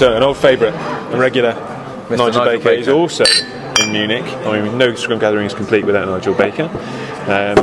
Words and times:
So 0.00 0.16
an 0.16 0.22
old 0.22 0.38
favourite, 0.38 0.72
a 1.12 1.18
regular, 1.18 1.52
Nigel, 2.08 2.16
Nigel 2.28 2.44
Baker, 2.46 2.64
Baker. 2.64 2.80
is 2.80 2.88
also 2.88 3.24
in 3.82 3.92
Munich. 3.92 4.24
I 4.24 4.58
mean, 4.62 4.78
no 4.78 4.94
scrum 4.94 5.18
gathering 5.18 5.44
is 5.44 5.52
complete 5.52 5.84
without 5.84 6.08
Nigel 6.08 6.32
Baker. 6.32 6.70
Um, 7.28 7.54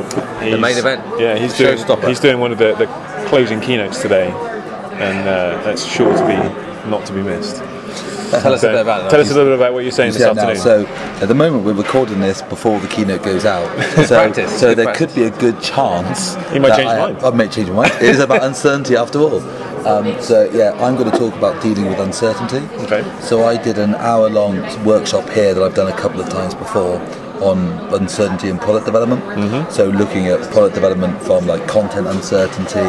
the 0.52 0.56
main 0.62 0.78
event. 0.78 1.04
Yeah, 1.20 1.36
he's 1.36 1.58
doing. 1.58 1.80
Showstopper. 1.80 2.08
He's 2.08 2.20
doing 2.20 2.40
one 2.40 2.52
of 2.52 2.60
the, 2.60 2.76
the 2.76 2.86
closing 3.28 3.60
keynotes 3.60 4.04
today, 4.04 4.28
and 4.30 5.28
uh, 5.28 5.64
that's 5.64 5.84
sure 5.84 6.14
to 6.16 6.28
be 6.28 6.88
not 6.88 7.08
to 7.08 7.14
be 7.14 7.24
missed. 7.24 7.56
Tell 7.56 8.54
us 8.54 8.60
a 8.60 8.68
So, 8.68 8.72
bit 8.74 8.82
about 8.82 9.02
that. 9.02 9.10
tell 9.10 9.20
us 9.20 9.32
a 9.32 9.34
little 9.34 9.46
bit 9.54 9.56
about 9.56 9.74
what 9.74 9.82
you're 9.82 9.92
saying 9.92 10.12
this 10.12 10.22
Yeah, 10.22 10.34
now, 10.34 10.54
so 10.54 10.86
at 10.86 11.28
the 11.28 11.34
moment 11.34 11.64
we're 11.64 11.74
recording 11.74 12.20
this 12.20 12.44
before 12.44 12.80
the 12.80 12.88
keynote 12.88 13.24
goes 13.24 13.46
out. 13.46 13.68
So, 14.06 14.16
Practice, 14.16 14.60
so 14.60 14.76
there 14.76 14.86
practice. 14.86 15.08
could 15.08 15.16
be 15.16 15.24
a 15.24 15.32
good 15.32 15.60
chance. 15.60 16.36
He 16.52 16.60
might 16.60 16.70
that 16.70 16.78
change 16.78 16.90
I, 16.90 17.00
mind. 17.14 17.24
I 17.26 17.30
might 17.32 17.52
change 17.52 17.70
my 17.70 17.76
mind. 17.88 17.94
It 17.96 18.04
is 18.04 18.20
about 18.20 18.44
uncertainty 18.52 18.96
after 18.96 19.18
all. 19.20 19.40
Um, 19.86 20.22
so 20.22 20.50
yeah, 20.52 20.72
I'm 20.84 20.96
going 20.96 21.12
to 21.12 21.18
talk 21.18 21.36
about 21.36 21.62
dealing 21.62 21.86
with 21.86 22.00
uncertainty. 22.00 22.66
Okay. 22.84 23.04
So 23.22 23.44
I 23.46 23.62
did 23.62 23.78
an 23.78 23.96
hour-long 23.96 24.86
workshop 24.86 25.30
here 25.30 25.54
that 25.54 25.64
I've 25.64 25.76
done 25.76 25.92
a 25.92 25.98
couple 25.98 26.22
of 26.22 26.30
times 26.30 26.56
before 26.56 27.00
on 27.42 27.60
uncertainty 27.94 28.50
in 28.50 28.58
product 28.58 28.86
development. 28.86 29.22
Mm-hmm. 29.24 29.72
So 29.72 29.90
looking 29.90 30.28
at 30.28 30.42
product 30.52 30.76
development 30.76 31.22
from 31.22 31.46
like 31.46 31.68
content 31.68 32.08
uncertainty, 32.08 32.80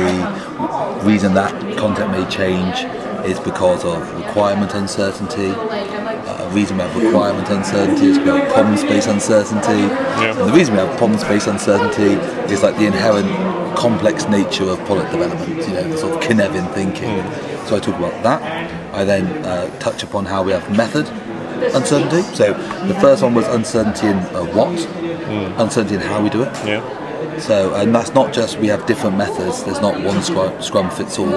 reason 1.07 1.35
that 1.35 1.53
content 1.77 2.13
may 2.13 2.29
change 2.31 2.85
is 3.27 3.39
because 3.41 3.85
of 3.85 4.01
requirement 4.17 4.75
uncertainty. 4.75 5.49
Uh, 6.39 6.49
reason 6.51 6.77
we 6.77 6.83
have 6.85 6.97
requirement 6.97 7.49
uncertainty 7.51 8.07
is 8.07 8.19
because 8.19 8.41
of 8.43 8.49
problem 8.55 8.77
space 8.77 9.07
uncertainty. 9.09 9.81
Yeah. 10.23 10.39
And 10.39 10.49
the 10.49 10.53
reason 10.53 10.75
we 10.75 10.81
have 10.81 10.97
problem 10.97 11.19
space 11.19 11.47
uncertainty 11.49 12.13
is 12.53 12.63
like 12.63 12.77
the 12.77 12.87
inherent 12.87 13.29
complex 13.77 14.29
nature 14.29 14.71
of 14.71 14.79
product 14.87 15.11
development, 15.11 15.49
you 15.67 15.75
know, 15.75 15.89
the 15.89 15.99
sort 15.99 16.15
of 16.17 16.23
Cynefin 16.23 16.73
thinking. 16.75 17.23
So 17.67 17.77
I 17.77 17.81
talk 17.81 17.97
about 17.99 18.23
that. 18.23 18.95
I 18.95 19.05
then 19.05 19.45
uh, 19.45 19.77
touch 19.79 20.03
upon 20.05 20.27
how 20.27 20.43
we 20.43 20.53
have 20.53 20.71
method 20.77 21.09
uncertainty. 21.75 22.23
So 22.37 22.53
the 22.87 22.95
first 23.01 23.23
one 23.23 23.35
was 23.35 23.47
uncertainty 23.49 24.07
in 24.07 24.17
uh, 24.17 24.45
what, 24.55 24.79
uncertainty 25.59 25.97
in 25.97 26.01
how 26.01 26.23
we 26.23 26.31
do 26.31 26.43
it. 26.43 26.55
yeah. 26.65 27.08
So, 27.41 27.75
and 27.75 27.95
that's 27.95 28.15
not 28.15 28.33
just 28.33 28.59
we 28.59 28.69
have 28.69 28.87
different 28.87 29.17
methods. 29.17 29.65
There's 29.65 29.81
not 29.81 30.01
one 30.03 30.23
scrum, 30.23 30.61
scrum 30.63 30.91
fits 30.91 31.19
all, 31.19 31.31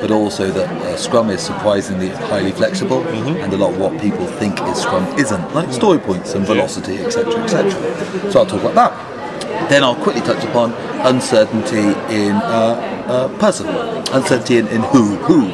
but 0.00 0.10
also 0.10 0.50
that 0.50 0.68
uh, 0.68 0.96
Scrum 0.96 1.30
is 1.30 1.40
surprisingly 1.40 2.08
highly 2.08 2.52
flexible, 2.52 3.02
and 3.08 3.52
a 3.52 3.56
lot 3.56 3.72
of 3.72 3.78
what 3.78 4.00
people 4.00 4.26
think 4.26 4.60
is 4.62 4.78
Scrum 4.82 5.04
isn't, 5.18 5.54
like 5.54 5.72
story 5.72 5.98
points 5.98 6.34
and 6.34 6.46
velocity, 6.46 6.98
etc., 6.98 7.34
etc. 7.42 7.70
So 8.30 8.40
I'll 8.40 8.46
talk 8.46 8.60
about 8.60 8.74
that. 8.74 9.68
Then 9.68 9.82
I'll 9.82 9.96
quickly 9.96 10.22
touch 10.22 10.42
upon 10.44 10.72
uncertainty 11.06 11.78
in 12.14 12.32
uh, 12.32 13.04
uh, 13.06 13.38
person, 13.38 13.66
uncertainty 14.12 14.58
in, 14.58 14.68
in 14.68 14.82
who, 14.82 15.16
who. 15.16 15.48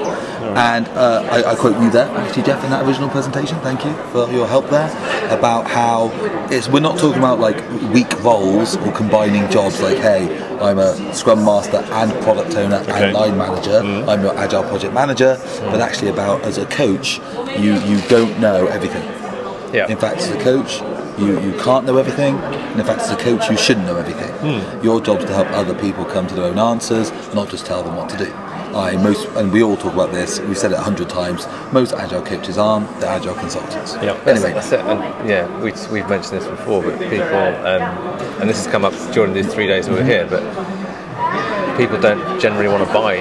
And 0.54 0.86
uh, 0.88 1.26
I, 1.30 1.52
I 1.52 1.54
quote 1.54 1.80
you 1.82 1.90
there, 1.90 2.08
actually, 2.08 2.42
Jeff, 2.44 2.62
in 2.64 2.70
that 2.70 2.86
original 2.86 3.08
presentation. 3.08 3.58
Thank 3.60 3.84
you 3.84 3.92
for 4.12 4.30
your 4.30 4.46
help 4.46 4.68
there. 4.70 4.88
About 5.30 5.66
how 5.68 6.10
it's 6.50 6.68
we're 6.68 6.80
not 6.80 6.98
talking 6.98 7.18
about 7.18 7.40
like 7.40 7.56
weak 7.92 8.12
roles 8.22 8.76
or 8.76 8.92
combining 8.92 9.50
jobs. 9.50 9.80
Like, 9.82 9.98
hey, 9.98 10.28
I'm 10.60 10.78
a 10.78 10.94
Scrum 11.14 11.44
Master 11.44 11.78
and 11.78 12.12
Product 12.22 12.54
Owner 12.54 12.76
Okay. 12.76 13.04
and 13.06 13.12
Line 13.12 13.36
Manager. 13.36 13.78
I'm 14.08 14.22
your 14.22 14.36
Agile 14.38 14.62
Project 14.64 14.94
Manager. 14.94 15.36
But 15.60 15.80
actually, 15.80 16.10
about 16.10 16.42
as 16.42 16.58
a 16.58 16.66
coach, 16.66 17.18
you 17.58 17.74
you 17.80 18.00
don't 18.08 18.38
know 18.40 18.66
everything. 18.66 19.02
Yeah. 19.74 19.88
In 19.88 19.96
fact, 19.98 20.18
as 20.20 20.30
a 20.30 20.38
coach, 20.40 20.80
you, 21.18 21.40
you 21.40 21.58
can't 21.58 21.84
know 21.86 21.96
everything. 21.98 22.36
And 22.36 22.80
in 22.80 22.86
fact, 22.86 23.00
as 23.00 23.10
a 23.10 23.16
coach, 23.16 23.50
you 23.50 23.56
shouldn't 23.56 23.86
know 23.86 23.96
everything. 23.96 24.32
Your 24.82 25.00
job 25.00 25.18
is 25.18 25.24
to 25.24 25.34
help 25.34 25.48
other 25.50 25.74
people 25.74 26.04
come 26.04 26.26
to 26.28 26.34
their 26.34 26.44
own 26.44 26.58
answers, 26.58 27.10
not 27.34 27.48
just 27.48 27.66
tell 27.66 27.82
them 27.82 27.96
what 27.96 28.08
to 28.10 28.16
do. 28.16 28.32
I 28.76 28.96
most, 29.02 29.26
and 29.36 29.50
we 29.52 29.62
all 29.62 29.76
talk 29.76 29.94
about 29.94 30.12
this. 30.12 30.38
We've 30.40 30.58
said 30.58 30.72
it 30.72 30.78
a 30.78 30.82
hundred 30.82 31.08
times. 31.08 31.46
Most 31.72 31.94
agile 31.94 32.22
coaches 32.22 32.58
aren't. 32.58 32.88
They're 33.00 33.10
agile 33.10 33.34
consultants. 33.34 33.94
Yeah. 33.94 34.12
Anyway, 34.26 34.52
That's 34.52 34.70
it. 34.72 34.80
And 34.80 35.00
yeah, 35.28 35.46
we, 35.62 35.72
we've 35.90 36.08
mentioned 36.08 36.40
this 36.40 36.46
before, 36.46 36.82
but 36.82 36.98
people, 36.98 37.24
um, 37.66 37.82
and 38.40 38.48
this 38.50 38.58
has 38.62 38.66
come 38.66 38.84
up 38.84 38.92
during 39.12 39.32
these 39.32 39.52
three 39.52 39.66
days 39.66 39.88
we 39.88 39.94
were 39.96 40.04
here, 40.04 40.26
but 40.28 40.42
people 41.78 41.98
don't 42.00 42.38
generally 42.40 42.68
want 42.68 42.86
to 42.86 42.92
buy 42.92 43.14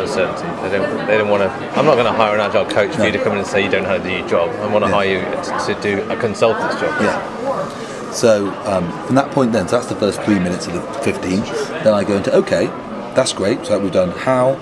uncertainty. 0.00 0.46
They 0.68 0.78
don't. 0.78 1.06
They 1.06 1.18
don't 1.18 1.28
want 1.28 1.42
to. 1.42 1.50
I'm 1.78 1.84
not 1.84 1.94
going 1.94 2.06
to 2.06 2.12
hire 2.12 2.34
an 2.34 2.40
agile 2.40 2.66
coach 2.66 2.94
for 2.94 3.04
you 3.04 3.12
to 3.12 3.18
come 3.22 3.32
in 3.32 3.38
and 3.38 3.46
say 3.46 3.64
you 3.64 3.70
don't 3.70 3.82
know 3.82 3.90
how 3.90 3.96
to 3.98 4.02
do 4.02 4.10
your 4.10 4.28
job. 4.28 4.48
I 4.60 4.66
want 4.72 4.84
to 4.84 4.90
Yeah. 4.90 4.94
hire 4.94 5.08
you 5.08 5.20
to, 5.66 5.74
to 5.74 5.80
do 5.82 6.10
a 6.10 6.16
consultant's 6.16 6.76
job. 6.80 7.00
Yeah. 7.02 8.12
So 8.12 8.48
um, 8.64 8.90
from 9.06 9.14
that 9.16 9.30
point, 9.32 9.52
then, 9.52 9.68
so 9.68 9.76
that's 9.76 9.88
the 9.88 9.94
first 9.96 10.20
three 10.22 10.38
minutes 10.38 10.66
of 10.66 10.72
the 10.74 10.80
15. 11.02 11.40
Then 11.84 11.94
I 11.94 12.02
go 12.04 12.16
into 12.16 12.34
okay, 12.36 12.66
that's 13.14 13.32
great. 13.32 13.64
So 13.66 13.78
we've 13.78 13.92
done 13.92 14.10
how, 14.10 14.54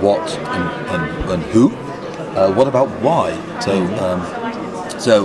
what, 0.00 0.28
and, 0.38 0.90
and, 0.90 1.30
and 1.30 1.42
who. 1.44 1.70
Uh, 2.36 2.52
what 2.52 2.68
about 2.68 2.88
why? 3.00 3.30
So, 3.60 3.72
um, 4.04 5.00
so 5.00 5.24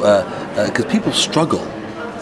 because 0.68 0.86
people 0.86 1.12
struggle 1.12 1.59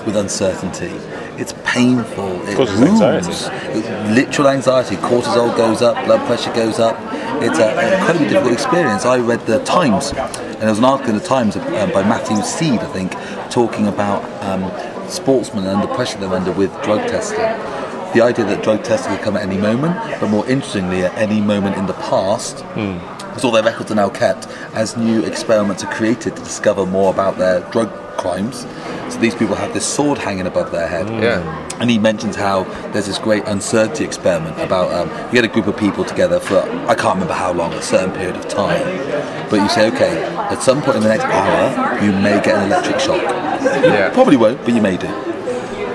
with 0.06 0.16
uncertainty, 0.16 0.92
it's 1.38 1.54
painful. 1.64 2.42
It 2.48 2.56
Causes 2.58 2.80
wounds. 2.80 3.02
anxiety. 3.02 3.80
It- 3.80 4.12
literal 4.16 4.48
anxiety. 4.50 4.96
Cortisol 4.98 5.56
goes 5.56 5.82
up, 5.82 6.04
blood 6.06 6.26
pressure 6.28 6.52
goes 6.54 6.80
up. 6.80 6.98
It's 7.42 7.60
a- 7.60 7.78
an 7.80 7.94
incredibly 8.00 8.28
difficult 8.30 8.54
experience. 8.54 9.06
I 9.06 9.18
read 9.20 9.46
the 9.46 9.60
Times, 9.64 10.12
and 10.12 10.62
there 10.62 10.70
was 10.70 10.80
an 10.80 10.86
article 10.86 11.14
in 11.14 11.20
the 11.20 11.26
Times 11.26 11.56
um, 11.56 11.92
by 11.92 12.04
Matthew 12.04 12.36
Syed, 12.42 12.80
I 12.80 12.88
think, 12.88 13.16
talking 13.52 13.88
about 13.88 14.24
um, 14.44 14.70
sportsmen 15.10 15.66
and 15.66 15.82
the 15.82 15.88
pressure 15.88 16.18
they're 16.20 16.34
under 16.34 16.52
with 16.52 16.72
drug 16.84 17.02
testing. 17.08 17.40
The 18.14 18.22
idea 18.22 18.46
that 18.46 18.64
drug 18.64 18.84
testing 18.84 19.16
could 19.16 19.24
come 19.24 19.38
at 19.38 19.44
any 19.44 19.58
moment, 19.58 19.96
but 20.20 20.30
more 20.30 20.48
interestingly, 20.48 21.04
at 21.04 21.16
any 21.18 21.42
moment 21.42 21.76
in 21.78 21.86
the 21.86 21.94
past, 21.94 22.58
because 22.66 23.44
all 23.44 23.52
their 23.52 23.64
records 23.64 23.92
are 23.92 23.96
now 23.96 24.10
kept 24.10 24.48
as 24.74 24.98
new 24.98 25.24
experiments 25.24 25.84
are 25.84 25.94
created 25.94 26.36
to 26.36 26.42
discover 26.42 26.86
more 26.86 27.14
about 27.14 27.38
their 27.38 27.62
drug 27.72 27.90
crimes. 28.18 28.66
So 29.10 29.20
these 29.20 29.34
people 29.36 29.56
have 29.56 29.74
this 29.74 29.86
sword 29.86 30.18
hanging 30.18 30.46
above 30.46 30.72
their 30.72 30.88
head. 30.88 31.08
Yeah. 31.10 31.68
And 31.80 31.90
he 31.90 31.98
mentions 31.98 32.36
how 32.36 32.64
there's 32.92 33.06
this 33.06 33.18
great 33.18 33.44
uncertainty 33.46 34.04
experiment 34.04 34.60
about 34.60 34.92
um, 34.92 35.08
you 35.28 35.42
get 35.42 35.46
a 35.46 35.48
group 35.48 35.68
of 35.68 35.78
people 35.78 36.04
together 36.04 36.40
for 36.40 36.60
I 36.60 36.96
can't 36.96 37.14
remember 37.14 37.34
how 37.34 37.54
long, 37.54 37.74
a 37.74 37.82
certain 37.82 38.14
period 38.14 38.36
of 38.36 38.48
time, 38.50 38.84
but 39.50 39.62
you 39.62 39.70
say, 39.70 39.88
okay, 39.88 40.22
at 40.24 40.62
some 40.62 40.82
point 40.82 40.98
in 40.98 41.04
the 41.04 41.10
next 41.10 41.24
hour, 41.26 42.04
you 42.04 42.12
may 42.12 42.42
get 42.44 42.56
an 42.56 42.66
electric 42.66 43.00
shock. 43.00 43.22
Yeah. 43.22 44.10
Probably 44.14 44.36
won't, 44.36 44.60
but 44.66 44.74
you 44.74 44.82
may 44.82 44.98
do. 44.98 45.08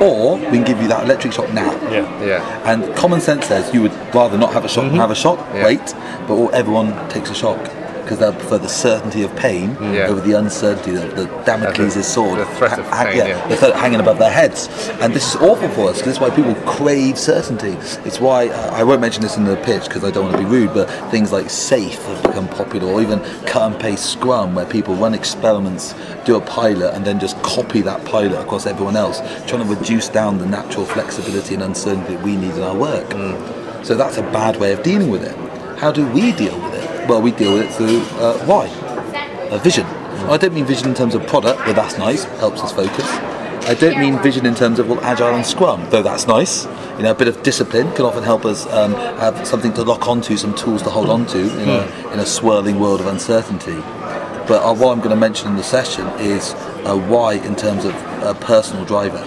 Or 0.00 0.36
we 0.36 0.58
can 0.58 0.64
give 0.64 0.80
you 0.80 0.88
that 0.88 1.04
electric 1.04 1.32
shock 1.32 1.52
now. 1.52 1.72
Yeah. 1.90 2.24
Yeah. 2.24 2.72
And 2.72 2.94
common 2.96 3.20
sense 3.20 3.46
says 3.46 3.72
you 3.74 3.82
would 3.82 3.92
rather 4.14 4.38
not 4.38 4.52
have 4.52 4.64
a 4.64 4.68
shock 4.68 4.84
than 4.84 4.92
mm-hmm. 4.92 5.00
have 5.00 5.10
a 5.10 5.14
shock. 5.14 5.38
Yeah. 5.54 5.64
Wait, 5.64 5.94
but 6.26 6.48
everyone 6.50 7.08
takes 7.08 7.30
a 7.30 7.34
shock 7.34 7.60
because 8.04 8.18
they 8.20 8.30
prefer 8.30 8.58
the 8.58 8.68
certainty 8.68 9.22
of 9.22 9.34
pain 9.36 9.76
Yeah. 9.80 10.06
over 10.08 10.20
the 10.20 10.32
uncertainty, 10.38 10.92
the, 10.92 11.06
the 11.08 11.26
Damocles' 11.44 11.94
the- 11.94 12.02
sword, 12.02 12.38
the 12.38 12.46
threat 12.56 12.78
of 12.78 12.86
ha- 12.86 13.10
yeah, 13.14 13.26
yeah. 13.26 13.48
the 13.48 13.56
threat 13.56 13.74
hanging 13.74 14.00
above 14.00 14.18
their 14.18 14.30
heads. 14.30 14.68
And 15.00 15.12
this 15.12 15.34
is 15.34 15.36
awful 15.40 15.68
for 15.70 15.88
us. 15.90 15.96
'cause 15.96 16.04
This 16.04 16.14
is 16.16 16.20
why 16.20 16.30
people 16.30 16.54
crave 16.66 17.18
certainty. 17.18 17.76
It's 18.04 18.20
why 18.20 18.48
uh, 18.48 18.70
I 18.72 18.84
won't 18.84 19.00
mention 19.00 19.22
this 19.22 19.36
in 19.36 19.44
the 19.44 19.56
pitch 19.56 19.84
because 19.84 20.04
I 20.04 20.10
don't 20.10 20.24
want 20.26 20.36
to 20.36 20.42
be 20.42 20.48
rude, 20.48 20.72
but 20.74 20.88
things 21.10 21.32
like 21.32 21.46
SAFe 21.50 22.02
have 22.06 22.22
become 22.22 22.46
popular, 22.48 22.92
or 22.92 23.00
even 23.02 23.20
cut 23.46 23.72
and 23.72 23.80
paste 23.80 24.04
Scrum, 24.06 24.54
where 24.54 24.66
people 24.66 24.94
run 24.94 25.14
experiments, 25.14 25.94
do 26.24 26.36
a 26.36 26.40
pilot, 26.40 26.94
and 26.94 27.04
then 27.04 27.18
just 27.18 27.40
copy 27.42 27.80
that 27.82 28.04
pilot 28.04 28.38
across 28.40 28.66
everyone 28.66 28.96
else, 28.96 29.20
trying 29.46 29.66
to 29.66 29.74
reduce 29.74 30.08
down 30.08 30.38
the 30.38 30.46
natural 30.46 30.84
flexibility 30.84 31.54
and 31.54 31.62
uncertainty 31.62 32.14
that 32.14 32.24
we 32.24 32.36
need 32.36 32.54
in 32.54 32.62
our 32.62 32.74
work. 32.76 33.10
So 33.84 33.94
that's 33.94 34.16
a 34.16 34.22
bad 34.22 34.56
way 34.60 34.72
of 34.72 34.82
dealing 34.82 35.10
with 35.10 35.22
it. 35.24 35.36
How 35.78 35.90
do 35.92 36.06
we 36.06 36.32
deal 36.32 36.58
with 36.60 36.74
it? 36.74 36.88
Well, 37.08 37.20
we 37.20 37.32
deal 37.32 37.54
with 37.54 37.62
it 37.68 37.72
through 37.72 38.00
uh, 38.18 38.38
why? 38.46 38.66
A 39.50 39.58
vision. 39.58 39.84
I 39.84 40.38
don't 40.38 40.54
mean 40.54 40.64
vision 40.64 40.88
in 40.88 40.94
terms 40.94 41.14
of 41.14 41.26
product, 41.26 41.64
though 41.66 41.74
that's 41.74 41.98
nice, 41.98 42.24
helps 42.40 42.62
us 42.62 42.72
focus. 42.72 43.06
I 43.66 43.74
don't 43.74 43.98
mean 43.98 44.18
vision 44.22 44.46
in 44.46 44.54
terms 44.54 44.78
of 44.78 44.88
well, 44.88 45.00
agile 45.00 45.34
and 45.34 45.44
Scrum, 45.44 45.88
though 45.90 46.02
that's 46.02 46.26
nice. 46.26 46.64
You 46.96 47.02
know, 47.02 47.10
a 47.10 47.14
bit 47.14 47.28
of 47.28 47.42
discipline 47.42 47.92
can 47.92 48.04
often 48.04 48.22
help 48.22 48.44
us 48.44 48.66
um, 48.66 48.92
have 48.94 49.46
something 49.46 49.72
to 49.74 49.82
lock 49.82 50.06
onto, 50.06 50.36
some 50.36 50.54
tools 50.54 50.82
to 50.82 50.90
hold 50.90 51.10
onto 51.10 51.38
in 51.38 51.68
a, 51.68 52.10
in 52.12 52.20
a 52.20 52.26
swirling 52.26 52.78
world 52.78 53.00
of 53.00 53.06
uncertainty. 53.06 53.76
But 54.46 54.62
uh, 54.62 54.74
what 54.74 54.92
I'm 54.92 54.98
going 54.98 55.10
to 55.10 55.16
mention 55.16 55.48
in 55.48 55.56
the 55.56 55.62
session 55.62 56.06
is 56.18 56.52
uh, 56.84 56.96
why 57.08 57.34
in 57.34 57.56
terms 57.56 57.84
of 57.84 57.94
a 58.22 58.34
personal 58.38 58.84
driver. 58.84 59.24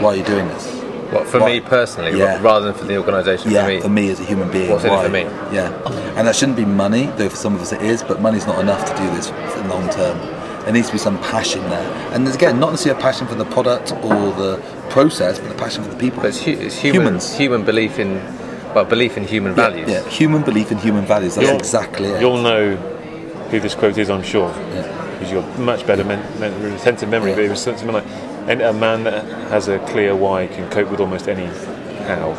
Why 0.00 0.10
are 0.10 0.16
you 0.16 0.24
doing 0.24 0.48
this? 0.48 0.79
What 1.10 1.26
for 1.28 1.40
me 1.40 1.60
personally, 1.60 2.16
Yeah. 2.18 2.40
rather 2.40 2.66
than 2.66 2.74
for 2.74 2.84
the 2.84 2.96
organisation? 2.96 3.50
Yeah, 3.50 3.64
for 3.64 3.68
me. 3.68 3.80
for 3.80 3.88
me 3.88 4.10
as 4.10 4.20
a 4.20 4.24
human 4.24 4.48
being. 4.50 4.70
What's 4.70 4.84
in 4.84 4.92
it 4.92 5.02
for 5.02 5.08
me? 5.08 5.22
Yeah, 5.52 5.72
and 6.16 6.26
that 6.26 6.36
shouldn't 6.36 6.56
be 6.56 6.64
money, 6.64 7.10
though 7.16 7.28
for 7.28 7.36
some 7.36 7.54
of 7.54 7.60
us 7.62 7.72
it 7.72 7.82
is. 7.82 8.02
But 8.02 8.20
money's 8.20 8.46
not 8.46 8.58
enough 8.60 8.84
to 8.84 8.96
do 8.96 9.08
this 9.16 9.28
for 9.30 9.60
long 9.68 9.88
term. 9.90 10.18
There 10.64 10.72
needs 10.72 10.86
to 10.88 10.92
be 10.92 10.98
some 10.98 11.18
passion 11.18 11.62
there, 11.70 11.90
and 12.12 12.26
there's, 12.26 12.36
again, 12.36 12.60
not 12.60 12.70
necessarily 12.70 13.00
a 13.00 13.02
passion 13.02 13.26
for 13.26 13.34
the 13.34 13.46
product 13.46 13.92
or 13.92 14.30
the 14.32 14.60
process, 14.90 15.38
but 15.38 15.50
a 15.50 15.54
passion 15.54 15.82
for 15.82 15.90
the 15.90 15.96
people. 15.96 16.20
But 16.22 16.28
it's, 16.28 16.42
hu- 16.42 16.50
it's 16.52 16.76
human, 16.76 17.00
Humans. 17.02 17.34
human 17.36 17.64
belief 17.64 17.98
in, 17.98 18.20
well, 18.74 18.84
belief 18.84 19.16
in 19.16 19.24
human 19.26 19.54
values. 19.54 19.88
Yeah, 19.90 20.06
human 20.08 20.42
belief 20.42 20.70
in 20.70 20.78
human 20.78 21.06
values. 21.06 21.34
That's 21.34 21.46
You'll- 21.48 21.56
exactly 21.58 22.08
it. 22.10 22.20
You'll 22.20 22.42
know 22.42 22.76
who 23.50 23.58
this 23.58 23.74
quote 23.74 23.96
is, 23.98 24.10
I'm 24.10 24.22
sure, 24.22 24.52
Yeah. 24.74 24.82
because 25.18 25.32
you've 25.32 25.42
got 25.44 25.58
much 25.58 25.86
better 25.86 26.04
men- 26.04 26.22
men- 26.38 26.52
retentive 26.62 27.08
memory. 27.08 27.30
Yeah. 27.30 27.36
But 27.36 27.44
it 27.46 27.50
was 27.50 27.62
something 27.62 27.90
like, 27.90 28.04
and 28.48 28.60
a 28.62 28.72
man 28.72 29.04
that 29.04 29.24
has 29.50 29.68
a 29.68 29.78
clear 29.80 30.14
why 30.14 30.46
can 30.46 30.68
cope 30.70 30.90
with 30.90 31.00
almost 31.00 31.28
any 31.28 31.46
how. 32.06 32.30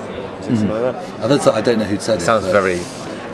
Is 0.41 0.47
it 0.47 0.57
something 0.57 0.69
like 0.69 0.93
that? 0.95 1.19
I 1.23 1.27
don't, 1.27 1.47
I 1.47 1.61
don't 1.61 1.79
know 1.79 1.85
who 1.85 1.99
said 1.99 2.19
it. 2.19 2.23
Sounds 2.25 2.45
but 2.45 2.51
very 2.51 2.79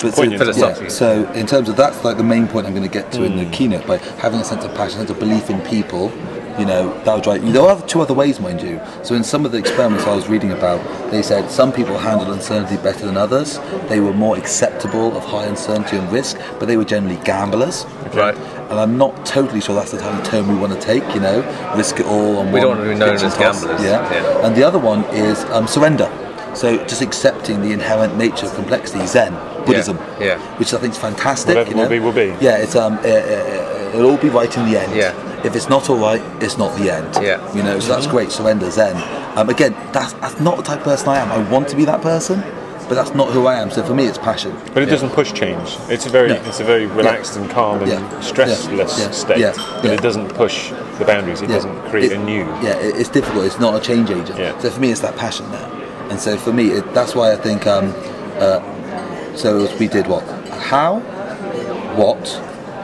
But 0.02 0.14
Poignant. 0.14 0.44
Philosophy. 0.44 0.90
so 0.90 1.32
in 1.34 1.48
terms 1.48 1.70
of 1.70 1.76
that's 1.78 2.04
like 2.04 2.18
the 2.18 2.24
main 2.24 2.48
point 2.48 2.68
I'm 2.68 2.74
going 2.74 2.84
to 2.84 2.90
get 2.90 3.12
to 3.14 3.24
in 3.24 3.32
Hmm. 3.34 3.38
the 3.40 3.46
keynote 3.46 3.88
by 3.88 3.98
having 4.20 4.40
a 4.40 4.44
sense 4.44 4.64
of 4.66 4.72
passion, 4.76 4.96
a 4.96 5.00
sense 5.00 5.10
of 5.10 5.20
belief 5.20 5.50
in 5.50 5.62
people. 5.62 6.12
You 6.60 6.66
know, 6.66 6.92
that'll 7.04 7.22
drive 7.22 7.46
you. 7.46 7.52
There 7.52 7.62
are 7.62 7.80
two 7.84 8.02
other 8.02 8.16
ways, 8.16 8.40
mind 8.40 8.64
you. 8.64 8.82
So 9.04 9.14
in 9.14 9.24
some 9.24 9.46
of 9.46 9.52
the 9.52 9.60
experiments 9.60 10.06
I 10.08 10.16
was 10.16 10.28
reading 10.28 10.52
about, 10.52 10.82
they 11.12 11.22
said 11.22 11.52
some 11.52 11.72
people 11.72 12.00
handled 12.00 12.30
uncertainty 12.30 12.78
better 12.82 13.06
than 13.06 13.16
others. 13.16 13.60
They 13.90 14.00
were 14.00 14.12
more 14.12 14.36
acceptable 14.38 15.16
of 15.16 15.24
high 15.24 15.46
uncertainty 15.46 15.98
and 15.98 16.12
risk, 16.12 16.36
but 16.58 16.66
they 16.68 16.76
were 16.76 16.84
generally 16.84 17.18
gamblers. 17.24 17.86
Right. 18.12 18.36
And 18.70 18.80
I'm 18.80 18.98
not 18.98 19.26
totally 19.26 19.62
sure 19.62 19.76
that's 19.76 19.92
the 19.92 20.00
kind 20.00 20.20
of 20.20 20.26
tone 20.26 20.48
we 20.48 20.56
want 20.56 20.74
to 20.74 20.80
take. 20.80 21.04
You 21.14 21.22
know, 21.22 21.74
risk 21.76 22.00
it 22.00 22.06
all 22.06 22.38
on 22.38 22.52
We 22.52 22.60
one 22.60 22.62
don't 22.62 22.78
want 22.78 22.82
to 22.82 22.94
be 22.94 23.00
known 23.00 23.16
as 23.16 23.22
toss. 23.22 23.64
gamblers. 23.64 23.82
Yeah. 23.84 24.12
Yeah. 24.12 24.46
And 24.46 24.56
the 24.56 24.64
other 24.64 24.80
one 24.80 25.04
is 25.06 25.44
um, 25.46 25.68
surrender. 25.68 26.10
So 26.56 26.78
just 26.86 27.02
accepting 27.02 27.62
the 27.62 27.72
inherent 27.72 28.18
nature 28.18 28.48
of 28.48 28.56
complexity, 28.56 29.06
Zen, 29.06 29.32
Buddhism, 29.66 29.98
yeah. 30.20 30.40
which 30.58 30.74
I 30.74 30.80
think 30.80 30.94
is 30.94 31.00
fantastic. 31.00 31.56
Whatever 31.56 31.96
you 31.96 32.02
will 32.02 32.12
be, 32.14 32.26
will 32.26 32.38
be. 32.38 32.44
Yeah, 32.44 32.58
it's 32.58 32.76
um, 32.76 32.94
uh, 32.98 33.92
it'll 33.94 34.10
all 34.10 34.18
be 34.18 34.30
right 34.30 34.56
in 34.58 34.70
the 34.72 34.80
end. 34.80 34.96
Yeah. 34.96 35.14
If 35.46 35.56
it's 35.56 35.70
not 35.70 35.88
all 35.90 35.98
right, 36.00 36.22
it's 36.42 36.58
not 36.58 36.76
the 36.80 36.92
end. 36.92 37.16
Yeah. 37.22 37.54
You 37.54 37.62
know, 37.62 37.80
so 37.80 37.94
that's 37.94 38.08
great. 38.08 38.32
Surrender, 38.32 38.72
Zen. 38.72 38.96
Um, 39.38 39.50
again, 39.50 39.74
that's 39.94 40.14
that's 40.14 40.40
not 40.40 40.58
the 40.58 40.64
type 40.64 40.80
of 40.80 40.86
person 40.86 41.10
I 41.10 41.18
am. 41.20 41.32
I 41.32 41.48
want 41.52 41.68
to 41.70 41.76
be 41.76 41.86
that 41.86 42.02
person, 42.02 42.40
but 42.88 42.96
that's 42.96 43.14
not 43.14 43.32
who 43.32 43.46
I 43.48 43.56
am. 43.60 43.70
So 43.70 43.84
for 43.84 43.94
me, 43.94 44.06
it's 44.06 44.18
passion. 44.18 44.56
But 44.74 44.84
it 44.84 44.88
doesn't 44.88 45.10
push 45.12 45.34
change. 45.34 45.78
It's 45.90 46.06
a 46.06 46.10
very, 46.10 46.30
No. 46.30 46.36
it's 46.36 46.60
a 46.60 46.64
very 46.64 46.86
relaxed 46.86 47.36
and 47.38 47.50
calm 47.50 47.82
and 47.82 47.90
Yeah. 47.92 48.00
stressless 48.22 48.98
Yeah. 48.98 49.06
Yeah. 49.06 49.12
state. 49.12 49.38
Yeah. 49.40 49.54
But 49.82 49.86
Yeah. 49.86 49.92
it 49.92 50.02
doesn't 50.02 50.34
push 50.34 50.72
the 51.00 51.06
boundaries. 51.06 51.42
It 51.42 51.50
Yeah. 51.50 51.56
doesn't 51.56 51.90
create 51.90 52.12
It- 52.12 52.18
a 52.18 52.24
new. 52.24 52.46
Yeah, 52.62 52.76
it, 52.78 52.96
it's 52.98 53.10
difficult. 53.10 53.46
It's 53.46 53.60
not 53.60 53.76
a 53.76 53.80
change 53.80 54.10
agent. 54.10 54.38
Yeah. 54.40 54.58
So 54.60 54.70
for 54.70 54.80
me, 54.80 54.92
it's 54.92 55.02
that 55.02 55.16
passion 55.18 55.46
there, 55.52 55.68
and 56.10 56.20
so 56.20 56.38
for 56.38 56.54
me, 56.54 56.66
it, 56.78 56.94
that's 56.94 57.14
why 57.16 57.32
I 57.32 57.36
think. 57.36 57.68
Um, 57.68 57.94
uh, 58.40 58.60
so 59.36 59.68
we 59.80 59.88
did 59.88 60.08
what, 60.08 60.24
how, 60.72 61.00
what, 61.96 62.28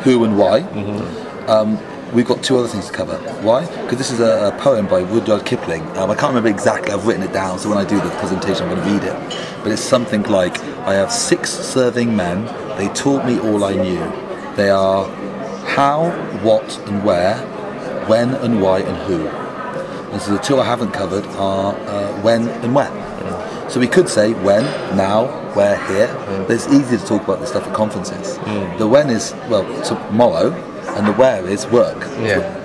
who, 0.03 0.23
and 0.23 0.37
why. 0.37 0.61
Mm-hmm. 0.61 1.49
Um, 1.49 1.77
we've 2.13 2.27
got 2.27 2.43
two 2.43 2.57
other 2.57 2.67
things 2.67 2.87
to 2.87 2.93
cover. 2.93 3.17
Why? 3.41 3.65
Because 3.65 3.97
this 3.97 4.11
is 4.11 4.19
a, 4.19 4.53
a 4.53 4.59
poem 4.59 4.87
by 4.87 5.01
Rudyard 5.01 5.45
Kipling. 5.45 5.81
Um, 5.97 6.11
I 6.11 6.15
can't 6.15 6.29
remember 6.29 6.49
exactly. 6.49 6.91
I've 6.91 7.05
written 7.05 7.23
it 7.23 7.33
down, 7.33 7.59
so 7.59 7.69
when 7.69 7.77
I 7.77 7.85
do 7.85 7.95
the 7.99 8.09
presentation, 8.17 8.67
I'm 8.67 8.75
going 8.75 8.87
to 8.87 8.93
read 8.93 9.03
it. 9.03 9.63
But 9.63 9.71
it's 9.71 9.81
something 9.81 10.23
like, 10.23 10.59
"I 10.85 10.93
have 10.93 11.11
six 11.11 11.49
serving 11.51 12.15
men. 12.15 12.45
They 12.77 12.89
taught 12.89 13.25
me 13.25 13.39
all 13.39 13.63
I 13.63 13.73
knew. 13.73 14.03
They 14.55 14.69
are 14.69 15.09
how, 15.65 16.11
what, 16.41 16.77
and 16.87 17.03
where, 17.03 17.37
when 18.07 18.35
and 18.35 18.61
why 18.61 18.79
and 18.79 18.97
who." 19.07 19.27
And 20.13 20.21
so 20.21 20.33
the 20.33 20.39
two 20.39 20.59
I 20.59 20.65
haven't 20.65 20.91
covered 20.91 21.25
are 21.37 21.73
uh, 21.73 22.21
when 22.21 22.47
and 22.47 22.75
where. 22.75 22.91
So 23.69 23.79
we 23.79 23.87
could 23.87 24.07
say 24.07 24.33
when, 24.33 24.63
now, 24.95 25.25
where, 25.55 25.77
here. 25.87 26.13
But 26.45 26.51
it's 26.51 26.67
easy 26.67 26.97
to 26.97 27.05
talk 27.05 27.23
about 27.23 27.39
this 27.39 27.49
stuff 27.49 27.65
at 27.65 27.73
conferences. 27.73 28.37
The 28.77 28.87
when 28.87 29.09
is, 29.09 29.33
well, 29.49 29.63
tomorrow, 29.83 30.51
and 30.95 31.07
the 31.07 31.13
where 31.13 31.47
is 31.47 31.67
work. 31.67 31.99
Yeah. 32.21 32.59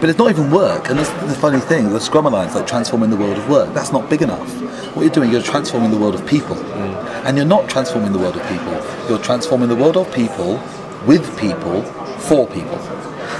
But 0.00 0.08
it's 0.08 0.18
not 0.18 0.30
even 0.30 0.50
work, 0.50 0.88
and 0.88 0.98
that's 0.98 1.10
the 1.10 1.38
funny 1.38 1.60
thing. 1.60 1.90
The 1.90 2.00
Scrum 2.00 2.26
Alliance, 2.26 2.54
like 2.54 2.66
transforming 2.66 3.10
the 3.10 3.16
world 3.16 3.36
of 3.36 3.48
work, 3.50 3.74
that's 3.74 3.92
not 3.92 4.08
big 4.08 4.22
enough. 4.22 4.48
What 4.96 5.02
you're 5.02 5.10
doing, 5.10 5.30
you're 5.30 5.42
transforming 5.42 5.90
the 5.90 5.98
world 5.98 6.14
of 6.14 6.26
people, 6.26 6.56
mm. 6.56 7.24
and 7.26 7.36
you're 7.36 7.46
not 7.46 7.68
transforming 7.68 8.12
the 8.12 8.18
world 8.18 8.36
of 8.36 8.42
people. 8.48 8.72
You're 9.08 9.22
transforming 9.22 9.68
the 9.68 9.76
world 9.76 9.98
of 9.98 10.12
people, 10.14 10.54
with 11.06 11.38
people, 11.38 11.82
for 12.18 12.46
people, 12.46 12.78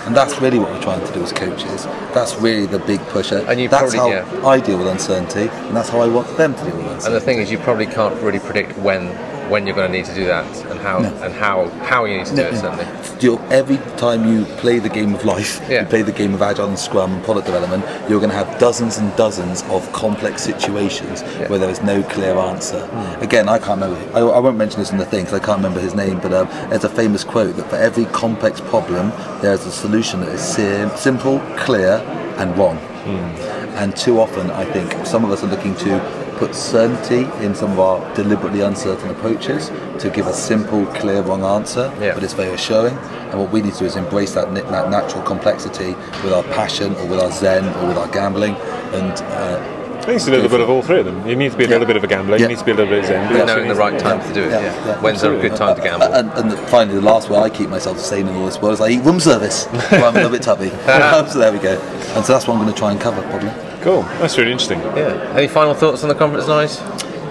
and 0.06 0.14
that's 0.14 0.40
really 0.40 0.58
what 0.58 0.70
we're 0.70 0.82
trying 0.82 1.04
to 1.04 1.12
do 1.12 1.22
as 1.22 1.32
coaches. 1.32 1.84
That's 2.12 2.36
really 2.36 2.66
the 2.66 2.78
big 2.78 3.00
pusher. 3.08 3.44
And 3.48 3.58
you 3.58 3.68
that's 3.68 3.94
probably- 3.94 4.16
how 4.22 4.34
yeah. 4.34 4.46
I 4.46 4.60
deal 4.60 4.78
with 4.78 4.88
uncertainty, 4.88 5.48
and 5.48 5.74
that's 5.74 5.88
how 5.88 6.00
I 6.00 6.08
want 6.08 6.36
them 6.36 6.54
to 6.54 6.64
deal 6.64 6.76
with 6.76 6.86
uncertainty. 6.86 7.06
And 7.06 7.14
the 7.14 7.20
thing 7.20 7.38
is, 7.38 7.50
you 7.50 7.58
probably 7.58 7.86
can't 7.86 8.20
really 8.22 8.38
predict 8.38 8.76
when 8.78 9.08
when 9.50 9.66
you're 9.66 9.74
going 9.74 9.90
to 9.90 9.96
need 9.96 10.04
to 10.06 10.14
do 10.14 10.24
that 10.26 10.46
and 10.66 10.78
how 10.78 10.98
and 10.98 11.34
how 11.34 11.68
how 11.84 12.04
you 12.04 12.18
need 12.18 12.26
to 12.26 12.36
do 12.36 12.42
it. 12.42 12.56
Certainly. 12.56 12.84
You're, 13.20 13.40
every 13.52 13.76
time 13.98 14.26
you 14.32 14.44
play 14.62 14.78
the 14.78 14.88
game 14.88 15.14
of 15.14 15.24
life, 15.24 15.60
Yeah. 15.68 15.82
you 15.82 15.86
play 15.88 16.02
the 16.02 16.12
game 16.12 16.32
of 16.32 16.40
agile 16.40 16.68
and 16.68 16.78
scrum 16.78 17.12
and 17.12 17.22
product 17.24 17.46
development, 17.46 17.84
you're 18.08 18.18
going 18.20 18.30
to 18.30 18.36
have 18.36 18.58
dozens 18.58 18.96
and 18.98 19.14
dozens 19.16 19.62
of 19.64 19.90
complex 19.92 20.42
situations 20.42 21.22
where 21.48 21.58
there 21.58 21.68
is 21.70 21.82
no 21.82 22.02
clear 22.04 22.34
answer. 22.36 22.80
Hmm. 22.86 23.22
Again, 23.22 23.48
I 23.48 23.58
can't 23.58 23.80
remember. 23.80 24.16
I, 24.16 24.20
I 24.20 24.38
won't 24.38 24.56
mention 24.56 24.80
this 24.80 24.90
in 24.90 24.98
the 24.98 25.04
thing 25.04 25.24
because 25.24 25.38
I 25.40 25.44
can't 25.44 25.58
remember 25.58 25.80
his 25.80 25.94
name, 25.94 26.18
but 26.20 26.32
um, 26.32 26.48
there's 26.70 26.84
a 26.84 26.88
famous 26.88 27.22
quote 27.24 27.56
that 27.56 27.68
for 27.68 27.76
every 27.76 28.06
complex 28.06 28.60
problem, 28.60 29.12
there's 29.42 29.66
a 29.66 29.72
solution 29.72 30.20
that 30.20 30.30
is 30.30 30.40
sim- 30.40 30.90
simple, 30.96 31.40
clear, 31.58 31.96
and 32.38 32.56
wrong. 32.56 32.76
Hmm. 33.04 33.58
And 33.80 33.96
too 33.96 34.20
often, 34.20 34.50
I 34.50 34.64
think 34.64 35.06
some 35.06 35.24
of 35.24 35.30
us 35.30 35.42
are 35.42 35.46
looking 35.46 35.74
to 35.76 36.00
put 36.40 36.54
certainty 36.54 37.28
in 37.44 37.54
some 37.54 37.70
of 37.72 37.78
our 37.78 38.14
deliberately 38.14 38.62
uncertain 38.62 39.10
approaches 39.10 39.70
to 39.98 40.08
give 40.08 40.26
a 40.26 40.32
simple, 40.32 40.86
clear, 40.86 41.20
wrong 41.20 41.44
answer, 41.44 41.92
Yeah. 42.00 42.14
but 42.14 42.22
it's 42.24 42.32
very 42.32 42.52
assuring. 42.54 42.96
And 43.30 43.38
what 43.38 43.52
we 43.52 43.60
need 43.60 43.74
to 43.74 43.80
do 43.80 43.84
is 43.84 43.96
embrace 43.96 44.32
that, 44.34 44.52
that 44.54 44.90
natural 44.90 45.22
complexity 45.22 45.90
with 46.24 46.32
our 46.32 46.42
passion, 46.44 46.94
or 46.96 47.06
with 47.06 47.20
our 47.20 47.30
zen, 47.30 47.64
or 47.76 47.88
with 47.88 47.98
our 47.98 48.08
gambling, 48.08 48.54
and 48.98 49.12
uh, 49.12 49.76
I 50.00 50.02
think 50.04 50.16
it's 50.16 50.28
a 50.28 50.30
little 50.30 50.48
bit 50.48 50.60
of 50.62 50.70
all 50.70 50.80
three 50.80 51.00
of 51.00 51.04
them. 51.04 51.28
You 51.28 51.36
need 51.36 51.52
to 51.52 51.58
be 51.58 51.66
a 51.66 51.68
little 51.68 51.86
bit 51.86 51.96
of 51.98 52.02
a 52.02 52.06
gambler. 52.06 52.36
Yeah. 52.38 52.44
You 52.44 52.48
need 52.48 52.58
to 52.58 52.64
be 52.64 52.70
a 52.70 52.74
little 52.74 52.90
bit 52.90 53.00
of 53.00 53.04
zen. 53.04 53.30
but 53.30 53.40
But 53.40 53.44
knowing 53.44 53.68
the 53.68 53.74
right 53.74 53.98
time 54.00 54.26
to 54.26 54.32
do 54.32 54.44
it. 54.44 54.50
Yeah, 54.50 54.60
Yeah. 54.62 54.86
yeah, 54.86 55.00
When's 55.02 55.22
a 55.22 55.28
good 55.28 55.54
time 55.56 55.76
to 55.76 55.82
gamble? 55.82 56.06
And, 56.14 56.32
and 56.32 56.58
finally, 56.70 56.94
the 56.96 57.02
last 57.02 57.28
way 57.28 57.38
I 57.38 57.50
keep 57.50 57.68
myself 57.68 57.98
sane 58.00 58.26
in 58.26 58.34
all 58.34 58.46
this 58.46 58.58
world 58.62 58.74
is 58.74 58.80
I 58.80 58.88
eat 58.88 59.04
room 59.04 59.20
service. 59.20 59.68
well, 59.92 60.06
I'm 60.06 60.14
a 60.16 60.24
little 60.24 60.30
bit 60.30 60.40
tubby. 60.40 60.70
so 61.30 61.38
there 61.38 61.52
we 61.52 61.58
go. 61.58 61.78
And 62.16 62.24
so 62.24 62.32
that's 62.32 62.46
what 62.48 62.54
I'm 62.54 62.62
going 62.62 62.72
to 62.72 62.78
try 62.78 62.92
and 62.92 62.98
cover, 62.98 63.20
probably. 63.28 63.69
Cool. 63.82 64.02
That's 64.20 64.36
really 64.38 64.52
interesting. 64.52 64.80
yeah. 64.96 65.32
Any 65.36 65.48
final 65.48 65.74
thoughts 65.74 66.02
on 66.02 66.08
the 66.08 66.14
conference, 66.14 66.46
Nice? 66.46 66.80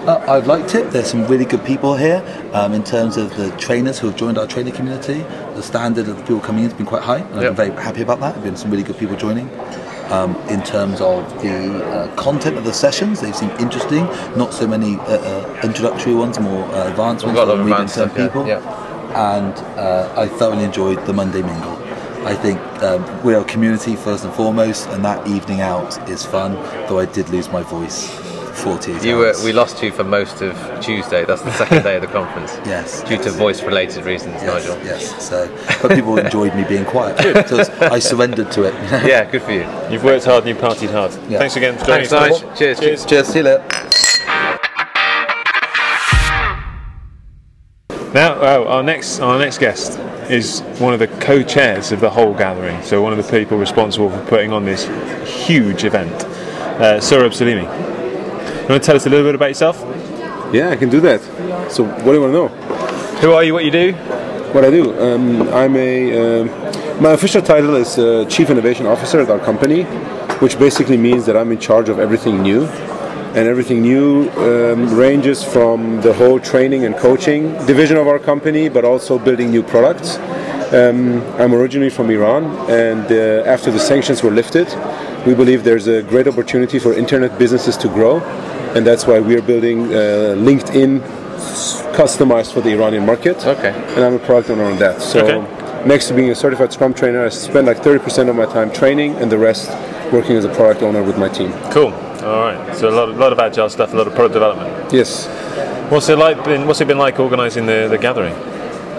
Uh, 0.06 0.24
I've 0.26 0.46
liked 0.46 0.74
it. 0.74 0.90
There's 0.90 1.10
some 1.10 1.26
really 1.26 1.44
good 1.44 1.64
people 1.64 1.94
here 1.94 2.24
um, 2.54 2.72
in 2.72 2.82
terms 2.82 3.16
of 3.18 3.36
the 3.36 3.50
trainers 3.58 3.98
who 3.98 4.06
have 4.08 4.16
joined 4.16 4.38
our 4.38 4.46
trainer 4.46 4.70
community. 4.70 5.18
The 5.54 5.62
standard 5.62 6.08
of 6.08 6.16
the 6.16 6.22
people 6.22 6.40
coming 6.40 6.64
in 6.64 6.70
has 6.70 6.76
been 6.76 6.86
quite 6.86 7.02
high, 7.02 7.18
and 7.18 7.34
Yep. 7.42 7.50
I've 7.50 7.56
been 7.56 7.72
very 7.72 7.82
happy 7.84 8.02
about 8.02 8.18
that. 8.20 8.28
There 8.34 8.42
have 8.42 8.44
been 8.44 8.56
some 8.56 8.70
really 8.70 8.82
good 8.82 8.98
people 8.98 9.14
joining. 9.16 9.48
Um, 10.10 10.34
in 10.48 10.62
terms 10.64 11.00
of 11.00 11.22
the 11.42 11.84
uh, 11.84 12.16
content 12.16 12.56
of 12.56 12.64
the 12.64 12.72
sessions, 12.72 13.20
they 13.20 13.30
seem 13.30 13.50
interesting. 13.60 14.04
Not 14.36 14.52
so 14.52 14.66
many 14.66 14.96
uh, 14.96 15.02
uh, 15.02 15.60
introductory 15.62 16.14
ones, 16.14 16.40
more 16.40 16.64
uh, 16.64 16.88
advanced 16.88 17.24
We've 17.24 17.36
ones 17.36 17.46
got 17.46 17.48
a 17.48 17.52
lot 17.52 17.54
for 17.56 17.60
of 17.60 17.66
medium 17.66 17.72
advanced 17.82 17.94
term 17.94 18.08
stuff, 18.08 18.18
yeah, 18.18 18.26
people. 18.26 18.46
yeah. 18.48 19.34
And 19.34 19.54
uh, 19.78 20.14
I 20.16 20.26
thoroughly 20.26 20.64
enjoyed 20.64 21.04
the 21.06 21.12
Monday 21.12 21.42
mingle. 21.42 21.76
I 22.24 22.34
think 22.34 22.58
um, 22.82 23.22
we 23.24 23.34
are 23.34 23.40
a 23.40 23.44
community 23.44 23.96
first 23.96 24.24
and 24.24 24.32
foremost, 24.34 24.88
and 24.88 25.04
that 25.04 25.26
evening 25.26 25.60
out 25.60 26.08
is 26.08 26.24
fun. 26.24 26.54
Though 26.88 26.98
I 26.98 27.06
did 27.06 27.28
lose 27.30 27.48
my 27.48 27.62
voice 27.62 28.08
for 28.10 28.76
48 28.78 29.02
You 29.02 29.16
were, 29.16 29.26
hours. 29.28 29.42
we 29.44 29.52
lost 29.52 29.82
you 29.82 29.90
for 29.90 30.04
most 30.04 30.42
of 30.42 30.54
Tuesday. 30.82 31.24
That's 31.24 31.40
the 31.42 31.52
second 31.52 31.82
day 31.82 31.96
of 31.96 32.02
the 32.02 32.08
conference. 32.08 32.58
Yes. 32.66 33.02
Due 33.04 33.16
to 33.22 33.30
voice-related 33.30 34.04
reasons, 34.04 34.34
Yes, 34.42 34.66
Nigel. 34.68 34.84
yes. 34.84 35.28
So, 35.28 35.48
but 35.80 35.92
people 35.94 36.18
enjoyed 36.18 36.54
me 36.54 36.64
being 36.64 36.84
quiet 36.84 37.16
because 37.16 37.70
I 37.80 37.98
surrendered 37.98 38.50
to 38.52 38.64
it. 38.64 38.74
Yeah, 39.06 39.30
good 39.30 39.42
for 39.42 39.52
you. 39.52 39.66
You've 39.90 40.04
worked 40.04 40.26
hard 40.26 40.44
and 40.46 40.48
you've 40.50 40.58
partied 40.58 40.90
hard. 40.92 41.12
Yeah. 41.30 41.38
Thanks 41.38 41.56
again 41.56 41.78
for 41.78 41.86
joining 41.86 42.06
Thanks, 42.06 42.12
us. 42.12 42.42
Nigel. 42.42 42.56
Cheers. 42.56 42.80
Cheers. 42.80 43.06
Cheers. 43.06 43.26
See 43.28 43.38
you 43.38 43.44
later. 43.44 43.89
Now, 48.12 48.34
oh, 48.40 48.66
our 48.66 48.82
next 48.82 49.20
our 49.20 49.38
next 49.38 49.58
guest 49.58 49.96
is 50.28 50.62
one 50.80 50.92
of 50.92 50.98
the 50.98 51.06
co-chairs 51.06 51.92
of 51.92 52.00
the 52.00 52.10
whole 52.10 52.34
gathering. 52.34 52.82
So 52.82 53.00
one 53.02 53.12
of 53.12 53.24
the 53.24 53.30
people 53.30 53.56
responsible 53.56 54.10
for 54.10 54.20
putting 54.26 54.52
on 54.52 54.64
this 54.64 54.86
huge 55.46 55.84
event, 55.84 56.12
uh, 56.80 56.98
Sohrab 56.98 57.30
Salimi. 57.30 57.62
You 57.62 58.68
want 58.68 58.82
to 58.82 58.86
tell 58.86 58.96
us 58.96 59.06
a 59.06 59.10
little 59.10 59.24
bit 59.24 59.36
about 59.36 59.50
yourself? 59.50 59.78
Yeah, 60.52 60.70
I 60.70 60.76
can 60.76 60.88
do 60.88 61.00
that. 61.02 61.20
So, 61.70 61.84
what 61.84 62.04
do 62.04 62.14
you 62.14 62.20
want 62.20 62.32
to 62.32 62.36
know? 62.36 62.48
Who 63.20 63.32
are 63.32 63.44
you? 63.44 63.54
What 63.54 63.64
you 63.64 63.70
do? 63.70 63.92
What 64.52 64.64
I 64.64 64.70
do? 64.70 64.98
Um, 65.00 65.42
I'm 65.50 65.76
a. 65.76 66.40
Um, 66.40 67.00
my 67.00 67.12
official 67.12 67.42
title 67.42 67.76
is 67.76 67.96
uh, 67.96 68.26
Chief 68.28 68.50
Innovation 68.50 68.86
Officer 68.86 69.20
at 69.20 69.30
our 69.30 69.38
company, 69.38 69.84
which 70.40 70.58
basically 70.58 70.96
means 70.96 71.26
that 71.26 71.36
I'm 71.36 71.52
in 71.52 71.60
charge 71.60 71.88
of 71.88 72.00
everything 72.00 72.42
new. 72.42 72.66
And 73.34 73.46
everything 73.46 73.80
new 73.80 74.28
um, 74.30 74.92
ranges 74.96 75.44
from 75.44 76.00
the 76.00 76.12
whole 76.12 76.40
training 76.40 76.84
and 76.84 76.96
coaching 76.96 77.52
division 77.66 77.96
of 77.96 78.08
our 78.08 78.18
company, 78.18 78.68
but 78.68 78.84
also 78.84 79.18
building 79.18 79.50
new 79.52 79.62
products. 79.62 80.18
Um, 80.72 81.22
I'm 81.40 81.54
originally 81.54 81.90
from 81.90 82.10
Iran, 82.10 82.44
and 82.68 83.06
uh, 83.10 83.44
after 83.48 83.70
the 83.70 83.78
sanctions 83.78 84.22
were 84.24 84.30
lifted, 84.32 84.66
we 85.26 85.34
believe 85.34 85.62
there's 85.62 85.86
a 85.86 86.02
great 86.02 86.26
opportunity 86.26 86.78
for 86.80 86.92
internet 86.92 87.38
businesses 87.38 87.76
to 87.78 87.88
grow, 87.88 88.18
and 88.74 88.84
that's 88.84 89.06
why 89.06 89.20
we're 89.20 89.42
building 89.42 89.86
uh, 89.94 90.34
LinkedIn 90.48 91.00
customized 91.94 92.52
for 92.52 92.60
the 92.60 92.70
Iranian 92.70 93.06
market. 93.06 93.44
Okay. 93.46 93.72
And 93.94 94.04
I'm 94.04 94.14
a 94.14 94.18
product 94.18 94.50
owner 94.50 94.64
on 94.64 94.78
that. 94.78 95.00
So, 95.02 95.20
Okay. 95.24 95.86
next 95.86 96.08
to 96.08 96.14
being 96.14 96.30
a 96.30 96.34
certified 96.34 96.72
Scrum 96.72 96.94
trainer, 96.94 97.24
I 97.24 97.28
spend 97.30 97.66
like 97.66 97.78
30% 97.82 98.28
of 98.28 98.34
my 98.36 98.46
time 98.46 98.70
training, 98.72 99.14
and 99.16 99.30
the 99.30 99.38
rest 99.38 99.70
working 100.12 100.36
as 100.36 100.44
a 100.44 100.48
product 100.54 100.82
owner 100.82 101.02
with 101.02 101.16
my 101.18 101.28
team. 101.28 101.52
Cool. 101.70 101.92
All 102.22 102.40
right. 102.40 102.76
So 102.76 102.88
a 102.88 102.94
lot, 102.94 103.08
a 103.08 103.12
lot 103.12 103.32
of 103.32 103.38
agile 103.38 103.70
stuff, 103.70 103.92
a 103.92 103.96
lot 103.96 104.06
of 104.06 104.14
product 104.14 104.34
development. 104.34 104.92
Yes. 104.92 105.26
What's 105.90 106.08
it 106.08 106.18
like? 106.18 106.44
Been, 106.44 106.66
what's 106.66 106.80
it 106.80 106.86
been 106.86 106.98
like 106.98 107.18
organising 107.18 107.66
the, 107.66 107.88
the 107.88 107.98
gathering? 107.98 108.34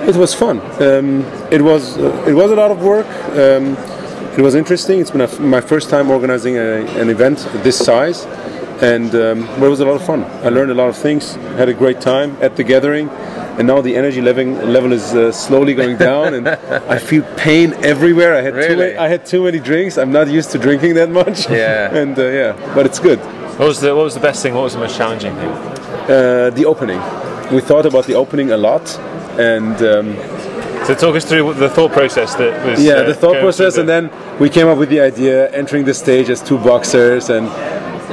It 0.07 0.15
was 0.15 0.33
fun. 0.33 0.59
Um, 0.81 1.21
it 1.51 1.61
was 1.61 1.97
uh, 1.97 2.25
it 2.27 2.33
was 2.33 2.51
a 2.51 2.55
lot 2.55 2.71
of 2.71 2.81
work. 2.81 3.05
Um, 3.37 3.77
it 4.37 4.41
was 4.41 4.55
interesting. 4.55 4.99
It's 4.99 5.11
been 5.11 5.21
a 5.21 5.25
f 5.25 5.39
my 5.39 5.61
first 5.61 5.89
time 5.89 6.09
organizing 6.09 6.57
a, 6.57 6.85
an 6.99 7.09
event 7.09 7.37
this 7.63 7.77
size, 7.77 8.25
and 8.81 9.13
um, 9.15 9.43
it 9.63 9.69
was 9.69 9.79
a 9.79 9.85
lot 9.85 9.95
of 9.95 10.03
fun. 10.05 10.23
I 10.43 10.50
learned 10.50 10.71
a 10.71 10.73
lot 10.73 10.89
of 10.89 10.97
things. 10.97 11.35
Had 11.59 11.69
a 11.69 11.73
great 11.73 12.01
time 12.01 12.35
at 12.41 12.55
the 12.55 12.63
gathering. 12.63 13.09
and 13.57 13.67
now 13.67 13.81
the 13.81 13.95
energy 13.95 14.21
level 14.21 14.45
level 14.75 14.91
is 14.93 15.13
uh, 15.13 15.31
slowly 15.31 15.73
going 15.73 15.97
down, 15.97 16.33
and 16.33 16.47
I 16.47 16.97
feel 16.97 17.23
pain 17.38 17.73
everywhere. 17.83 18.33
I 18.35 18.41
had 18.41 18.53
too 18.53 18.59
Really? 18.59 18.75
many, 18.93 18.97
I 18.97 19.07
had 19.09 19.25
too 19.25 19.43
many 19.43 19.59
drinks. 19.59 19.97
I'm 19.97 20.11
not 20.11 20.27
used 20.29 20.51
to 20.51 20.57
drinking 20.57 20.93
that 20.95 21.09
much. 21.09 21.50
Yeah. 21.50 21.93
and 22.01 22.17
uh, 22.17 22.23
yeah, 22.39 22.73
but 22.75 22.85
it's 22.85 23.00
good. 23.00 23.19
What 23.59 23.67
was 23.67 23.79
the 23.81 23.93
What 23.95 24.05
was 24.05 24.13
the 24.13 24.21
best 24.29 24.41
thing? 24.43 24.53
What 24.55 24.63
was 24.63 24.73
the 24.73 24.79
most 24.79 24.95
challenging 24.97 25.35
thing? 25.35 25.51
Uh, 26.09 26.50
the 26.59 26.65
opening. 26.65 27.00
We 27.55 27.61
thought 27.61 27.85
about 27.85 28.05
the 28.05 28.15
opening 28.15 28.51
a 28.51 28.57
lot, 28.57 28.85
and 29.38 29.75
um, 29.93 30.07
So 30.88 30.95
talk 30.95 31.15
us 31.15 31.25
through 31.25 31.53
the 31.65 31.69
thought 31.69 31.91
process 31.91 32.33
that 32.35 32.51
was. 32.65 32.79
yeah, 32.83 32.93
uh, 32.93 33.03
the 33.11 33.13
thought 33.23 33.38
process, 33.45 33.73
through 33.75 33.81
and 33.81 33.89
then 33.89 34.03
we 34.39 34.50
came 34.50 34.67
up 34.71 34.77
with 34.79 34.89
the 34.89 35.01
idea 35.01 35.51
entering 35.51 35.85
the 35.85 35.93
stage 35.93 36.27
as 36.33 36.41
two 36.41 36.57
boxers. 36.57 37.29
And 37.29 37.45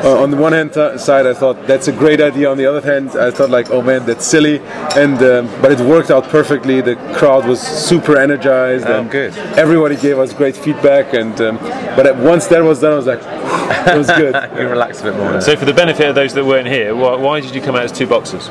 uh, 0.05 0.23
on 0.23 0.31
the 0.31 0.37
one 0.37 0.52
hand 0.52 0.73
t- 0.73 0.99
side, 0.99 1.26
I 1.26 1.35
thought 1.35 1.67
that's 1.67 1.88
a 1.88 1.93
great 1.93 2.21
idea. 2.21 2.50
On 2.50 2.57
the 2.57 2.67
other 2.67 2.81
hand, 2.81 3.11
I 3.11 3.31
thought 3.31 3.50
like, 3.50 3.71
oh 3.71 3.83
man, 3.83 4.05
that's 4.07 4.26
silly. 4.26 4.61
And 4.97 5.21
um, 5.23 5.47
but 5.62 5.73
it 5.73 5.81
worked 5.81 6.11
out 6.11 6.25
perfectly. 6.25 6.81
The 6.81 6.97
crowd 7.17 7.47
was 7.47 7.61
super 7.61 8.17
energized, 8.17 8.87
Oh, 8.87 9.00
and 9.00 9.11
good. 9.11 9.37
everybody 9.57 9.97
gave 9.97 10.19
us 10.19 10.33
great 10.33 10.57
feedback. 10.57 11.14
And 11.14 11.38
um, 11.40 11.57
but 11.97 12.07
at- 12.07 12.17
once 12.17 12.47
that 12.49 12.62
was 12.62 12.81
done, 12.81 12.93
I 12.93 12.97
was 12.97 13.07
like, 13.07 13.21
it 13.23 13.97
was 13.99 14.07
good. 14.09 14.35
You 14.59 14.69
relax 14.69 15.00
a 15.00 15.05
bit 15.05 15.17
more. 15.17 15.40
So 15.40 15.57
for 15.57 15.64
the 15.64 15.75
benefit 15.75 16.09
of 16.09 16.14
those 16.14 16.35
that 16.35 16.45
weren't 16.45 16.67
here, 16.69 16.95
why, 16.95 17.14
why 17.17 17.40
did 17.40 17.55
you 17.55 17.61
come 17.61 17.76
out 17.76 17.83
as 17.85 17.93
two 17.93 18.07
boxers? 18.07 18.47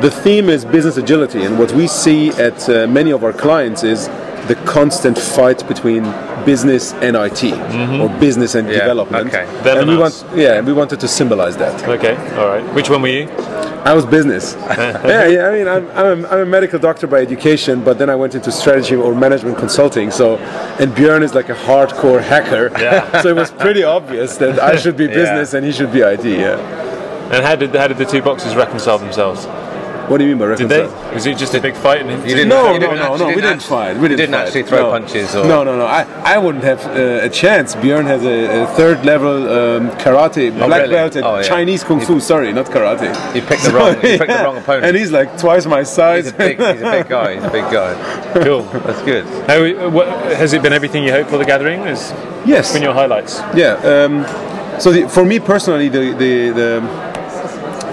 The 0.00 0.10
theme 0.10 0.48
is 0.48 0.64
business 0.64 0.96
agility, 0.96 1.42
and 1.44 1.58
what 1.58 1.72
we 1.72 1.86
see 1.88 2.28
at 2.30 2.68
uh, 2.68 2.86
many 2.86 3.10
of 3.10 3.24
our 3.24 3.32
clients 3.32 3.82
is 3.82 4.06
the 4.46 4.54
constant 4.64 5.18
fight 5.18 5.66
between 5.66 6.04
business 6.52 6.92
and 7.06 7.12
IT, 7.26 7.42
or 8.02 8.08
business 8.26 8.54
and 8.54 8.64
Mm-hmm. 8.68 8.72
Yeah, 8.78 8.86
development. 8.88 9.26
okay. 9.28 9.44
And 9.80 9.88
we 9.92 9.96
want, 10.04 10.14
yeah, 10.34 10.60
we 10.68 10.72
wanted 10.72 10.98
to 11.04 11.08
symbolize 11.18 11.56
that. 11.62 11.74
Okay, 11.96 12.14
all 12.38 12.48
right. 12.52 12.64
Which 12.76 12.88
one 12.94 13.00
were 13.02 13.08
you? 13.18 13.26
I 13.90 13.92
was 13.98 14.04
business. 14.18 14.44
yeah, 14.58 15.26
yeah. 15.34 15.48
I 15.48 15.50
mean, 15.56 15.68
I'm, 15.74 15.84
I'm, 16.00 16.24
a, 16.24 16.28
I'm 16.32 16.40
a 16.48 16.50
medical 16.58 16.78
doctor 16.88 17.06
by 17.06 17.18
education, 17.28 17.74
but 17.88 17.94
then 18.00 18.08
I 18.14 18.16
went 18.22 18.34
into 18.34 18.50
strategy 18.62 18.96
or 19.04 19.14
management 19.14 19.56
consulting. 19.64 20.10
So, 20.10 20.24
and 20.80 20.88
Björn 20.98 21.22
is 21.22 21.32
like 21.34 21.48
a 21.56 21.58
hardcore 21.66 22.20
hacker. 22.32 22.66
Yeah. 22.80 23.20
so 23.22 23.28
it 23.28 23.36
was 23.36 23.50
pretty 23.64 23.82
obvious 23.98 24.36
that 24.38 24.58
I 24.70 24.76
should 24.76 24.96
be 24.96 25.04
Yeah. 25.08 25.20
business 25.20 25.48
and 25.54 25.62
he 25.68 25.72
should 25.72 25.92
be 25.92 26.00
IT. 26.00 26.24
Yeah. 26.24 26.58
And 27.32 27.40
how 27.48 27.56
did 27.56 27.70
how 27.80 27.88
did 27.90 27.98
the 27.98 28.06
two 28.14 28.22
boxes 28.22 28.54
reconcile 28.64 28.98
themselves? 28.98 29.40
What 30.08 30.18
do 30.18 30.24
you 30.24 30.30
mean 30.34 30.38
by 30.38 30.54
Did 30.56 30.68
they? 30.68 30.86
Was 31.14 31.26
it 31.26 31.36
just 31.36 31.54
a 31.54 31.60
big 31.60 31.74
fight? 31.74 32.00
And 32.00 32.10
You 32.28 32.34
didn't- 32.34 32.48
No, 32.48 32.72
you 32.72 32.78
no, 32.80 32.86
didn't 32.90 32.96
no, 32.96 33.02
actually- 33.02 33.18
no. 33.18 33.26
We 33.28 33.34
didn't 33.34 33.42
didn't 33.42 33.52
actually- 33.56 33.68
fight. 33.68 33.96
We 33.96 34.08
didn't, 34.08 34.16
didn't 34.18 34.34
fight. 34.34 34.46
actually 34.46 34.62
throw 34.64 34.82
no. 34.84 34.90
punches 34.90 35.34
or- 35.36 35.44
No, 35.46 35.64
no, 35.64 35.76
no. 35.76 35.86
I, 35.86 36.06
I 36.24 36.38
wouldn't 36.38 36.64
have 36.64 36.84
uh, 36.86 37.26
a 37.26 37.28
chance. 37.28 37.74
Björn 37.76 38.04
has 38.06 38.24
a, 38.24 38.62
a 38.62 38.66
third 38.68 39.04
level 39.04 39.36
um, 39.52 39.90
karate, 40.02 40.50
black 40.56 40.82
really? 40.82 40.94
belt 40.94 41.16
at 41.16 41.24
Oh, 41.24 41.36
yeah. 41.36 41.42
Chinese 41.42 41.84
kung 41.84 42.00
fu. 42.00 42.20
Sorry, 42.20 42.52
not 42.52 42.66
karate. 42.66 43.08
You 43.34 43.42
picked 43.42 43.64
the 43.64 43.70
wrong. 43.76 43.94
You 43.96 44.16
picked 44.18 44.28
the 44.28 44.42
wrong 44.44 44.56
opponent. 44.56 44.86
And 44.86 44.96
he's 44.96 45.12
like 45.12 45.36
twice 45.38 45.66
my 45.66 45.82
size. 45.82 46.24
He's 46.24 46.32
a 46.34 46.36
big. 46.36 46.58
He's 46.58 46.82
a 46.82 46.90
big 46.90 47.08
guy. 47.08 47.34
He's 47.34 47.44
a 47.44 47.50
big 47.50 47.64
guy. 47.70 47.94
Cool. 48.48 48.62
That's 48.62 49.02
good. 49.02 49.24
How, 49.48 49.90
what, 49.90 50.06
has 50.36 50.52
it 50.52 50.62
been 50.62 50.72
everything 50.72 51.02
you 51.02 51.10
hoped 51.12 51.30
for 51.30 51.38
the 51.38 51.44
gathering? 51.44 51.80
Has 51.80 52.12
yes. 52.46 52.72
been 52.72 52.82
your 52.82 52.92
highlights? 52.94 53.38
Yeah. 53.54 53.74
Um, 53.82 54.24
so 54.80 54.92
the, 54.92 55.08
for 55.08 55.24
me 55.24 55.40
personally, 55.40 55.88
the 55.88 56.12
the, 56.12 56.50
the 56.50 57.07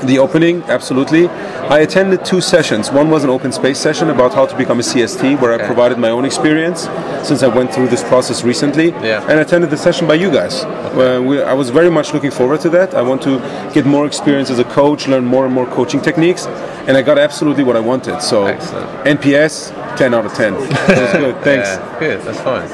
the 0.03 0.19
opening 0.19 0.63
absolutely. 0.63 1.27
I 1.27 1.79
attended 1.79 2.23
two 2.23 2.41
sessions. 2.41 2.91
One 2.91 3.09
was 3.09 3.23
an 3.23 3.29
open 3.29 3.51
space 3.51 3.79
session 3.79 4.09
about 4.09 4.33
how 4.33 4.45
to 4.45 4.55
become 4.57 4.79
a 4.79 4.83
CST, 4.83 5.41
where 5.41 5.53
I 5.53 5.65
provided 5.65 5.97
my 5.97 6.09
own 6.09 6.25
experience 6.25 6.81
since 7.27 7.43
I 7.43 7.47
went 7.47 7.73
through 7.73 7.87
this 7.87 8.03
process 8.03 8.43
recently. 8.43 8.89
Yeah. 8.89 9.21
And 9.23 9.39
I 9.39 9.41
attended 9.41 9.69
the 9.69 9.77
session 9.77 10.07
by 10.07 10.15
you 10.15 10.31
guys. 10.31 10.63
Uh, 10.63 11.21
we, 11.25 11.41
I 11.41 11.53
was 11.53 11.69
very 11.69 11.89
much 11.89 12.13
looking 12.13 12.31
forward 12.31 12.61
to 12.61 12.69
that. 12.71 12.93
I 12.93 13.01
want 13.01 13.21
to 13.23 13.39
get 13.73 13.85
more 13.85 14.05
experience 14.05 14.49
as 14.49 14.59
a 14.59 14.63
coach, 14.65 15.07
learn 15.07 15.25
more 15.25 15.45
and 15.45 15.53
more 15.53 15.65
coaching 15.65 16.01
techniques, 16.01 16.45
and 16.87 16.95
I 16.97 17.01
got 17.01 17.17
absolutely 17.17 17.63
what 17.63 17.75
I 17.75 17.79
wanted. 17.79 18.21
So 18.21 18.45
Excellent. 18.45 19.19
NPS, 19.19 19.97
10 19.97 20.13
out 20.13 20.25
of 20.25 20.33
10. 20.33 20.53
That 20.85 21.01
was 21.01 21.11
good. 21.13 21.43
Thanks. 21.43 21.67
Yeah, 21.67 21.99
good. 21.99 22.21
That's 22.21 22.41
fine. 22.41 22.69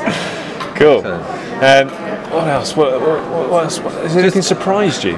Cool. 0.75 1.05
Um, 1.05 1.89
what 2.31 2.47
else? 2.47 2.75
What, 2.75 2.99
what, 3.01 3.49
what 3.49 3.63
else? 3.65 3.79
What, 3.79 3.93
has 3.93 4.17
anything 4.17 4.41
surprised 4.41 5.03
you? 5.03 5.17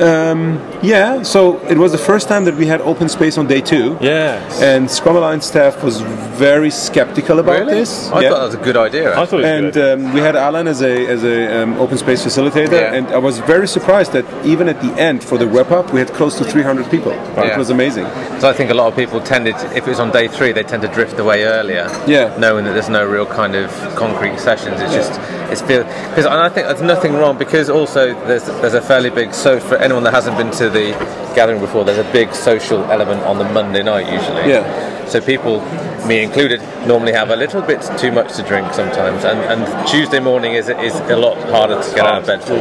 Yeah, 0.00 1.22
so 1.22 1.58
it 1.68 1.76
was 1.76 1.92
the 1.92 1.98
first 1.98 2.28
time 2.28 2.44
that 2.44 2.54
we 2.54 2.66
had 2.66 2.80
open 2.82 3.08
space 3.08 3.36
on 3.38 3.46
day 3.46 3.60
two. 3.60 3.96
Yes. 4.00 4.62
And 4.62 4.90
Scrum 4.90 5.16
Alliance 5.16 5.46
staff 5.46 5.82
was 5.82 6.00
very 6.38 6.70
skeptical 6.70 7.38
about 7.40 7.60
Really? 7.60 7.74
this. 7.80 8.10
I 8.12 8.20
Yeah. 8.20 8.28
thought 8.30 8.38
that 8.38 8.44
was 8.46 8.54
a 8.54 8.58
good 8.68 8.76
idea. 8.76 9.10
I 9.12 9.26
thought 9.26 9.40
it 9.40 9.42
was 9.42 9.44
and 9.46 9.72
good. 9.72 10.00
um, 10.00 10.12
we 10.14 10.20
had 10.20 10.36
Alan 10.36 10.68
as 10.68 10.82
a 10.82 11.06
as 11.06 11.24
a 11.24 11.62
um, 11.62 11.78
open 11.80 11.98
space 11.98 12.24
facilitator, 12.24 12.72
Yeah. 12.80 12.94
and 12.96 13.06
I 13.08 13.18
was 13.18 13.38
very 13.40 13.66
surprised 13.66 14.12
that 14.12 14.24
even 14.44 14.68
at 14.68 14.80
the 14.80 14.92
end 15.08 15.24
for 15.24 15.36
the 15.38 15.46
wrap 15.46 15.70
up, 15.70 15.92
we 15.92 15.98
had 15.98 16.12
close 16.14 16.36
to 16.38 16.44
300 16.44 16.90
people. 16.90 17.12
Yeah. 17.12 17.52
It 17.52 17.58
was 17.58 17.70
amazing. 17.70 18.06
So 18.40 18.48
I 18.48 18.52
think 18.52 18.70
a 18.70 18.74
lot 18.74 18.86
of 18.86 18.94
people 18.96 19.20
tended, 19.20 19.56
if 19.74 19.82
it 19.86 19.90
was 19.94 20.00
on 20.00 20.10
day 20.10 20.28
three, 20.28 20.52
they 20.52 20.62
tend 20.62 20.82
to 20.82 20.88
drift 20.88 21.18
away 21.18 21.44
earlier. 21.44 21.86
Yeah. 22.06 22.30
Knowing 22.38 22.64
that 22.66 22.72
there's 22.74 22.88
no 23.00 23.04
real 23.04 23.26
kind 23.26 23.54
of 23.56 23.68
concrete 23.96 24.38
sessions. 24.38 24.80
It's 24.80 24.94
just 24.94 25.14
it's 25.50 25.62
feel 25.62 25.84
because 25.84 26.26
and 26.26 26.34
I 26.34 26.48
think 26.48 26.66
there's 26.66 26.82
nothing 26.82 27.14
wrong 27.14 27.38
because 27.38 27.70
also 27.70 28.14
there's 28.26 28.44
there's 28.44 28.74
a 28.74 28.82
fairly 28.82 29.10
big 29.10 29.32
so 29.34 29.58
for 29.60 29.76
anyone 29.76 30.04
that 30.04 30.14
hasn't 30.14 30.36
been 30.36 30.50
to 30.52 30.70
the 30.70 30.92
gathering 31.38 31.60
before, 31.60 31.84
there's 31.84 32.04
a 32.04 32.12
big 32.12 32.34
social 32.34 32.82
element 32.90 33.22
on 33.22 33.38
the 33.38 33.44
Monday 33.44 33.82
night 33.82 34.12
usually. 34.12 34.50
Yeah. 34.50 35.06
So 35.06 35.20
people, 35.20 35.60
me 36.06 36.22
included, 36.22 36.60
normally 36.86 37.12
have 37.12 37.30
a 37.30 37.36
little 37.36 37.62
bit 37.62 37.80
too 37.96 38.10
much 38.10 38.34
to 38.36 38.42
drink 38.42 38.74
sometimes, 38.74 39.24
and, 39.24 39.38
and 39.52 39.88
Tuesday 39.88 40.20
morning 40.20 40.54
is 40.54 40.68
is 40.68 40.94
a 40.94 41.16
lot 41.16 41.36
harder 41.48 41.80
to 41.80 41.94
get 41.94 42.04
out 42.04 42.18
of 42.22 42.26
bed 42.26 42.42
for. 42.42 42.58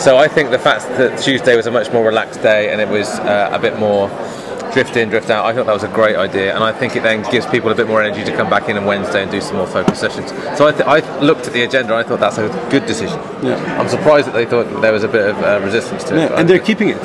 So 0.00 0.16
I 0.16 0.28
think 0.28 0.50
the 0.50 0.58
fact 0.58 0.88
that 0.98 1.18
Tuesday 1.18 1.56
was 1.56 1.66
a 1.66 1.70
much 1.70 1.92
more 1.92 2.04
relaxed 2.06 2.42
day 2.42 2.72
and 2.72 2.80
it 2.80 2.88
was 2.88 3.08
uh, 3.20 3.50
a 3.52 3.58
bit 3.58 3.78
more 3.78 4.08
drift 4.76 4.94
in, 4.98 5.08
drift 5.08 5.30
out. 5.30 5.46
I 5.46 5.54
thought 5.54 5.64
that 5.64 5.72
was 5.72 5.84
a 5.84 5.88
great 5.88 6.16
idea, 6.16 6.54
and 6.54 6.62
I 6.62 6.70
think 6.70 6.96
it 6.96 7.02
then 7.02 7.22
gives 7.32 7.46
people 7.46 7.70
a 7.70 7.74
bit 7.74 7.88
more 7.88 8.02
energy 8.02 8.22
to 8.30 8.36
come 8.36 8.50
back 8.50 8.68
in 8.68 8.76
on 8.76 8.84
Wednesday 8.84 9.22
and 9.22 9.30
do 9.30 9.40
some 9.40 9.56
more 9.56 9.66
focus 9.66 9.98
sessions. 9.98 10.28
So 10.58 10.66
I, 10.66 10.72
th- 10.72 10.84
I 10.86 10.98
looked 11.20 11.46
at 11.46 11.54
the 11.54 11.62
agenda, 11.62 11.96
and 11.96 12.04
I 12.04 12.06
thought 12.06 12.20
that's 12.20 12.36
a 12.36 12.48
good 12.70 12.84
decision. 12.84 13.18
Yeah. 13.42 13.56
I'm 13.80 13.88
surprised 13.88 14.26
that 14.28 14.34
they 14.34 14.44
thought 14.44 14.82
there 14.82 14.92
was 14.92 15.02
a 15.02 15.08
bit 15.08 15.30
of 15.30 15.36
uh, 15.38 15.60
resistance 15.64 16.04
to 16.04 16.16
it. 16.16 16.18
Yeah, 16.18 16.38
and 16.38 16.46
they're 16.46 16.58
keeping 16.58 16.90
it. 16.90 17.00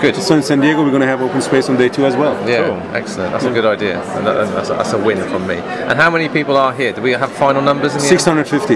Good. 0.00 0.14
So 0.14 0.36
in 0.36 0.42
San 0.42 0.60
Diego, 0.60 0.84
we're 0.84 0.90
going 0.90 1.00
to 1.00 1.08
have 1.08 1.20
open 1.20 1.42
space 1.42 1.68
on 1.68 1.76
day 1.76 1.88
two 1.88 2.06
as 2.06 2.14
well. 2.14 2.34
Yeah, 2.48 2.80
excellent. 2.94 3.32
That's 3.32 3.44
a 3.44 3.50
good 3.52 3.64
idea, 3.66 4.00
and 4.16 4.24
that, 4.24 4.36
and 4.36 4.52
that's, 4.54 4.70
a, 4.70 4.74
that's 4.74 4.92
a 4.92 4.98
win 4.98 5.18
from 5.28 5.48
me. 5.48 5.56
And 5.56 5.98
how 5.98 6.10
many 6.10 6.28
people 6.28 6.56
are 6.56 6.72
here? 6.72 6.92
Do 6.92 7.02
we 7.02 7.10
have 7.10 7.32
final 7.32 7.60
numbers 7.60 7.92
in 7.92 7.98
the 7.98 8.04
end? 8.04 8.20
650. 8.20 8.74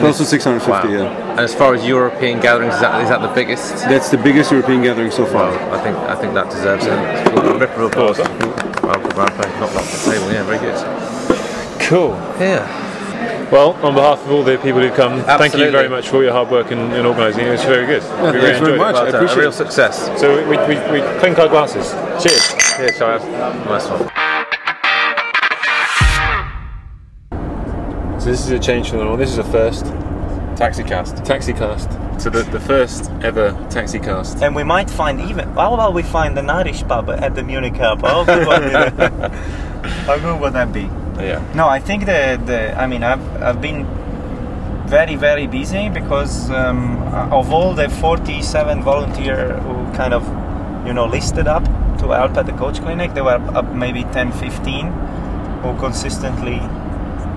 Close 0.00 0.16
to 0.16 0.22
it's- 0.24 0.30
650, 0.30 0.70
wow. 0.70 0.88
yeah. 0.88 1.30
And 1.32 1.40
as 1.40 1.54
far 1.54 1.74
as 1.74 1.86
European 1.86 2.40
gatherings, 2.40 2.74
is 2.74 2.80
that, 2.80 3.00
is 3.02 3.10
that 3.10 3.22
the 3.22 3.32
biggest? 3.32 3.84
That's 3.84 4.10
the 4.10 4.18
biggest 4.18 4.50
European 4.50 4.82
gathering 4.82 5.10
so 5.12 5.24
far. 5.24 5.50
Well, 5.50 5.74
I 5.74 5.82
think 5.82 5.96
I 5.96 6.14
think 6.14 6.34
that 6.34 6.50
deserves 6.50 6.84
a 6.86 7.32
a 7.52 7.58
rip 7.58 7.70
of 7.76 7.91
applause. 7.92 8.18
Well, 8.18 9.00
well 9.16 9.28
played. 9.28 9.60
Knocked 9.60 9.76
off 9.76 10.04
the 10.04 10.10
table. 10.12 10.32
Yeah, 10.32 10.42
very 10.44 10.58
good. 10.58 11.80
Cool. 11.86 12.10
Yeah. 12.40 12.80
Well, 13.50 13.72
on 13.84 13.94
behalf 13.94 14.24
of 14.24 14.30
all 14.32 14.42
the 14.42 14.56
people 14.56 14.80
who've 14.80 14.94
come, 14.94 15.22
thank 15.24 15.52
you 15.54 15.70
very 15.70 15.88
much 15.88 16.08
for 16.08 16.16
all 16.16 16.22
your 16.22 16.32
hard 16.32 16.50
work 16.50 16.72
in, 16.72 16.78
in 16.92 17.04
organising. 17.04 17.46
It 17.46 17.50
was 17.50 17.62
very 17.64 17.84
good. 17.86 18.02
Yeah, 18.02 18.22
we 18.32 18.38
really 18.38 18.40
thanks 18.52 18.60
very 18.66 18.78
much. 18.78 18.94
it. 18.94 18.98
I 18.98 19.02
Well 19.02 19.12
done. 19.12 19.14
appreciate 19.24 19.38
a 19.38 19.40
real 19.42 19.52
success. 19.52 20.20
So 20.20 20.36
we, 20.48 20.56
we, 20.56 20.74
we 20.90 21.18
clink 21.20 21.38
our 21.38 21.48
glasses. 21.48 21.92
Cheers. 22.22 22.54
Cheers, 22.76 22.96
Shire. 22.96 23.18
Nice 23.66 23.88
one. 23.88 24.08
So 28.20 28.30
this 28.30 28.40
is 28.40 28.50
a 28.50 28.58
change 28.58 28.88
from 28.88 28.98
the 28.98 29.04
normal. 29.04 29.18
This 29.18 29.30
is 29.32 29.38
a 29.38 29.44
first 29.44 29.84
Taxi 30.56 30.84
cast. 30.84 31.16
taxi 31.24 31.52
cast. 31.52 31.90
So 32.20 32.30
the, 32.30 32.42
the 32.42 32.60
first 32.60 33.10
ever 33.22 33.52
taxi 33.70 33.98
cast. 33.98 34.42
And 34.42 34.54
we 34.54 34.64
might 34.64 34.90
find 34.90 35.20
even. 35.20 35.48
How 35.50 35.74
about 35.74 35.94
we 35.94 36.02
find 36.02 36.38
an 36.38 36.50
Irish 36.50 36.82
pub 36.84 37.10
at 37.10 37.34
the 37.34 37.42
Munich 37.42 37.74
Cup? 37.74 38.02
How 38.02 38.24
good 38.24 38.46
would 38.46 38.62
that? 38.72 39.32
How 40.06 40.18
good 40.18 40.40
would 40.40 40.52
that 40.52 40.72
be? 40.72 40.82
Yeah. 41.18 41.42
No, 41.54 41.68
I 41.68 41.80
think 41.80 42.06
the 42.06 42.40
the. 42.44 42.78
I 42.78 42.86
mean, 42.86 43.02
I've 43.02 43.42
I've 43.42 43.60
been 43.60 43.86
very 44.86 45.16
very 45.16 45.46
busy 45.46 45.88
because 45.88 46.50
um, 46.50 46.98
of 47.32 47.52
all 47.52 47.74
the 47.74 47.88
47 47.88 48.82
volunteer 48.82 49.54
who 49.60 49.90
kind 49.96 50.12
of 50.12 50.22
you 50.86 50.92
know 50.92 51.06
listed 51.06 51.48
up 51.48 51.64
to 51.98 52.08
help 52.08 52.36
at 52.36 52.46
the 52.46 52.52
coach 52.52 52.80
clinic, 52.80 53.14
there 53.14 53.24
were 53.24 53.40
up 53.56 53.72
maybe 53.72 54.04
10, 54.04 54.32
15 54.32 54.86
who 55.62 55.78
consistently 55.78 56.60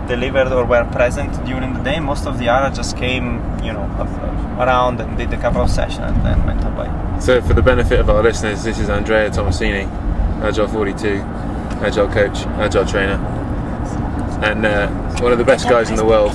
delivered 0.07 0.51
or 0.51 0.65
were 0.65 0.83
present 0.91 1.31
during 1.45 1.73
the 1.73 1.79
day. 1.81 1.99
Most 1.99 2.25
of 2.27 2.37
the 2.39 2.49
others 2.49 2.77
just 2.77 2.97
came, 2.97 3.41
you 3.63 3.73
know, 3.73 3.85
around 4.59 4.99
and 5.01 5.17
did 5.17 5.31
a 5.33 5.37
couple 5.37 5.61
of 5.61 5.69
sessions 5.69 5.99
and 6.11 6.25
then 6.25 6.45
went 6.45 6.63
away. 6.63 6.89
So 7.19 7.41
for 7.41 7.53
the 7.53 7.61
benefit 7.61 7.99
of 7.99 8.09
our 8.09 8.21
listeners, 8.23 8.63
this 8.63 8.79
is 8.79 8.89
Andrea 8.89 9.29
Tomasini, 9.29 9.85
Agile 10.41 10.67
42, 10.67 11.19
Agile 11.81 12.07
coach, 12.07 12.45
Agile 12.57 12.85
trainer, 12.85 13.19
and 14.43 14.65
uh, 14.65 14.87
one 15.21 15.31
of 15.31 15.37
the 15.37 15.43
best 15.45 15.67
guys 15.69 15.89
in 15.89 15.95
the 15.95 16.05
world. 16.05 16.33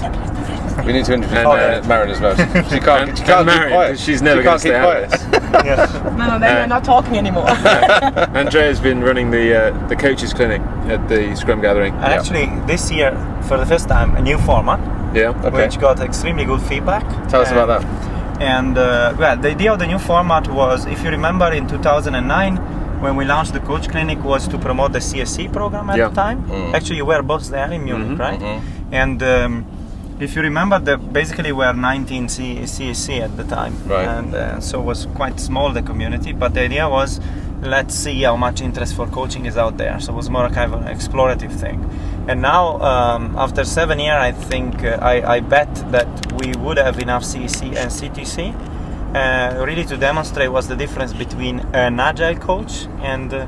We 0.86 0.94
need 0.94 1.04
to 1.06 1.12
introduce 1.14 1.36
And, 1.38 1.46
uh, 1.46 1.82
Marin 1.86 2.10
as 2.10 2.20
well. 2.20 2.34
She, 2.36 2.70
she 2.74 2.80
can't. 2.80 3.18
she 3.18 3.24
can't 3.24 3.40
and 3.40 3.46
keep 3.46 3.46
Marin, 3.46 3.72
quiet. 3.72 3.98
she's 3.98 4.22
never 4.22 4.40
she 4.40 4.44
gonna 4.44 4.58
can't 4.58 4.62
keep 4.62 4.70
stay 4.72 4.76
out 4.76 5.12
of 5.12 5.20
quiet. 5.20 5.29
Yes. 5.52 5.92
No, 6.20 6.26
no, 6.26 6.38
then 6.38 6.56
Uh, 6.56 6.60
we're 6.60 6.66
not 6.66 6.84
talking 6.84 7.16
anymore. 7.16 7.48
Andrea's 8.42 8.80
been 8.80 9.00
running 9.02 9.30
the 9.30 9.44
uh, 9.72 9.88
the 9.88 9.96
coaches 9.96 10.32
clinic 10.34 10.60
at 10.88 11.08
the 11.08 11.34
Scrum 11.36 11.60
Gathering. 11.60 11.94
And 11.94 12.12
actually, 12.18 12.46
this 12.66 12.90
year, 12.90 13.12
for 13.48 13.56
the 13.58 13.66
first 13.66 13.88
time, 13.88 14.16
a 14.16 14.20
new 14.22 14.38
format, 14.38 14.80
Yeah. 15.14 15.32
Okay. 15.44 15.56
which 15.66 15.78
got 15.80 16.00
extremely 16.00 16.44
good 16.44 16.60
feedback. 16.62 17.04
Tell 17.28 17.40
us 17.42 17.50
And- 17.50 17.58
about 17.58 17.68
that. 17.80 17.84
And 18.40 18.78
uh, 18.78 19.14
well, 19.18 19.36
the 19.36 19.50
idea 19.50 19.72
of 19.72 19.78
the 19.78 19.86
new 19.86 19.98
format 19.98 20.48
was, 20.48 20.86
if 20.86 21.02
you 21.04 21.10
remember, 21.10 21.52
in 21.52 21.66
2009, 21.68 22.56
when 23.02 23.16
we 23.16 23.24
launched 23.24 23.52
the 23.52 23.60
coach 23.60 23.88
clinic 23.88 24.22
was 24.24 24.48
to 24.48 24.56
promote 24.58 24.92
the 24.92 24.98
CSC 25.00 25.48
program 25.52 25.90
at 25.90 25.96
Yeah. 25.98 26.08
the 26.08 26.14
time. 26.14 26.38
Actually, 26.74 26.96
you 26.96 27.06
were 27.06 27.22
both 27.22 27.50
there 27.50 27.70
in 27.72 27.84
Munich, 27.84 28.18
right? 28.18 28.40
And 28.92 29.22
um, 29.22 29.64
if 30.20 30.36
you 30.36 30.42
remember, 30.42 30.78
the, 30.78 30.96
basically 30.98 31.52
we 31.52 31.64
were 31.64 31.72
19 31.72 32.28
C- 32.28 32.56
CSC 32.60 33.20
at 33.20 33.36
the 33.36 33.44
time, 33.44 33.74
Right. 33.86 34.06
and 34.06 34.34
uh, 34.34 34.60
so 34.60 34.80
it 34.80 34.84
was 34.84 35.06
quite 35.14 35.40
small 35.40 35.72
the 35.72 35.82
community. 35.82 36.32
But 36.32 36.54
the 36.54 36.60
idea 36.62 36.88
was, 36.88 37.20
let's 37.62 37.94
see 37.94 38.22
how 38.22 38.36
much 38.36 38.60
interest 38.60 38.94
for 38.96 39.06
coaching 39.06 39.46
is 39.46 39.56
out 39.56 39.76
there. 39.76 39.98
So 40.00 40.12
it 40.12 40.16
was 40.16 40.30
more 40.30 40.48
kind 40.50 40.72
of 40.74 40.82
an 40.82 40.94
explorative 40.94 41.52
thing. 41.52 41.84
And 42.28 42.42
now, 42.42 42.80
um, 42.80 43.34
after 43.36 43.64
seven 43.64 43.98
years, 43.98 44.16
I 44.16 44.32
think 44.32 44.84
uh, 44.84 44.98
I, 45.00 45.36
I 45.36 45.40
bet 45.40 45.74
that 45.90 46.32
we 46.34 46.52
would 46.58 46.76
have 46.78 46.98
enough 46.98 47.22
CEC 47.24 47.74
and 47.76 47.90
CTC 47.90 48.54
uh, 49.14 49.64
really 49.64 49.84
to 49.84 49.96
demonstrate 49.96 50.52
what's 50.52 50.68
the 50.68 50.76
difference 50.76 51.12
between 51.12 51.60
an 51.72 51.98
agile 51.98 52.36
coach 52.36 52.86
and 53.00 53.32
uh, 53.34 53.46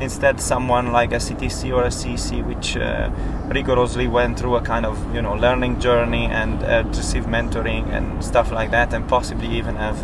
instead 0.00 0.40
someone 0.40 0.92
like 0.92 1.12
a 1.12 1.16
CTC 1.16 1.74
or 1.74 1.84
a 1.84 1.88
CC 1.90 2.44
which 2.46 2.76
uh, 2.76 3.10
rigorously 3.48 4.06
went 4.06 4.38
through 4.38 4.56
a 4.56 4.60
kind 4.60 4.86
of 4.86 4.96
you 5.14 5.22
know 5.22 5.34
learning 5.34 5.80
journey 5.80 6.26
and 6.26 6.62
uh, 6.62 6.84
received 6.86 7.26
mentoring 7.26 7.88
and 7.88 8.24
stuff 8.24 8.50
like 8.52 8.70
that 8.70 8.92
and 8.92 9.08
possibly 9.08 9.48
even 9.48 9.76
have 9.76 9.98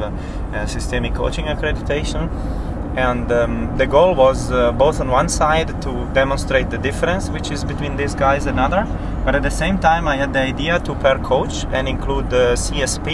systemic 0.68 1.14
coaching 1.14 1.46
accreditation. 1.46 2.30
And 2.96 3.30
um, 3.32 3.76
the 3.76 3.86
goal 3.88 4.14
was 4.14 4.52
uh, 4.52 4.70
both 4.70 5.00
on 5.00 5.10
one 5.10 5.28
side 5.28 5.82
to 5.82 6.10
demonstrate 6.14 6.70
the 6.70 6.78
difference 6.78 7.28
which 7.28 7.50
is 7.50 7.64
between 7.64 7.96
these 7.96 8.14
guys 8.14 8.46
and 8.46 8.60
other 8.60 8.86
but 9.24 9.34
at 9.34 9.42
the 9.42 9.50
same 9.50 9.78
time 9.78 10.06
i 10.06 10.16
had 10.16 10.32
the 10.32 10.40
idea 10.52 10.78
to 10.80 10.94
pair 10.96 11.18
coach 11.18 11.64
and 11.72 11.88
include 11.88 12.28
the 12.30 12.44
csp 12.64 13.08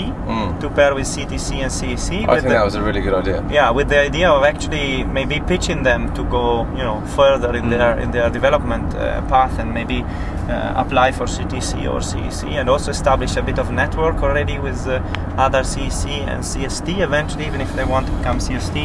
to 0.60 0.68
pair 0.70 0.94
with 0.94 1.06
ctc 1.06 1.48
and 1.64 1.70
cec. 1.72 2.28
I 2.28 2.34
think 2.36 2.42
the- 2.42 2.48
that 2.56 2.64
was 2.64 2.74
a 2.74 2.82
really 2.82 3.00
good 3.00 3.14
idea. 3.22 3.38
yeah 3.50 3.70
with 3.70 3.88
the 3.88 3.98
idea 4.08 4.28
of 4.30 4.42
actually 4.44 5.04
maybe 5.04 5.40
pitching 5.52 5.82
them 5.82 6.12
to 6.14 6.22
go 6.24 6.44
you 6.78 6.84
know 6.88 7.00
further 7.16 7.54
in 7.60 7.70
their 7.70 7.98
in 8.04 8.10
their 8.10 8.28
development 8.30 8.94
uh, 8.94 9.20
path 9.32 9.58
and 9.60 9.72
maybe 9.72 9.98
uh, 10.02 10.82
apply 10.84 11.12
for 11.12 11.26
CTC 11.26 11.72
or 11.92 12.00
CEC 12.10 12.42
and 12.60 12.68
also 12.68 12.90
establish 12.90 13.36
a 13.36 13.42
bit 13.42 13.58
of 13.58 13.70
network 13.70 14.16
already 14.26 14.58
with 14.58 14.80
uh, 14.88 14.98
other 15.46 15.62
CEC 15.72 16.04
and 16.32 16.42
CST 16.42 16.88
eventually 17.08 17.46
even 17.46 17.60
if 17.60 17.70
they 17.76 17.84
want 17.84 18.06
to 18.08 18.12
become 18.18 18.38
CST 18.38 18.76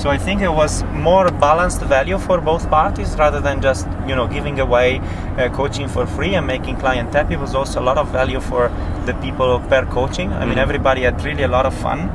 so 0.00 0.10
I 0.10 0.18
think 0.18 0.42
it 0.42 0.52
was 0.62 0.82
more 1.10 1.30
balanced 1.30 1.80
value 1.82 2.18
for 2.18 2.40
both 2.40 2.68
parties 2.68 3.14
rather 3.18 3.40
than 3.40 3.60
just 3.62 3.86
you 4.08 4.16
know 4.16 4.26
giving 4.26 4.58
away 4.60 4.88
uh, 4.98 5.48
coaching 5.50 5.86
for 5.88 6.04
free 6.06 6.34
and 6.34 6.44
making 6.46 6.71
client 6.76 7.12
happy 7.12 7.36
was 7.36 7.54
also 7.54 7.80
a 7.80 7.84
lot 7.84 7.98
of 7.98 8.08
value 8.08 8.40
for 8.40 8.70
the 9.06 9.14
people 9.14 9.50
of 9.50 9.68
pair 9.68 9.86
coaching 9.86 10.32
I 10.32 10.44
mean 10.46 10.58
everybody 10.58 11.02
had 11.02 11.22
really 11.24 11.42
a 11.42 11.48
lot 11.48 11.66
of 11.66 11.74
fun 11.74 12.10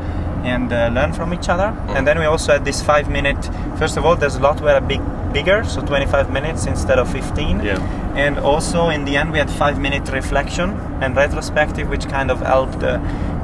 and 0.48 0.72
uh, 0.72 0.90
learn 0.94 1.14
from 1.14 1.34
each 1.34 1.50
other. 1.50 1.76
And 1.90 2.08
then 2.08 2.18
we 2.20 2.26
also 2.26 2.54
had 2.54 2.66
this 2.66 2.82
five 2.82 3.10
minute. 3.10 3.44
First 3.78 3.98
of 3.98 4.06
all, 4.06 4.16
there's 4.16 4.36
a 4.36 4.40
lot 4.40 4.62
were 4.62 4.76
a 4.76 4.82
big 4.82 5.02
bigger, 5.34 5.64
so 5.64 5.82
25 5.82 6.32
minutes 6.32 6.66
instead 6.66 7.00
of 7.00 7.12
15. 7.12 7.60
Yeah. 7.60 7.80
And 8.16 8.40
also 8.40 8.90
in 8.90 9.06
the 9.06 9.18
end, 9.18 9.32
we 9.32 9.40
had 9.40 9.52
five 9.52 9.80
minute 9.80 10.10
reflection 10.10 10.72
and 11.02 11.16
retrospective, 11.16 11.90
which 11.90 12.08
kind 12.08 12.32
of 12.32 12.40
helped 12.40 12.82
uh, 12.84 12.98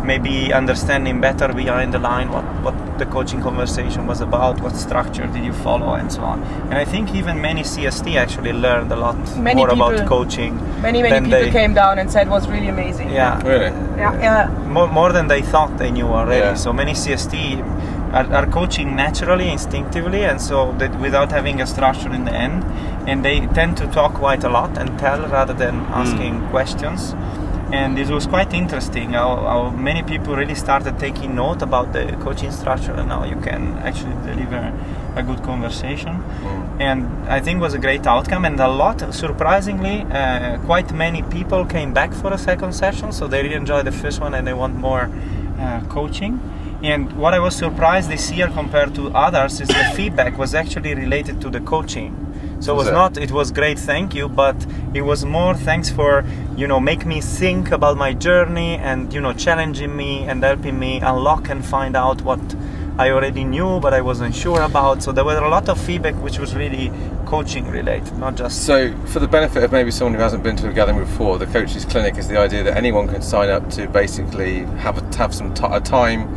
maybe 0.04 0.54
understanding 0.54 1.22
better 1.22 1.54
behind 1.54 1.94
the 1.94 2.00
line 2.00 2.30
what 2.32 2.46
what 2.64 2.76
the 3.00 3.06
coaching 3.06 3.42
conversation 3.42 4.06
was 4.06 4.22
about, 4.22 4.62
what 4.62 4.76
structure 4.76 5.26
did 5.28 5.44
you 5.44 5.54
follow, 5.54 5.94
and 5.94 6.12
so 6.12 6.22
on. 6.22 6.44
And 6.70 6.76
I 6.76 6.86
think 6.86 7.14
even 7.16 7.42
many 7.42 7.64
CST 7.64 8.16
actually 8.16 8.54
learned 8.54 8.92
a 8.92 8.96
lot 8.96 9.18
Many 9.38 9.56
more 9.56 9.70
about 9.70 10.08
coaching. 10.08 10.56
Many 10.82 11.02
many 11.02 11.26
people 11.26 11.40
they, 11.40 11.52
came 11.52 11.74
down 11.74 12.00
and 12.00 12.12
said 12.12 12.28
it 12.28 12.30
was 12.30 12.48
really 12.48 12.68
amazing. 12.68 13.10
Yeah. 13.10 13.42
Really? 13.42 13.72
Yeah. 13.98 14.20
yeah. 14.20 14.68
more, 14.68 14.88
more 14.88 15.12
than 15.12 15.28
they 15.28 15.42
thought 15.42 15.78
they 15.78 15.92
knew 15.92 16.08
already. 16.08 16.40
Yeah. 16.40 16.54
So 16.54 16.72
many 16.74 16.94
CST 16.94 17.34
are, 18.14 18.32
are 18.34 18.46
coaching 18.48 18.96
naturally, 18.96 19.50
instinctively, 19.50 20.24
and 20.24 20.40
so 20.40 20.72
that 20.74 21.00
without 21.00 21.32
having 21.32 21.62
a 21.62 21.68
structure 21.68 22.14
in 22.14 22.26
the 22.26 22.34
end, 22.34 22.64
and 23.10 23.26
they 23.26 23.48
tend 23.48 23.76
to 23.78 23.88
talk 23.88 24.14
quite 24.14 24.44
a 24.44 24.50
lot 24.50 24.78
and 24.78 24.98
tell 25.00 25.28
rather 25.28 25.54
than 25.54 25.80
hmm. 25.80 25.94
asking 25.94 26.48
questions. 26.50 27.16
And 27.74 27.98
this 27.98 28.12
was 28.12 28.28
quite 28.28 28.54
interesting 28.54 29.14
how, 29.14 29.36
how 29.36 29.70
many 29.72 30.04
people 30.04 30.36
really 30.36 30.54
started 30.54 31.00
taking 31.00 31.34
note 31.34 31.64
about 31.64 31.92
the 31.92 32.06
coaching 32.22 32.52
structure, 32.52 32.94
and 32.94 33.10
now 33.10 33.24
you 33.24 33.36
can 33.38 33.80
actually 33.80 34.14
deliver 34.28 34.72
a 35.16 35.24
good 35.24 35.42
conversation. 35.42 36.24
And 36.80 37.08
I 37.28 37.40
think 37.40 37.58
it 37.58 37.62
was 37.62 37.74
a 37.74 37.80
great 37.80 38.06
outcome, 38.06 38.46
and 38.46 38.60
a 38.60 38.68
lot, 38.68 39.12
surprisingly, 39.12 40.04
uh, 40.04 40.60
quite 40.66 40.94
many 40.94 41.24
people 41.24 41.66
came 41.66 41.94
back 41.94 42.14
for 42.14 42.32
a 42.32 42.38
second 42.38 42.74
session, 42.74 43.12
so 43.12 43.28
they 43.28 43.42
really 43.42 43.56
enjoyed 43.56 43.86
the 43.86 43.92
first 43.92 44.22
one 44.22 44.36
and 44.36 44.46
they 44.46 44.54
want 44.54 44.76
more 44.76 45.10
uh, 45.60 45.82
coaching. 45.90 46.40
And 46.84 47.12
what 47.14 47.34
I 47.34 47.40
was 47.40 47.56
surprised 47.56 48.08
this 48.08 48.32
year 48.32 48.50
compared 48.50 48.94
to 48.96 49.10
others 49.16 49.60
is 49.62 49.70
the 49.70 49.92
feedback 49.96 50.38
was 50.38 50.54
actually 50.54 50.94
related 50.94 51.42
to 51.42 51.50
the 51.50 51.62
coaching. 51.62 52.23
So 52.64 52.74
it 52.74 52.78
was 52.78 52.92
not 52.92 53.18
it 53.18 53.32
was 53.32 53.52
great, 53.52 53.78
thank 53.78 54.16
you, 54.16 54.30
but 54.30 54.56
it 54.94 55.02
was 55.02 55.26
more 55.26 55.54
thanks 55.54 55.90
for 55.90 56.24
you 56.56 56.66
know 56.66 56.80
make 56.80 57.06
me 57.06 57.20
think 57.20 57.72
about 57.72 57.98
my 57.98 58.14
journey 58.14 58.78
and 58.78 59.14
you 59.14 59.20
know 59.20 59.34
challenging 59.34 59.94
me 59.98 60.24
and 60.24 60.42
helping 60.42 60.80
me 60.80 61.02
unlock 61.02 61.50
and 61.50 61.66
find 61.66 61.98
out 61.98 62.22
what 62.22 62.40
I 62.98 63.10
already 63.10 63.44
knew 63.44 63.82
but 63.82 63.94
I 63.94 64.00
wasn't 64.00 64.34
sure 64.34 64.62
about. 64.62 65.04
So 65.04 65.12
there 65.12 65.26
was 65.26 65.40
a 65.40 65.48
lot 65.48 65.68
of 65.68 65.78
feedback 65.78 66.16
which 66.24 66.40
was 66.40 66.56
really 66.56 66.90
coaching 67.26 67.68
related, 67.68 68.18
not 68.18 68.36
just 68.36 68.66
So, 68.66 68.96
for 69.08 69.20
the 69.20 69.28
benefit 69.28 69.62
of 69.64 69.74
maybe 69.74 69.92
someone 69.92 70.14
who 70.14 70.22
hasn't 70.22 70.44
been 70.44 70.56
to 70.58 70.70
a 70.70 70.72
gathering 70.72 71.00
before, 71.00 71.38
the 71.38 71.48
coaches 71.48 71.84
clinic 71.84 72.18
is 72.18 72.30
the 72.30 72.38
idea 72.38 72.64
that 72.64 72.78
anyone 72.78 73.10
can 73.10 73.22
sign 73.22 73.50
up 73.50 73.70
to 73.72 73.90
basically 73.90 74.60
have 74.78 74.98
a, 74.98 75.18
have 75.18 75.36
some 75.36 75.54
ti 75.54 75.66
a 75.70 75.82
time. 75.82 76.34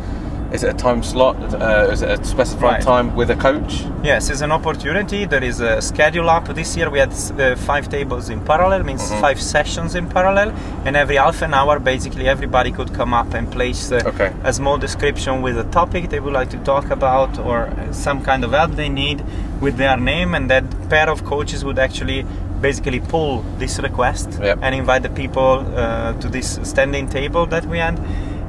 Is 0.51 0.63
it 0.63 0.69
a 0.69 0.73
time 0.73 1.03
slot? 1.03 1.35
Uh, 1.53 1.89
is 1.91 2.01
it 2.01 2.09
a 2.19 2.23
specified 2.23 2.61
Right. 2.63 2.81
time 2.81 3.15
with 3.15 3.29
a 3.29 3.35
coach? 3.35 3.83
Yes, 4.01 4.29
it's 4.29 4.41
an 4.41 4.51
opportunity. 4.51 5.25
There 5.25 5.43
is 5.43 5.59
a 5.59 5.81
schedule 5.81 6.29
up. 6.29 6.47
This 6.55 6.77
year 6.77 6.89
we 6.89 6.99
had 6.99 7.11
uh, 7.11 7.55
five 7.57 7.89
tables 7.89 8.29
in 8.29 8.39
parallel, 8.41 8.83
means 8.83 9.11
five 9.19 9.41
sessions 9.41 9.93
in 9.95 10.07
parallel, 10.07 10.53
and 10.85 10.95
every 10.95 11.17
half 11.17 11.41
an 11.41 11.53
hour, 11.53 11.79
basically, 11.79 12.29
everybody 12.29 12.71
could 12.71 12.93
come 12.93 13.13
up 13.13 13.33
and 13.33 13.51
place 13.51 13.91
uh, 13.91 14.01
Okay. 14.05 14.31
a 14.45 14.53
small 14.53 14.77
description 14.77 15.41
with 15.41 15.57
a 15.59 15.65
topic 15.65 16.09
they 16.09 16.19
would 16.21 16.33
like 16.33 16.49
to 16.51 16.57
talk 16.63 16.91
about 16.91 17.37
or 17.39 17.69
some 17.91 18.21
kind 18.23 18.43
of 18.45 18.51
help 18.53 18.71
they 18.75 18.89
need 18.89 19.21
with 19.59 19.75
their 19.77 19.97
name, 19.97 20.33
and 20.33 20.49
that 20.49 20.63
pair 20.89 21.09
of 21.09 21.25
coaches 21.25 21.65
would 21.65 21.77
actually 21.79 22.25
basically 22.61 22.99
pull 23.01 23.43
this 23.59 23.79
request 23.79 24.39
Yep. 24.41 24.59
and 24.61 24.73
invite 24.75 25.03
the 25.03 25.09
people 25.09 25.65
uh, 25.75 26.13
to 26.21 26.27
this 26.29 26.57
standing 26.63 27.07
table 27.09 27.45
that 27.47 27.65
we 27.65 27.79
had. 27.79 27.99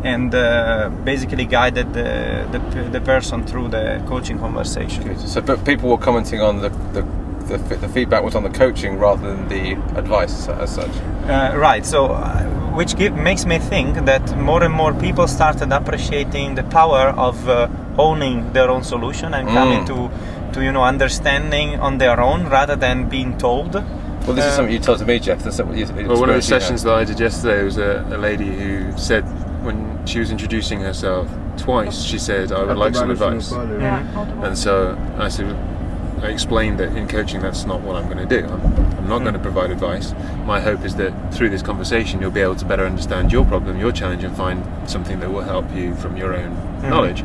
And 0.04 0.32
uh, 0.32 0.90
basically 1.04 1.44
guided 1.44 1.92
the, 1.92 2.46
the, 2.52 2.82
the 2.90 3.00
person 3.00 3.44
through 3.44 3.68
the 3.68 4.00
coaching 4.06 4.38
conversation. 4.38 5.18
So, 5.18 5.40
but 5.40 5.64
people 5.64 5.90
were 5.90 5.98
commenting 5.98 6.40
on 6.40 6.60
the 6.60 6.68
the, 6.68 7.02
the, 7.48 7.76
the 7.76 7.88
feedback 7.88 8.22
was 8.22 8.34
on 8.34 8.42
the 8.42 8.50
coaching 8.50 8.98
rather 8.98 9.34
than 9.34 9.48
the 9.48 9.72
advice 9.98 10.48
as 10.48 10.74
such. 10.74 10.90
Uh, 11.26 11.56
right. 11.56 11.84
So, 11.84 12.06
uh, 12.06 12.44
which 12.76 12.94
give, 12.96 13.14
makes 13.14 13.44
me 13.44 13.58
think 13.58 14.04
that 14.04 14.36
more 14.36 14.62
and 14.62 14.72
more 14.72 14.92
people 14.94 15.26
started 15.26 15.72
appreciating 15.72 16.54
the 16.54 16.62
power 16.64 17.08
of 17.16 17.48
uh, 17.48 17.68
owning 17.98 18.52
their 18.52 18.70
own 18.70 18.84
solution 18.84 19.34
and 19.34 19.48
coming 19.48 19.84
to, 19.86 20.10
to 20.52 20.62
you 20.62 20.70
know, 20.70 20.84
understanding 20.84 21.80
on 21.80 21.98
their 21.98 22.20
own 22.20 22.46
rather 22.48 22.76
than 22.76 23.08
being 23.08 23.36
told. 23.38 23.74
Well, 23.74 24.36
this 24.36 24.44
is 24.44 24.52
Uh, 24.52 24.56
something 24.56 24.74
you 24.74 24.80
told 24.80 24.98
to 24.98 25.06
me, 25.06 25.18
Jeff. 25.18 25.42
That's 25.42 25.58
what 25.60 25.76
you, 25.76 25.86
Well, 25.86 26.20
one 26.20 26.28
of 26.28 26.34
the 26.34 26.36
experience 26.36 26.50
you 26.50 26.60
sessions 26.60 26.82
that 26.84 26.94
I 26.94 27.04
did 27.04 27.18
yesterday 27.18 27.64
was 27.64 27.78
a, 27.78 28.06
a 28.10 28.18
lady 28.18 28.54
who 28.54 28.96
said 28.96 29.24
when 29.68 30.06
she 30.06 30.18
was 30.18 30.30
introducing 30.30 30.80
herself 30.80 31.28
twice, 31.58 32.02
she 32.02 32.18
said, 32.18 32.50
"I 32.52 32.62
would 32.64 32.78
like 32.78 32.94
some 32.94 33.10
advice." 33.10 33.52
Mm-hmm. 33.52 34.44
And 34.44 34.56
so 34.56 34.96
I 35.18 35.28
said, 35.28 35.54
I 36.22 36.28
explained 36.28 36.80
that 36.80 36.96
in 36.96 37.06
coaching, 37.06 37.40
that's 37.40 37.64
not 37.64 37.80
what 37.82 37.94
I'm 37.94 38.06
going 38.12 38.26
to 38.26 38.40
do. 38.40 38.46
I'm, 38.46 38.62
I'm 38.98 39.08
not 39.08 39.20
going 39.20 39.34
to 39.34 39.40
provide 39.40 39.70
advice. 39.70 40.14
My 40.44 40.58
hope 40.58 40.84
is 40.84 40.96
that 40.96 41.12
through 41.34 41.50
this 41.50 41.62
conversation, 41.62 42.20
you'll 42.20 42.30
be 42.30 42.40
able 42.40 42.56
to 42.56 42.64
better 42.64 42.86
understand 42.86 43.30
your 43.30 43.44
problem, 43.44 43.78
your 43.78 43.92
challenge, 43.92 44.24
and 44.24 44.34
find 44.36 44.64
something 44.88 45.20
that 45.20 45.30
will 45.30 45.42
help 45.42 45.70
you 45.74 45.94
from 45.96 46.16
your 46.16 46.34
own 46.34 46.54
knowledge. 46.82 47.20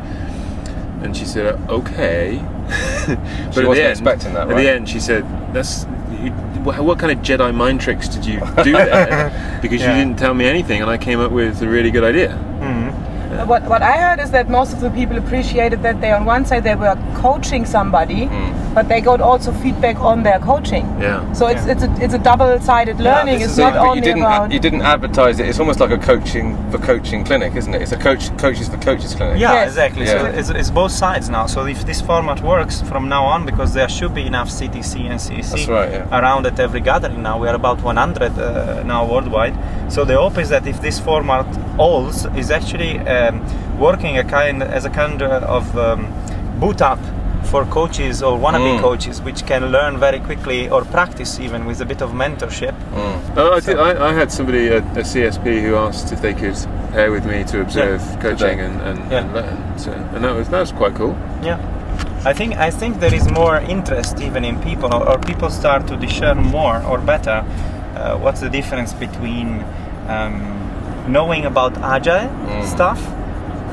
And 1.02 1.16
she 1.16 1.24
said, 1.24 1.46
"Okay." 1.68 2.38
but 3.06 3.58
at 3.58 3.66
wasn't 3.66 3.74
the 3.74 3.82
end, 3.82 3.90
expecting 3.90 4.34
that, 4.34 4.50
At 4.50 4.56
the 4.56 4.70
end, 4.70 4.88
she 4.88 5.00
said, 5.00 5.24
"That's." 5.54 5.86
You, 6.24 6.30
what 6.64 6.98
kind 6.98 7.12
of 7.12 7.18
Jedi 7.18 7.54
mind 7.54 7.80
tricks 7.80 8.08
did 8.08 8.24
you 8.24 8.40
do 8.62 8.72
there? 8.72 9.58
because 9.62 9.80
Yeah. 9.80 9.96
you 9.96 10.04
didn't 10.04 10.18
tell 10.18 10.34
me 10.34 10.46
anything, 10.46 10.80
and 10.82 10.90
I 10.90 10.98
came 10.98 11.20
up 11.20 11.30
with 11.32 11.62
a 11.62 11.68
really 11.68 11.90
good 11.90 12.04
idea. 12.04 12.28
Mm-hmm. 12.28 13.40
Uh, 13.40 13.46
what, 13.46 13.62
what 13.64 13.82
I 13.82 13.96
heard 13.98 14.20
is 14.20 14.30
that 14.30 14.48
most 14.48 14.72
of 14.72 14.80
the 14.80 14.90
people 14.90 15.18
appreciated 15.18 15.82
that 15.82 16.00
they, 16.00 16.12
on 16.12 16.24
one 16.24 16.46
side, 16.46 16.64
they 16.64 16.74
were 16.74 16.96
coaching 17.16 17.64
somebody, 17.66 18.26
mm. 18.26 18.63
But 18.74 18.88
they 18.88 19.00
got 19.00 19.20
also 19.20 19.52
feedback 19.52 19.96
on 20.00 20.22
their 20.22 20.38
coaching. 20.40 20.84
Yeah. 21.00 21.32
So 21.32 21.46
it's 21.46 21.66
it's 21.66 21.82
a, 21.82 21.94
it's 22.04 22.14
a 22.14 22.18
double-sided 22.18 22.98
learning. 23.00 23.38
this 23.38 23.50
it's 23.50 23.58
not 23.58 23.74
So, 23.74 23.80
only 23.80 23.98
you 23.98 24.04
didn't 24.04 24.22
about. 24.22 24.52
you 24.52 24.58
didn't 24.58 24.82
advertise 24.82 25.38
it. 25.40 25.48
It's 25.48 25.60
almost 25.60 25.80
like 25.80 25.90
a 25.90 25.98
coaching 25.98 26.56
for 26.70 26.78
coaching 26.78 27.24
clinic, 27.24 27.54
isn't 27.54 27.74
it? 27.74 27.82
It's 27.82 27.92
a 27.92 27.96
coach 27.96 28.36
coaches 28.38 28.68
for 28.68 28.78
coaches 28.78 29.14
clinic. 29.14 29.38
Yeah, 29.40 29.52
Yes. 29.52 29.68
exactly. 29.68 30.06
So 30.06 30.16
Yeah. 30.16 30.38
it's, 30.40 30.50
it's 30.50 30.70
both 30.70 30.92
sides 30.92 31.28
now. 31.30 31.46
So 31.46 31.66
if 31.66 31.84
this 31.86 32.00
format 32.00 32.40
works 32.42 32.82
from 32.82 33.08
now 33.08 33.24
on, 33.24 33.46
because 33.46 33.74
there 33.74 33.88
should 33.88 34.14
be 34.14 34.26
enough 34.26 34.48
CTC 34.50 34.92
and 35.10 35.20
CEC 35.20 35.68
right, 35.68 35.90
yeah. 35.92 36.18
around 36.20 36.46
at 36.46 36.58
every 36.58 36.80
gathering 36.80 37.22
now, 37.22 37.38
we 37.38 37.46
are 37.48 37.54
about 37.54 37.80
100 37.82 38.38
uh, 38.38 38.82
now 38.84 39.06
worldwide. 39.06 39.54
So 39.88 40.04
the 40.04 40.16
hope 40.16 40.38
is 40.38 40.48
that 40.48 40.66
if 40.66 40.80
this 40.80 40.98
format 40.98 41.46
holds, 41.76 42.26
is 42.36 42.50
actually 42.50 42.98
um, 43.00 43.40
working 43.78 44.18
a 44.18 44.24
kind 44.24 44.62
as 44.62 44.84
a 44.84 44.90
kind 44.90 45.22
of 45.22 45.64
um, 45.78 46.06
boot 46.60 46.80
up 46.82 46.98
for 47.44 47.64
coaches 47.66 48.22
or 48.22 48.38
wannabe 48.38 48.76
Mm. 48.78 48.80
coaches, 48.80 49.20
which 49.22 49.44
can 49.46 49.70
learn 49.70 49.98
very 49.98 50.18
quickly 50.20 50.68
or 50.68 50.84
practice 50.84 51.38
even 51.40 51.64
with 51.66 51.80
a 51.80 51.84
bit 51.84 52.02
of 52.02 52.10
mentorship. 52.12 52.74
Oh, 53.36 53.52
I, 53.56 53.60
did, 53.60 53.78
I, 53.78 54.08
I 54.08 54.12
had 54.12 54.30
somebody, 54.32 54.68
at 54.68 54.82
a 54.96 55.04
CSP, 55.04 55.60
who 55.62 55.76
asked 55.76 56.12
if 56.12 56.20
they 56.22 56.34
could 56.34 56.56
pair 56.92 57.10
with 57.10 57.24
me 57.26 57.44
to 57.44 57.60
observe 57.60 58.00
coaching 58.20 58.60
and, 58.60 58.80
and, 58.80 58.98
Yeah. 59.12 59.18
and 59.20 59.34
learn. 59.34 59.78
So, 59.78 59.90
and 59.92 60.24
that 60.24 60.34
was 60.36 60.48
that 60.48 60.60
was 60.60 60.72
quite 60.72 60.94
cool. 60.94 61.14
Yeah, 61.42 61.58
I 62.24 62.32
think 62.32 62.56
I 62.56 62.70
think 62.70 63.00
there 63.00 63.14
is 63.14 63.26
more 63.30 63.56
interest 63.58 64.20
even 64.20 64.44
in 64.44 64.58
people, 64.60 64.92
or, 64.94 65.08
or 65.10 65.18
people 65.18 65.50
start 65.50 65.86
to 65.88 65.96
discern 65.96 66.38
more 66.42 66.82
or 66.90 66.98
better. 66.98 67.44
Uh, 67.96 68.16
what's 68.18 68.40
the 68.40 68.50
difference 68.50 68.92
between 68.94 69.64
um, 70.08 70.34
knowing 71.08 71.44
about 71.46 71.76
agile 71.78 72.28
stuff 72.62 73.00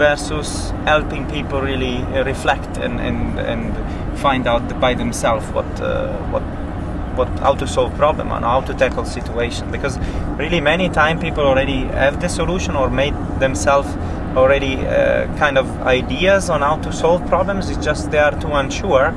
versus 0.02 0.72
helping 0.86 1.30
people 1.30 1.62
really 1.62 1.98
uh, 1.98 2.24
reflect 2.24 2.78
and, 2.78 3.00
and, 3.00 3.40
and 3.40 4.20
find 4.20 4.48
out 4.48 4.68
by 4.80 4.94
themselves 4.96 5.46
what 5.58 5.72
uh, 5.80 6.12
what 6.34 6.44
what 7.18 7.30
how 7.46 7.54
to 7.62 7.68
solve 7.68 7.94
problem 7.96 8.32
and 8.32 8.44
how 8.44 8.62
to 8.62 8.74
tackle 8.74 9.06
situation. 9.06 9.70
Because 9.72 10.00
really 10.44 10.62
many 10.62 10.90
time 10.90 11.20
people 11.20 11.44
already 11.52 11.82
have 12.04 12.20
the 12.20 12.30
solution 12.30 12.76
or 12.76 12.90
made 12.90 13.16
themselves 13.40 13.90
already 14.36 14.76
uh, 14.88 15.28
kind 15.38 15.58
of 15.58 15.68
ideas 16.00 16.50
on 16.50 16.62
how 16.62 16.78
to 16.78 16.92
solve 16.92 17.22
problems. 17.28 17.70
It's 17.70 17.86
just 17.86 18.12
they 18.12 18.24
are 18.28 18.36
too 18.40 18.54
unsure 18.64 19.14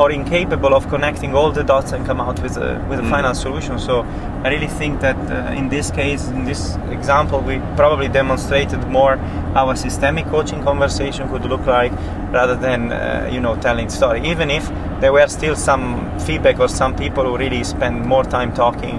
or 0.00 0.10
incapable 0.10 0.74
of 0.74 0.88
connecting 0.88 1.34
all 1.34 1.52
the 1.52 1.62
dots 1.62 1.92
and 1.92 2.06
come 2.06 2.22
out 2.22 2.40
with 2.42 2.56
a 2.56 2.82
with 2.88 2.98
a 2.98 3.08
final 3.10 3.34
solution. 3.34 3.78
So 3.78 4.00
i 4.44 4.48
really 4.48 4.72
think 4.80 5.00
that 5.00 5.18
uh, 5.30 5.60
in 5.60 5.68
this 5.68 5.90
case 5.90 6.28
in 6.28 6.44
this 6.46 6.76
example 6.98 7.40
we 7.48 7.58
probably 7.76 8.08
demonstrated 8.08 8.80
more 8.88 9.16
how 9.56 9.68
a 9.70 9.76
systemic 9.76 10.26
coaching 10.26 10.62
conversation 10.62 11.28
could 11.28 11.44
look 11.44 11.66
like 11.66 11.92
rather 12.32 12.56
than 12.56 12.92
uh, 12.92 13.28
you 13.30 13.40
know 13.40 13.56
telling 13.56 13.90
story. 13.90 14.26
Even 14.26 14.50
if 14.50 14.64
there 15.00 15.12
were 15.12 15.28
still 15.28 15.56
some 15.56 15.84
feedback 16.20 16.58
or 16.58 16.68
some 16.68 16.96
people 16.96 17.24
who 17.24 17.36
really 17.36 17.62
spend 17.64 18.06
more 18.06 18.24
time 18.24 18.54
talking 18.54 18.98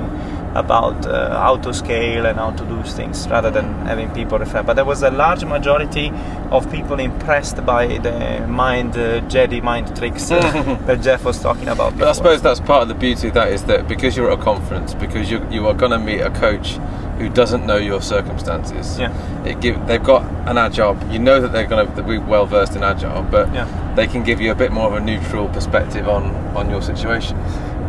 about 0.56 1.06
uh, 1.06 1.40
how 1.40 1.58
to 1.58 1.74
scale 1.74 2.26
and 2.26 2.38
how 2.38 2.52
to 2.52 2.66
do 2.66 2.84
things 2.84 3.28
rather 3.30 3.50
than 3.50 3.66
having 3.86 4.10
people 4.12 4.38
refer. 4.38 4.64
But 4.64 4.74
there 4.76 4.86
was 4.86 5.04
a 5.04 5.12
large 5.12 5.46
majority 5.46 6.12
of 6.52 6.70
people 6.72 7.00
impressed 7.00 7.66
by 7.66 7.98
the 8.00 8.46
mind, 8.48 8.96
uh, 8.98 9.22
Jedi 9.22 9.62
mind 9.64 9.96
tricks 9.96 10.30
uh, 10.32 10.40
that 10.86 11.02
Jeff 11.02 11.24
was 11.24 11.42
talking 11.42 11.68
about. 11.68 11.98
But 11.98 12.08
I 12.08 12.12
suppose 12.12 12.42
that's 12.42 12.60
part 12.60 12.82
of 12.84 12.88
the 12.90 12.96
beauty 12.96 13.30
of 13.30 13.34
that 13.36 13.50
is 13.52 13.64
that 13.66 13.88
because 13.88 14.18
you're 14.18 14.32
at 14.32 14.40
a 14.40 14.42
conference, 14.42 14.94
because 14.94 15.32
you 15.32 15.46
you 15.50 15.68
are 15.68 15.74
going 15.74 15.92
to 15.92 16.00
meet 16.00 16.22
a 16.22 16.30
coach 16.32 16.78
who 17.18 17.30
doesn't 17.30 17.66
know 17.68 17.78
your 17.78 18.02
circumstances. 18.02 18.98
Yeah. 19.00 19.46
It 19.46 19.62
give 19.62 19.86
they've 19.88 20.04
got 20.04 20.24
an 20.50 20.58
agile. 20.58 20.98
You 21.12 21.20
know 21.20 21.40
that 21.40 21.52
they're 21.52 21.68
going 21.68 21.96
to 21.96 22.04
be 22.04 22.18
well 22.18 22.46
versed 22.46 22.76
in 22.76 22.84
agile, 22.84 23.24
but 23.24 23.54
Yeah. 23.54 23.68
they 23.96 24.08
can 24.08 24.24
give 24.24 24.42
you 24.42 24.52
a 24.52 24.56
bit 24.56 24.72
more 24.72 24.88
of 24.88 24.94
a 24.94 25.00
neutral 25.00 25.48
perspective 25.50 26.08
on 26.10 26.24
on 26.58 26.70
your 26.70 26.82
situation. 26.82 27.38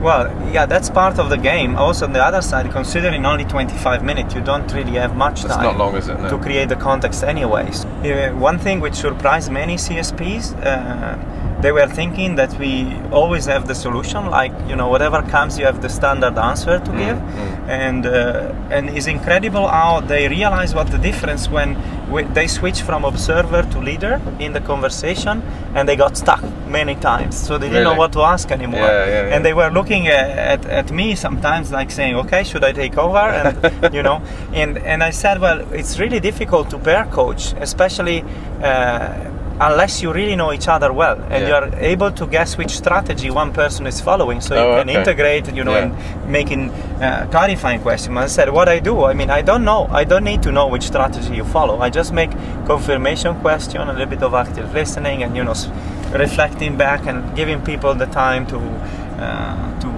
Well, 0.02 0.26
yeah, 0.52 0.66
that's 0.66 0.90
part 0.90 1.18
of 1.20 1.30
the 1.30 1.36
game. 1.38 1.76
Also, 1.76 2.06
on 2.06 2.12
the 2.12 2.22
other 2.24 2.42
side, 2.42 2.70
considering 2.72 3.24
only 3.24 3.44
25 3.44 4.02
minutes, 4.02 4.34
you 4.34 4.40
don't 4.40 4.70
really 4.72 4.92
have 4.98 5.14
much 5.16 5.42
That's 5.44 5.54
time 5.56 5.78
long, 5.78 5.94
it? 5.94 6.06
No. 6.06 6.28
to 6.28 6.38
create 6.38 6.68
the 6.68 6.76
context, 6.76 7.22
anyways. 7.22 7.84
Uh, 7.84 8.32
one 8.34 8.58
thing 8.58 8.80
which 8.80 8.94
surprised 8.94 9.52
many 9.52 9.76
CSPs, 9.76 10.54
uh, 10.66 11.60
they 11.62 11.70
were 11.70 11.86
thinking 11.86 12.34
that 12.34 12.58
we 12.58 12.96
always 13.12 13.46
have 13.46 13.68
the 13.68 13.74
solution, 13.76 14.26
like 14.28 14.52
you 14.68 14.74
know, 14.74 14.88
whatever 14.88 15.22
comes, 15.22 15.56
you 15.56 15.64
have 15.66 15.80
the 15.80 15.88
standard 15.88 16.36
answer 16.36 16.80
Mm, 16.80 16.84
to 16.84 16.90
give, 16.92 17.18
and 17.68 18.04
uh, 18.06 18.52
and 18.74 18.90
it's 18.90 19.06
incredible 19.06 19.68
how 19.68 20.00
they 20.00 20.26
realize 20.28 20.74
what 20.74 20.88
the 20.90 20.98
difference 20.98 21.48
when 21.48 21.76
we, 22.12 22.22
they 22.34 22.46
switch 22.46 22.82
from 22.82 23.04
observer 23.04 23.62
to 23.72 23.78
leader 23.80 24.20
in 24.38 24.52
the 24.52 24.60
conversation, 24.60 25.42
and 25.74 25.88
they 25.88 25.96
got 25.96 26.16
stuck 26.16 26.42
many 26.68 26.94
times, 26.94 27.36
so 27.46 27.58
they 27.58 27.68
didn't 27.68 27.84
know 27.84 27.94
what 27.94 28.12
to 28.12 28.20
ask 28.20 28.50
anymore, 28.50 28.80
Yeah, 28.80 29.06
yeah, 29.06 29.28
yeah. 29.28 29.34
and 29.34 29.44
they 29.44 29.54
were 29.54 29.70
looking 29.70 30.08
at, 30.08 30.30
at, 30.54 30.66
at 30.66 30.90
me 30.92 31.14
sometimes 31.14 31.70
like 31.72 31.90
saying 31.90 32.14
okay 32.16 32.42
should 32.44 32.64
i 32.64 32.72
take 32.72 32.96
over? 32.98 33.18
And 33.18 33.94
you 33.98 34.02
know 34.02 34.22
and 34.52 34.78
and 34.78 35.02
i 35.02 35.10
said 35.10 35.40
well 35.40 35.60
it's 35.72 35.98
really 35.98 36.20
difficult 36.20 36.70
to 36.70 36.78
pair 36.78 37.04
coach 37.06 37.52
especially 37.60 38.24
uh, 38.62 39.14
unless 39.68 40.02
you 40.02 40.12
really 40.12 40.36
know 40.40 40.50
each 40.56 40.68
other 40.74 40.90
well 40.92 41.16
and 41.30 41.40
Yeah. 41.42 41.48
you 41.48 41.54
are 41.60 41.68
able 41.92 42.10
to 42.20 42.24
guess 42.34 42.50
which 42.60 42.72
strategy 42.82 43.28
one 43.42 43.50
person 43.52 43.86
is 43.92 44.00
following 44.08 44.40
so 44.40 44.50
Oh, 44.56 44.58
you 44.62 44.70
can 44.80 44.88
okay. 44.90 44.98
integrate 45.00 45.44
you 45.58 45.64
know 45.66 45.76
Yeah. 45.76 45.84
and 45.84 45.92
making 46.38 46.62
uh, 47.06 47.26
clarifying 47.34 47.80
questions 47.80 48.16
i 48.26 48.28
said 48.36 48.48
what 48.58 48.68
i 48.76 48.78
do 48.90 48.94
i 49.10 49.14
mean 49.20 49.30
i 49.30 49.42
don't 49.50 49.64
know 49.70 49.80
i 50.00 50.02
don't 50.10 50.24
need 50.32 50.42
to 50.48 50.50
know 50.56 50.66
which 50.74 50.84
strategy 50.92 51.32
you 51.40 51.44
follow 51.56 51.76
i 51.86 51.88
just 52.00 52.12
make 52.20 52.32
confirmation 52.72 53.32
question 53.46 53.80
a 53.82 53.92
little 53.92 54.12
bit 54.14 54.22
of 54.28 54.32
active 54.44 54.66
listening 54.80 55.22
and 55.24 55.36
you 55.36 55.44
know 55.44 55.56
s- 55.62 55.68
reflecting 56.24 56.72
back 56.76 57.00
and 57.10 57.18
giving 57.40 57.60
people 57.70 57.92
the 57.94 58.06
time 58.24 58.42
to 58.52 58.58
uh, 59.24 59.80
to 59.82 59.88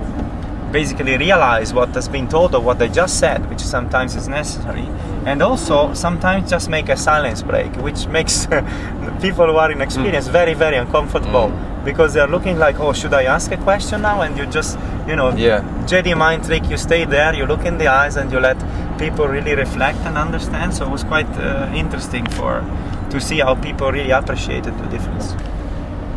basically 0.73 1.17
realize 1.17 1.73
what 1.79 1.89
has 1.99 2.09
been 2.09 2.29
told 2.29 2.53
or 2.55 2.61
what 2.61 2.79
they 2.81 2.89
just 2.89 3.15
said, 3.21 3.41
which 3.49 3.61
sometimes 3.61 4.17
is 4.17 4.27
necessary, 4.29 4.87
and 5.27 5.43
also 5.43 5.93
sometimes 5.95 6.51
just 6.51 6.69
make 6.69 6.89
a 6.89 6.97
silence 6.97 7.43
break, 7.43 7.75
which 7.77 8.07
makes 8.09 8.47
people 9.21 9.47
who 9.47 9.57
are 9.57 9.71
inexperienced 9.73 10.31
very, 10.31 10.55
very 10.55 10.77
uncomfortable 10.77 11.51
because 11.85 12.15
they're 12.15 12.29
looking 12.29 12.59
like, 12.59 12.79
oh, 12.81 12.93
should 12.93 13.13
I 13.15 13.25
ask 13.25 13.51
a 13.53 13.57
question 13.59 14.03
now? 14.03 14.23
And 14.23 14.37
you 14.39 14.47
just, 14.47 14.79
you 15.07 15.17
know, 15.17 15.31
Yeah. 15.37 15.61
Jedi 15.87 16.17
mind 16.17 16.45
trick, 16.45 16.65
you 16.71 16.77
stay 16.77 17.05
there, 17.05 17.35
you 17.35 17.47
look 17.47 17.65
in 17.65 17.79
the 17.79 17.89
eyes, 17.89 18.17
and 18.17 18.33
you 18.33 18.41
let 18.41 18.57
people 18.99 19.29
really 19.29 19.55
reflect 19.55 19.99
and 20.01 20.17
understand. 20.17 20.75
So 20.75 20.87
it 20.87 20.91
was 20.91 21.05
quite 21.05 21.29
uh, 21.39 21.71
interesting 21.75 22.27
for 22.27 22.63
to 23.11 23.21
see 23.21 23.41
how 23.41 23.55
people 23.55 23.93
really 23.93 24.11
appreciated 24.11 24.77
the 24.79 24.87
difference. 24.87 25.35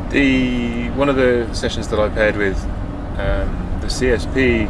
The 0.09 0.89
one 0.91 1.09
of 1.09 1.15
the 1.17 1.47
sessions 1.53 1.87
that 1.89 1.99
I 1.99 2.09
paired 2.09 2.37
with 2.37 2.57
um, 3.19 3.79
the 3.81 3.87
CSP 3.87 4.69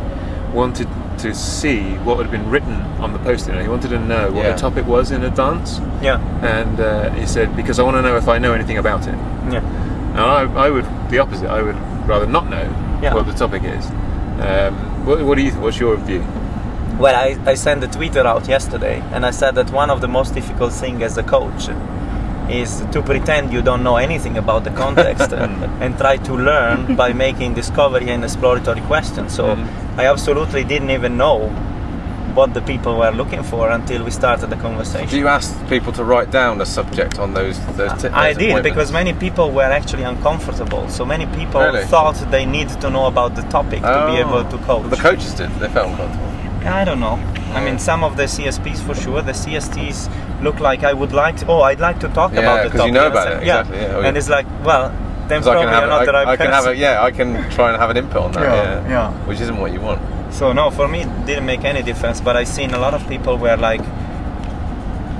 wanted 0.52 0.88
to 1.19 1.34
see 1.34 1.82
what 2.06 2.17
had 2.17 2.30
been 2.32 2.49
written 2.49 2.73
on 3.01 3.13
the 3.13 3.19
post-it. 3.19 3.53
note. 3.53 3.62
He 3.63 3.67
wanted 3.69 3.89
to 3.89 3.99
know 3.99 4.32
what 4.32 4.43
Yeah. 4.45 4.51
the 4.53 4.58
topic 4.60 4.86
was 4.86 5.12
in 5.12 5.23
advance, 5.23 5.80
Yeah, 6.01 6.19
and 6.43 6.80
uh, 6.80 7.10
he 7.12 7.25
said 7.25 7.56
because 7.56 7.80
I 7.80 7.84
want 7.84 7.97
to 7.97 8.01
know 8.01 8.17
if 8.17 8.27
I 8.27 8.38
know 8.38 8.53
anything 8.53 8.77
about 8.77 9.08
it. 9.08 9.15
yeah. 9.51 9.62
And 10.12 10.19
I, 10.19 10.65
I 10.65 10.69
would 10.69 10.86
the 11.10 11.19
opposite. 11.19 11.49
I 11.49 11.62
would 11.62 11.77
rather 12.08 12.25
not 12.27 12.49
know 12.49 12.67
Yeah. 13.01 13.13
what 13.13 13.25
the 13.25 13.34
topic 13.34 13.63
is. 13.63 13.86
Um, 14.41 14.73
what, 15.06 15.23
what 15.25 15.36
do 15.38 15.41
you? 15.43 15.51
What's 15.53 15.80
your 15.80 15.95
view? 15.97 16.23
Well, 16.99 17.15
I, 17.15 17.38
I 17.45 17.53
sent 17.56 17.84
a 17.84 17.88
Twitter 17.88 18.25
out 18.25 18.47
yesterday, 18.47 19.03
and 19.13 19.23
I 19.25 19.32
said 19.32 19.53
that 19.56 19.69
one 19.71 19.89
of 19.91 20.01
the 20.01 20.08
most 20.08 20.34
difficult 20.34 20.73
things 20.73 21.01
as 21.03 21.17
a 21.17 21.23
coach 21.23 21.69
is 22.49 22.81
to 22.91 23.01
pretend 23.01 23.51
you 23.51 23.62
don't 23.62 23.83
know 23.83 23.97
anything 23.97 24.38
about 24.38 24.63
the 24.63 24.71
context 24.71 25.31
and, 25.43 25.63
and 25.83 25.97
try 25.97 26.17
to 26.17 26.33
learn 26.33 26.95
by 27.03 27.13
making 27.13 27.53
discovery 27.53 28.10
and 28.10 28.23
exploratory 28.23 28.81
questions. 28.81 29.33
So 29.36 29.55
mm. 29.55 29.97
I 29.97 30.05
absolutely 30.05 30.63
didn't 30.63 30.91
even 30.91 31.17
know 31.17 31.49
what 32.38 32.53
the 32.53 32.62
people 32.62 32.99
were 32.99 33.10
looking 33.10 33.41
for 33.41 33.71
until 33.71 34.03
we 34.03 34.12
started 34.12 34.51
the 34.51 34.55
conversation. 34.57 35.10
Do 35.10 35.17
you 35.17 35.27
ask 35.27 35.49
people 35.67 35.91
to 35.93 36.03
write 36.03 36.29
down 36.29 36.62
a 36.62 36.65
subject 36.67 37.17
on 37.17 37.33
those 37.33 37.57
those? 37.75 37.91
T- 37.99 38.10
I 38.10 38.33
those 38.33 38.38
did 38.43 38.63
because 38.63 38.91
many 38.91 39.13
people 39.13 39.49
were 39.51 39.71
actually 39.79 40.03
uncomfortable. 40.03 40.88
So 40.89 41.03
many 41.03 41.25
people 41.38 41.62
Really? 41.62 41.86
thought 41.86 42.15
they 42.29 42.45
needed 42.45 42.79
to 42.81 42.89
know 42.91 43.07
about 43.07 43.33
the 43.36 43.41
topic 43.43 43.81
to 43.81 43.99
be 44.12 44.15
Oh. 44.21 44.25
able 44.25 44.43
to 44.53 44.57
coach. 44.65 44.89
The 44.89 45.03
coaches 45.10 45.33
did. 45.33 45.49
They 45.60 45.69
felt 45.69 45.89
uncomfortable. 45.89 46.27
I 46.81 46.83
don't 46.83 46.99
know. 46.99 47.17
I 47.57 47.63
mean, 47.65 47.79
some 47.79 48.03
of 48.03 48.17
the 48.17 48.27
CSPs 48.27 48.81
for 48.86 48.93
sure. 48.93 49.21
The 49.21 49.33
CSTs 49.33 50.10
look 50.41 50.60
like 50.60 50.84
I 50.84 50.93
would 50.93 51.12
like. 51.13 51.38
To, 51.38 51.47
oh, 51.47 51.62
I'd 51.62 51.80
like 51.80 52.00
to 52.02 52.08
talk 52.10 52.32
Yeah, 52.34 52.39
about 52.41 52.63
the 52.63 52.69
'cause 52.78 52.86
you 52.88 52.93
topic. 52.93 52.93
know 52.93 53.08
about 53.08 53.28
it, 53.32 53.39
exactly, 53.43 53.78
yeah. 53.80 53.95
Oh, 53.95 54.02
and 54.02 54.17
it's 54.17 54.30
like, 54.30 54.45
well, 54.63 54.91
then 55.28 55.39
'Cause 55.41 55.47
I 55.47 55.52
probably 55.54 55.65
can 55.65 55.73
have, 55.73 55.82
you're 55.84 55.89
not 55.89 56.06
the 56.06 56.17
I, 56.17 56.32
I 56.34 56.38
can 56.38 56.52
have 56.52 56.63
a, 56.65 56.67
person. 56.67 56.82
yeah, 56.82 57.04
I 57.04 57.12
can 57.12 57.50
try 57.52 57.69
and 57.71 57.78
have 57.82 57.89
an 57.89 57.97
input 57.97 58.21
on 58.21 58.32
that. 58.34 58.43
Yeah, 58.43 58.63
Yeah, 58.63 58.89
yeah. 58.89 59.12
Which 59.28 59.39
isn't 59.41 59.58
what 59.58 59.71
you 59.73 59.82
want. 59.82 60.02
So 60.34 60.54
no, 60.54 60.69
for 60.71 60.88
me, 60.88 61.02
it 61.02 61.26
didn't 61.26 61.45
make 61.45 61.63
any 61.65 61.82
difference. 61.82 62.21
But 62.21 62.36
I've 62.38 62.47
seen 62.47 62.73
a 62.73 62.80
lot 62.80 62.93
of 62.93 63.08
people 63.08 63.38
where 63.38 63.58
like. 63.58 63.82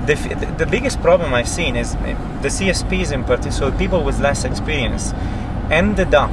The, 0.06 0.15
the 0.58 0.65
biggest 0.65 1.01
problem 1.01 1.34
I've 1.34 1.49
seen 1.49 1.75
is 1.75 1.93
uh, 1.95 2.15
the 2.41 2.47
CSPs 2.47 3.12
in 3.12 3.25
particular, 3.25 3.51
so 3.51 3.71
people 3.77 4.06
with 4.06 4.19
less 4.21 4.45
experience, 4.45 5.13
ended 5.69 6.13
up 6.15 6.32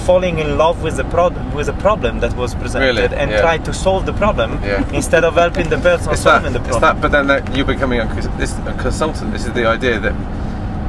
falling 0.00 0.38
in 0.38 0.58
love 0.58 0.82
with 0.82 0.96
the 0.96 1.04
problem 1.04 1.44
with 1.54 1.66
the 1.66 1.72
problem 1.74 2.20
that 2.20 2.34
was 2.36 2.54
presented 2.54 2.86
Really? 2.96 3.16
and 3.20 3.30
Yeah. 3.30 3.40
tried 3.40 3.64
to 3.66 3.72
solve 3.72 4.04
the 4.06 4.12
problem 4.12 4.58
Yeah. 4.64 4.82
instead 4.92 5.24
of 5.24 5.34
helping 5.34 5.68
the 5.68 5.78
person 5.78 6.10
It's 6.12 6.22
that, 6.24 6.30
solving 6.42 6.52
the 6.52 6.58
it's 6.60 6.68
problem. 6.78 6.94
that, 6.96 7.02
but 7.02 7.10
then 7.12 7.26
that 7.28 7.42
you're 7.56 7.66
becoming 7.76 8.00
a, 8.00 8.06
this, 8.38 8.52
a 8.66 8.72
consultant. 8.74 9.32
This 9.32 9.46
is 9.46 9.52
the 9.52 9.66
idea 9.66 9.98
that 10.00 10.14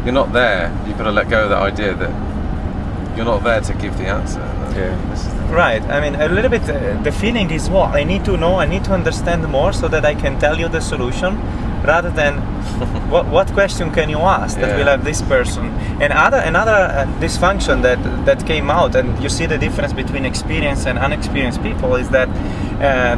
you're 0.04 0.14
not 0.22 0.32
there. 0.34 0.72
You've 0.88 0.98
got 0.98 1.06
to 1.06 1.12
let 1.12 1.30
go 1.30 1.44
of 1.44 1.50
that 1.50 1.62
idea 1.62 1.94
that 1.94 2.12
you're 3.16 3.26
not 3.34 3.44
there 3.44 3.62
to 3.62 3.74
give 3.74 3.98
the 3.98 4.08
answer. 4.08 4.42
Yeah. 4.76 4.96
This 5.12 5.22
is 5.26 5.34
the- 5.34 5.42
Right. 5.54 5.84
I 5.90 6.00
mean, 6.00 6.16
a 6.16 6.30
little 6.30 6.50
bit. 6.50 6.64
Uh, 6.70 6.78
the 7.04 7.12
feeling 7.12 7.52
is 7.52 7.70
what 7.70 7.90
I 7.94 8.04
need 8.06 8.24
to 8.26 8.38
know. 8.38 8.54
I 8.60 8.66
need 8.66 8.84
to 8.86 8.94
understand 8.94 9.46
more 9.50 9.74
so 9.74 9.88
that 9.90 10.06
I 10.06 10.16
can 10.16 10.40
tell 10.40 10.58
you 10.58 10.70
the 10.70 10.80
solution, 10.82 11.38
rather 11.84 12.10
than 12.12 12.34
what 13.10 13.26
what 13.28 13.48
question 13.54 13.92
can 13.92 14.10
you 14.10 14.20
ask 14.20 14.58
that 14.60 14.70
Yeah. 14.70 14.78
will 14.78 14.88
have 14.88 15.04
this 15.04 15.22
person. 15.22 15.66
And 16.02 16.14
other 16.14 16.38
another 16.38 16.72
uh, 16.72 17.06
dysfunction 17.20 17.82
that 17.82 18.00
that 18.26 18.46
came 18.46 18.70
out, 18.70 18.96
and 18.96 19.22
you 19.24 19.30
see 19.30 19.48
the 19.48 19.58
difference 19.58 19.94
between 19.94 20.26
experienced 20.26 20.88
and 20.88 20.98
unexperienced 21.00 21.62
people 21.64 21.96
is 21.96 22.10
that 22.10 22.30
uh, 22.82 23.16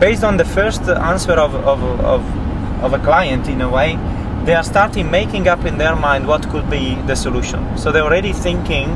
based 0.00 0.24
on 0.24 0.36
the 0.36 0.44
first 0.44 0.82
answer 0.82 1.32
of 1.32 1.54
of, 1.54 1.82
of 2.00 2.22
of 2.84 2.92
a 2.94 2.98
client 2.98 3.48
in 3.48 3.60
a 3.60 3.68
way. 3.68 3.98
they 4.46 4.54
are 4.56 4.64
starting 4.64 5.10
making 5.10 5.48
up 5.48 5.64
in 5.66 5.76
their 5.78 5.94
mind 5.94 6.26
what 6.26 6.42
could 6.52 6.68
be 6.70 6.96
the 7.06 7.14
solution. 7.14 7.60
So 7.76 7.92
they're 7.92 8.08
already 8.10 8.32
thinking, 8.32 8.88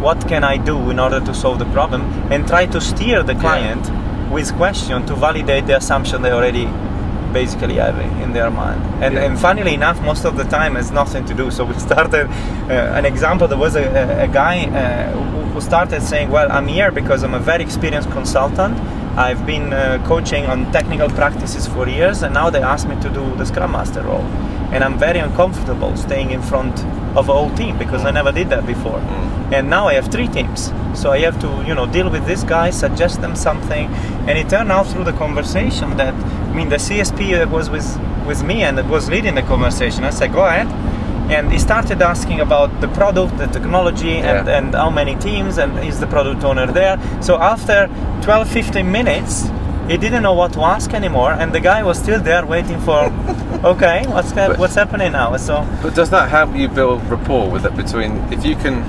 what 0.00 0.18
can 0.26 0.42
I 0.42 0.56
do 0.56 0.76
in 0.90 0.98
order 0.98 1.20
to 1.20 1.32
solve 1.34 1.58
the 1.58 1.66
problem, 1.76 2.00
and 2.32 2.48
try 2.48 2.64
to 2.66 2.80
steer 2.80 3.22
the 3.22 3.34
client 3.34 3.84
with 4.32 4.48
question 4.56 5.04
to 5.06 5.14
validate 5.14 5.66
the 5.66 5.76
assumption 5.76 6.22
they 6.22 6.32
already 6.32 6.66
basically 7.40 7.76
have 7.84 7.98
in 8.24 8.30
their 8.38 8.50
mind. 8.62 8.80
And, 9.04 9.12
Yeah. 9.14 9.24
and 9.24 9.32
funnily 9.46 9.74
enough, 9.80 9.98
most 10.10 10.24
of 10.30 10.34
the 10.40 10.46
time 10.58 10.72
it's 10.80 10.92
nothing 11.02 11.24
to 11.30 11.34
do. 11.42 11.50
So 11.56 11.60
we 11.70 11.74
started 11.90 12.26
uh, 12.26 12.98
an 12.98 13.04
example. 13.12 13.44
There 13.52 13.62
was 13.68 13.74
a, 13.76 13.86
a, 14.26 14.28
guy 14.42 14.56
uh, 14.66 14.76
who, 15.52 15.60
started 15.60 16.00
saying, 16.02 16.28
"Well, 16.36 16.48
I'm 16.56 16.68
here 16.76 16.90
because 17.00 17.20
I'm 17.26 17.36
a 17.42 17.44
very 17.52 17.62
experienced 17.68 18.10
consultant. 18.18 18.74
I've 19.26 19.42
been 19.52 19.66
uh, 19.72 19.80
coaching 20.12 20.44
on 20.52 20.58
technical 20.78 21.08
practices 21.20 21.66
for 21.74 21.88
years, 21.88 22.22
and 22.24 22.34
now 22.40 22.50
they 22.54 22.62
asked 22.72 22.88
me 22.92 22.96
to 23.06 23.08
do 23.18 23.24
the 23.40 23.46
Scrum 23.50 23.72
Master 23.72 24.02
role, 24.10 24.26
and 24.74 24.80
I'm 24.84 24.96
very 24.98 25.20
uncomfortable 25.28 25.92
staying 25.96 26.30
in 26.36 26.42
front 26.42 26.84
of 27.16 27.28
a 27.30 27.32
whole 27.32 27.52
team 27.56 27.78
because 27.78 28.02
I 28.04 28.10
never 28.10 28.32
did 28.32 28.48
that 28.50 28.64
before. 28.66 29.00
And 29.56 29.70
now 29.70 29.88
I 29.88 29.94
have 29.94 30.08
three 30.12 30.28
teams, 30.28 30.60
so 30.94 31.12
I 31.12 31.20
have 31.20 31.38
to, 31.40 31.48
you 31.68 31.74
know, 31.74 31.86
deal 31.86 32.10
with 32.10 32.26
this 32.26 32.42
guy, 32.44 32.70
suggest 32.70 33.20
them 33.22 33.34
something, 33.36 33.86
and 34.28 34.36
it 34.36 34.50
turned 34.50 34.70
out 34.70 34.86
through 34.90 35.04
the 35.04 35.16
conversation 35.24 35.96
that, 35.96 36.14
mean, 36.56 36.68
the 36.68 36.78
CSP 36.78 37.18
that 37.40 37.50
was 37.50 37.68
with 37.70 37.88
with 38.26 38.42
me 38.42 38.56
and 38.64 38.76
was 38.90 39.08
leading 39.08 39.34
the 39.36 39.42
conversation. 39.42 40.04
I 40.04 40.10
said, 40.10 40.32
"Go 40.32 40.44
ahead." 40.44 40.66
And 41.36 41.50
he 41.52 41.58
started 41.58 42.02
asking 42.02 42.40
about 42.40 42.70
the 42.80 42.88
product, 42.88 43.36
the 43.38 43.46
technology, 43.48 44.14
and, 44.18 44.46
Yeah. 44.46 44.58
and 44.58 44.74
how 44.74 44.90
many 44.90 45.14
teams, 45.16 45.58
and 45.58 45.70
is 45.90 45.98
the 45.98 46.06
product 46.06 46.44
owner 46.44 46.66
there. 46.80 46.96
So 47.20 47.32
after 47.52 47.88
12, 48.22 48.48
15 48.48 48.90
minutes, 48.92 49.50
he 49.88 49.96
didn't 49.96 50.22
know 50.22 50.34
what 50.34 50.52
to 50.52 50.60
ask 50.74 50.94
anymore, 50.94 51.32
and 51.40 51.52
the 51.52 51.60
guy 51.60 51.82
was 51.82 51.98
still 51.98 52.20
there 52.20 52.44
waiting 52.46 52.78
for, 52.80 53.00
okay, 53.72 54.04
what's 54.14 54.30
hap- 54.32 54.58
what's 54.58 54.76
happening 54.76 55.12
now? 55.12 55.36
So 55.36 55.54
But 55.82 55.94
does 55.96 56.10
that 56.10 56.28
help 56.30 56.54
you 56.56 56.68
build 56.68 57.00
rapport 57.10 57.50
with 57.54 57.64
it 57.66 57.74
between 57.76 58.12
if 58.30 58.44
you 58.44 58.56
can 58.56 58.84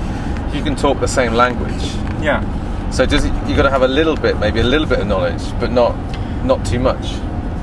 if 0.48 0.54
you 0.56 0.62
can 0.62 0.76
talk 0.76 0.96
the 1.00 1.08
same 1.20 1.32
language? 1.34 1.84
yeah, 2.22 2.40
So 2.90 3.04
does 3.06 3.24
it, 3.24 3.32
you 3.48 3.54
got 3.56 3.64
to 3.64 3.70
have 3.76 3.82
a 3.84 3.92
little 4.00 4.16
bit, 4.16 4.38
maybe 4.38 4.60
a 4.60 4.68
little 4.74 4.86
bit 4.92 4.98
of 5.00 5.06
knowledge, 5.06 5.42
but 5.60 5.70
not 5.72 5.92
not 6.44 6.58
too 6.70 6.78
much. 6.90 7.06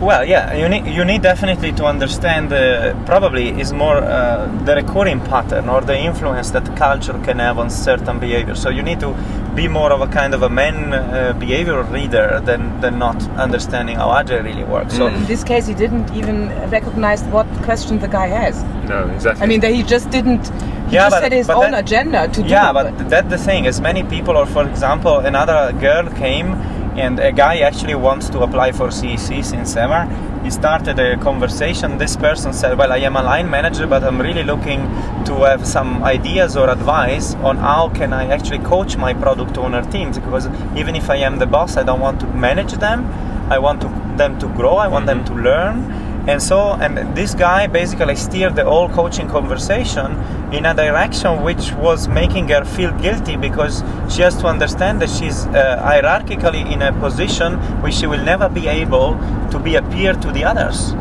Well, 0.01 0.25
yeah, 0.25 0.53
you 0.53 0.67
need 0.67 0.85
you 0.87 1.05
need 1.05 1.21
definitely 1.21 1.71
to 1.73 1.85
understand. 1.85 2.51
Uh, 2.51 2.93
probably 3.05 3.49
is 3.61 3.71
more 3.71 3.95
uh, 3.97 4.45
the 4.65 4.75
recurring 4.75 5.21
pattern 5.21 5.69
or 5.69 5.79
the 5.81 5.97
influence 5.97 6.51
that 6.51 6.75
culture 6.75 7.17
can 7.23 7.39
have 7.39 7.57
on 7.57 7.69
certain 7.69 8.19
behavior. 8.19 8.55
So 8.55 8.69
you 8.69 8.83
need 8.83 8.99
to 8.99 9.15
be 9.55 9.69
more 9.69 9.93
of 9.93 10.01
a 10.01 10.07
kind 10.07 10.33
of 10.33 10.41
a 10.43 10.49
man 10.49 10.93
uh, 10.93 11.31
behavior 11.39 11.81
reader 11.83 12.41
than 12.43 12.81
than 12.81 12.99
not 12.99 13.15
understanding 13.39 13.95
how 13.95 14.11
agile 14.11 14.43
really 14.43 14.65
works. 14.65 14.97
So 14.97 15.07
In 15.07 15.25
this 15.27 15.45
case, 15.45 15.65
he 15.65 15.73
didn't 15.73 16.11
even 16.13 16.49
recognize 16.71 17.23
what 17.31 17.47
question 17.63 17.99
the 17.99 18.09
guy 18.09 18.27
has. 18.27 18.61
No, 18.89 19.07
exactly. 19.15 19.43
I 19.43 19.45
mean, 19.47 19.61
that 19.61 19.71
he 19.71 19.81
just 19.83 20.09
didn't. 20.09 20.45
He 20.89 20.95
Yeah, 20.97 21.05
just 21.05 21.15
but- 21.15 21.23
had 21.23 21.31
his 21.31 21.49
own 21.49 21.71
that- 21.71 21.85
agenda 21.85 22.27
to 22.27 22.41
do. 22.43 22.47
Yeah, 22.49 22.73
but 22.73 23.09
that's 23.09 23.29
the 23.29 23.37
thing. 23.37 23.65
As 23.65 23.79
many 23.79 24.03
people, 24.03 24.35
or 24.37 24.45
for 24.45 24.67
example, 24.67 25.19
another 25.19 25.71
girl 25.79 26.05
came, 26.19 26.57
and 26.97 27.19
a 27.19 27.31
guy 27.31 27.59
actually 27.59 27.95
wants 27.95 28.29
to 28.29 28.39
apply 28.41 28.71
for 28.71 28.87
CEC 28.87 29.43
since 29.43 29.75
ever. 29.75 30.05
He 30.43 30.49
started 30.49 30.99
a 30.99 31.17
conversation. 31.17 31.97
This 31.97 32.15
person 32.15 32.53
said, 32.53 32.77
"Well, 32.77 32.91
I 32.91 32.97
am 32.97 33.15
a 33.15 33.23
line 33.23 33.49
manager, 33.49 33.87
but 33.87 34.03
I'm 34.03 34.21
really 34.21 34.43
looking 34.43 34.81
to 35.25 35.33
have 35.43 35.65
some 35.67 36.03
ideas 36.03 36.55
or 36.55 36.69
advice 36.69 37.35
on 37.35 37.57
how 37.57 37.89
can 37.89 38.13
I 38.13 38.27
actually 38.27 38.59
coach 38.59 38.97
my 38.97 39.13
product 39.13 39.57
owner 39.57 39.83
teams. 39.91 40.17
Because 40.17 40.47
even 40.75 40.95
if 40.95 41.09
I 41.09 41.17
am 41.17 41.39
the 41.39 41.47
boss, 41.47 41.77
I 41.77 41.83
don't 41.83 41.99
want 41.99 42.19
to 42.21 42.27
manage 42.27 42.73
them. 42.73 43.05
I 43.49 43.59
want 43.59 43.81
to, 43.81 43.87
them 44.17 44.39
to 44.39 44.47
grow. 44.47 44.75
I 44.75 44.87
want 44.87 45.05
them 45.05 45.23
mm-hmm. 45.23 45.35
to 45.35 45.49
learn." 45.49 46.05
And 46.27 46.41
so, 46.41 46.71
and 46.73 47.15
this 47.15 47.35
guy 47.35 47.67
basically 47.67 48.15
steered 48.15 48.55
the 48.55 48.63
whole 48.65 48.89
coaching 48.89 49.27
conversation 49.27 50.17
in 50.57 50.65
a 50.65 50.73
direction 50.73 51.43
which 51.43 51.71
was 51.73 52.07
making 52.07 52.47
her 52.49 52.63
feel 52.63 52.91
guilty 52.99 53.35
because 53.35 53.83
she 54.09 54.21
has 54.21 54.35
to 54.37 54.47
understand 54.47 55.01
that 55.01 55.09
she's 55.09 55.45
uh, 55.47 55.81
hierarchically 55.83 56.71
in 56.71 56.81
a 56.81 56.91
position 56.99 57.53
where 57.81 57.91
she 57.91 58.07
will 58.07 58.23
never 58.23 58.47
be 58.49 58.67
able 58.67 59.15
to 59.51 59.59
be 59.59 59.75
a 59.75 59.81
peer 59.83 60.13
to 60.13 60.31
the 60.31 60.43
others. 60.43 60.93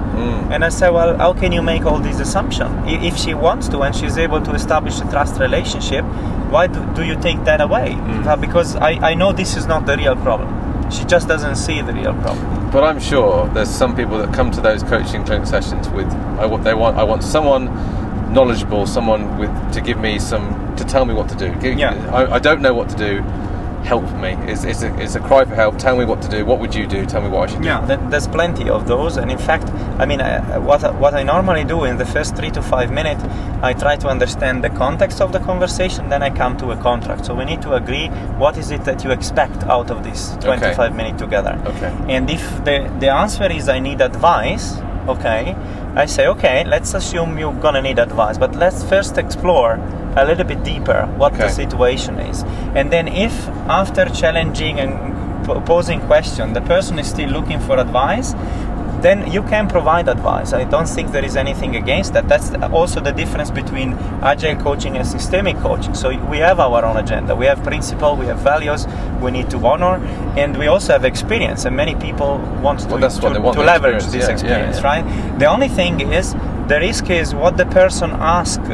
And 0.51 0.65
I 0.65 0.69
said, 0.69 0.91
well, 0.91 1.17
how 1.17 1.33
can 1.33 1.51
you 1.53 1.63
make 1.63 1.85
all 1.85 1.99
these 1.99 2.21
assumptions? 2.21 2.71
If 2.87 3.17
she 3.17 3.35
wants 3.35 3.69
to 3.69 3.81
and 3.81 3.95
she's 3.95 4.17
able 4.17 4.41
to 4.43 4.53
establish 4.53 5.01
a 5.01 5.05
trust 5.11 5.41
relationship, 5.41 6.05
why 6.51 6.69
do, 6.69 6.85
do 6.95 7.03
you 7.03 7.17
take 7.21 7.43
that 7.45 7.61
away? 7.61 7.97
Uh, 7.99 8.37
because 8.37 8.77
I, 8.77 8.91
I 9.11 9.15
know 9.15 9.33
this 9.33 9.57
is 9.57 9.67
not 9.67 9.87
the 9.87 9.97
real 9.97 10.15
problem. 10.17 10.91
She 10.91 11.05
just 11.05 11.27
doesn't 11.27 11.57
see 11.57 11.81
the 11.81 11.93
real 11.93 12.15
problem. 12.15 12.71
But 12.71 12.85
I'm 12.85 13.01
sure 13.01 13.49
there's 13.49 13.71
some 13.71 13.97
people 13.97 14.19
that 14.19 14.33
come 14.33 14.51
to 14.53 14.61
those 14.61 14.83
coaching 14.83 15.25
clinic 15.25 15.47
sessions 15.47 15.89
with 15.89 16.07
I 16.39 16.47
they 16.59 16.75
want 16.75 16.97
I 16.97 17.05
want 17.05 17.25
someone 17.25 17.69
knowledgeable, 18.35 18.87
someone 18.87 19.39
with 19.39 19.51
to 19.73 19.81
give 19.81 19.99
me 19.99 20.19
some 20.19 20.45
to 20.77 20.85
tell 20.85 21.05
me 21.05 21.15
what 21.15 21.29
to 21.31 21.37
do. 21.37 21.55
Give- 21.61 21.79
Yeah. 21.79 21.95
I, 22.13 22.35
I 22.35 22.39
don't 22.39 22.61
know 22.61 22.75
what 22.75 22.89
to 22.91 22.97
do. 22.97 23.23
Help 23.85 24.11
me. 24.17 24.31
It's, 24.51 24.65
it's, 24.65 24.83
a, 24.83 24.99
it's 24.99 25.15
a 25.15 25.21
cry 25.21 25.45
for 25.45 25.55
help. 25.55 25.77
Tell 25.77 25.95
me 25.99 26.07
what 26.07 26.23
to 26.23 26.29
do. 26.29 26.47
What 26.47 26.59
would 26.59 26.75
you 26.75 26.87
do? 26.87 27.05
Tell 27.05 27.21
me 27.21 27.29
what 27.29 27.51
I 27.51 27.53
should 27.53 27.61
do. 27.63 27.69
Yeah, 27.69 27.85
there's 28.11 28.27
plenty 28.27 28.71
of 28.71 28.89
those, 28.89 29.19
and 29.19 29.31
in 29.31 29.37
fact, 29.37 29.69
I 29.99 30.07
mean, 30.07 30.23
uh, 30.23 30.59
what 30.69 30.83
I- 30.83 30.91
what 30.93 31.13
I 31.13 31.23
normally 31.23 31.65
do 31.65 31.85
in 31.85 31.99
the 31.99 32.07
first 32.07 32.35
three 32.35 32.51
to 32.53 32.63
five 32.63 32.91
minutes, 32.91 33.23
I 33.63 33.75
try 33.75 33.97
to 33.97 34.09
understand 34.09 34.65
the 34.65 34.71
context 34.71 35.21
of 35.21 35.33
the 35.33 35.39
conversation, 35.41 36.09
then 36.09 36.23
I 36.23 36.31
come 36.31 36.57
to 36.63 36.71
a 36.71 36.77
contract. 36.77 37.27
So 37.27 37.35
we 37.35 37.45
need 37.45 37.61
to 37.61 37.75
agree 37.75 38.09
what 38.39 38.57
is 38.57 38.71
it 38.71 38.85
that 38.87 39.05
you 39.05 39.11
expect 39.11 39.65
out 39.65 39.91
of 39.91 40.03
this 40.03 40.35
25 40.41 40.97
minute 40.97 41.19
together. 41.19 41.55
Okay. 41.67 41.93
And 42.09 42.31
if 42.31 42.43
the 42.65 42.91
the 43.01 43.11
answer 43.11 43.45
is 43.53 43.69
I 43.69 43.81
need 43.81 44.01
advice, 44.01 44.67
okay, 45.09 45.55
I 45.97 46.07
say 46.07 46.27
okay, 46.27 46.65
let's 46.65 46.95
assume 46.95 47.39
you're 47.39 47.55
gonna 47.55 47.81
need 47.81 47.99
advice, 47.99 48.37
but 48.37 48.57
let's 48.57 48.83
first 48.83 49.17
explore 49.17 49.75
a 50.17 50.25
little 50.25 50.45
bit 50.45 50.63
deeper 50.65 51.07
what 51.17 51.35
the 51.35 51.49
situation 51.49 52.19
is, 52.19 52.43
and 52.75 52.93
then 52.93 53.09
if 53.09 53.33
after 53.69 54.05
challenging 54.07 54.81
and 54.81 55.15
posing 55.67 56.01
question 56.01 56.55
the 56.55 56.61
person 56.63 56.99
is 56.99 57.07
still 57.07 57.29
looking 57.29 57.61
for 57.61 57.79
advice 57.79 58.33
then 59.05 59.31
you 59.31 59.43
can 59.43 59.69
provide 59.69 60.09
advice. 60.09 60.55
I 60.55 60.65
don't 60.65 60.89
think 60.89 61.13
there 61.13 61.25
is 61.25 61.37
anything 61.37 61.77
against 61.77 62.15
that. 62.15 62.27
That's 62.27 62.55
also 62.73 63.01
the 63.01 63.13
difference 63.13 63.51
between 63.51 63.93
agile 64.23 64.57
coaching 64.57 64.97
and 64.97 65.07
systemic 65.07 65.59
coaching. 65.59 65.95
So 65.95 66.09
we 66.33 66.39
have 66.39 66.59
our 66.59 66.83
own 66.83 66.97
agenda. 66.97 67.37
We 67.37 67.45
have 67.45 67.63
principle 67.63 68.17
we 68.17 68.27
have 68.27 68.39
values 68.39 68.87
we 69.21 69.31
need 69.31 69.51
to 69.51 69.59
honor 69.67 69.97
and 70.41 70.57
we 70.57 70.69
also 70.69 70.95
have 70.95 71.05
experience. 71.05 71.67
And 71.67 71.77
many 71.77 71.95
people 71.95 72.39
want 72.63 72.81
to, 72.81 72.89
Well, 72.89 73.11
to, 73.11 73.41
want, 73.41 73.59
to 73.59 73.63
leverage 73.63 74.05
this 74.07 74.27
experience. 74.27 74.43
Yeah, 74.43 74.49
yeah, 74.49 74.69
experience 74.71 74.79
yeah. 74.79 75.29
right? 75.29 75.39
The 75.39 75.47
only 75.47 75.69
thing 75.69 76.01
is 76.01 76.33
the 76.69 76.79
risk 76.81 77.11
is 77.11 77.35
what 77.35 77.59
the 77.59 77.67
person 77.67 78.11
asks 78.13 78.71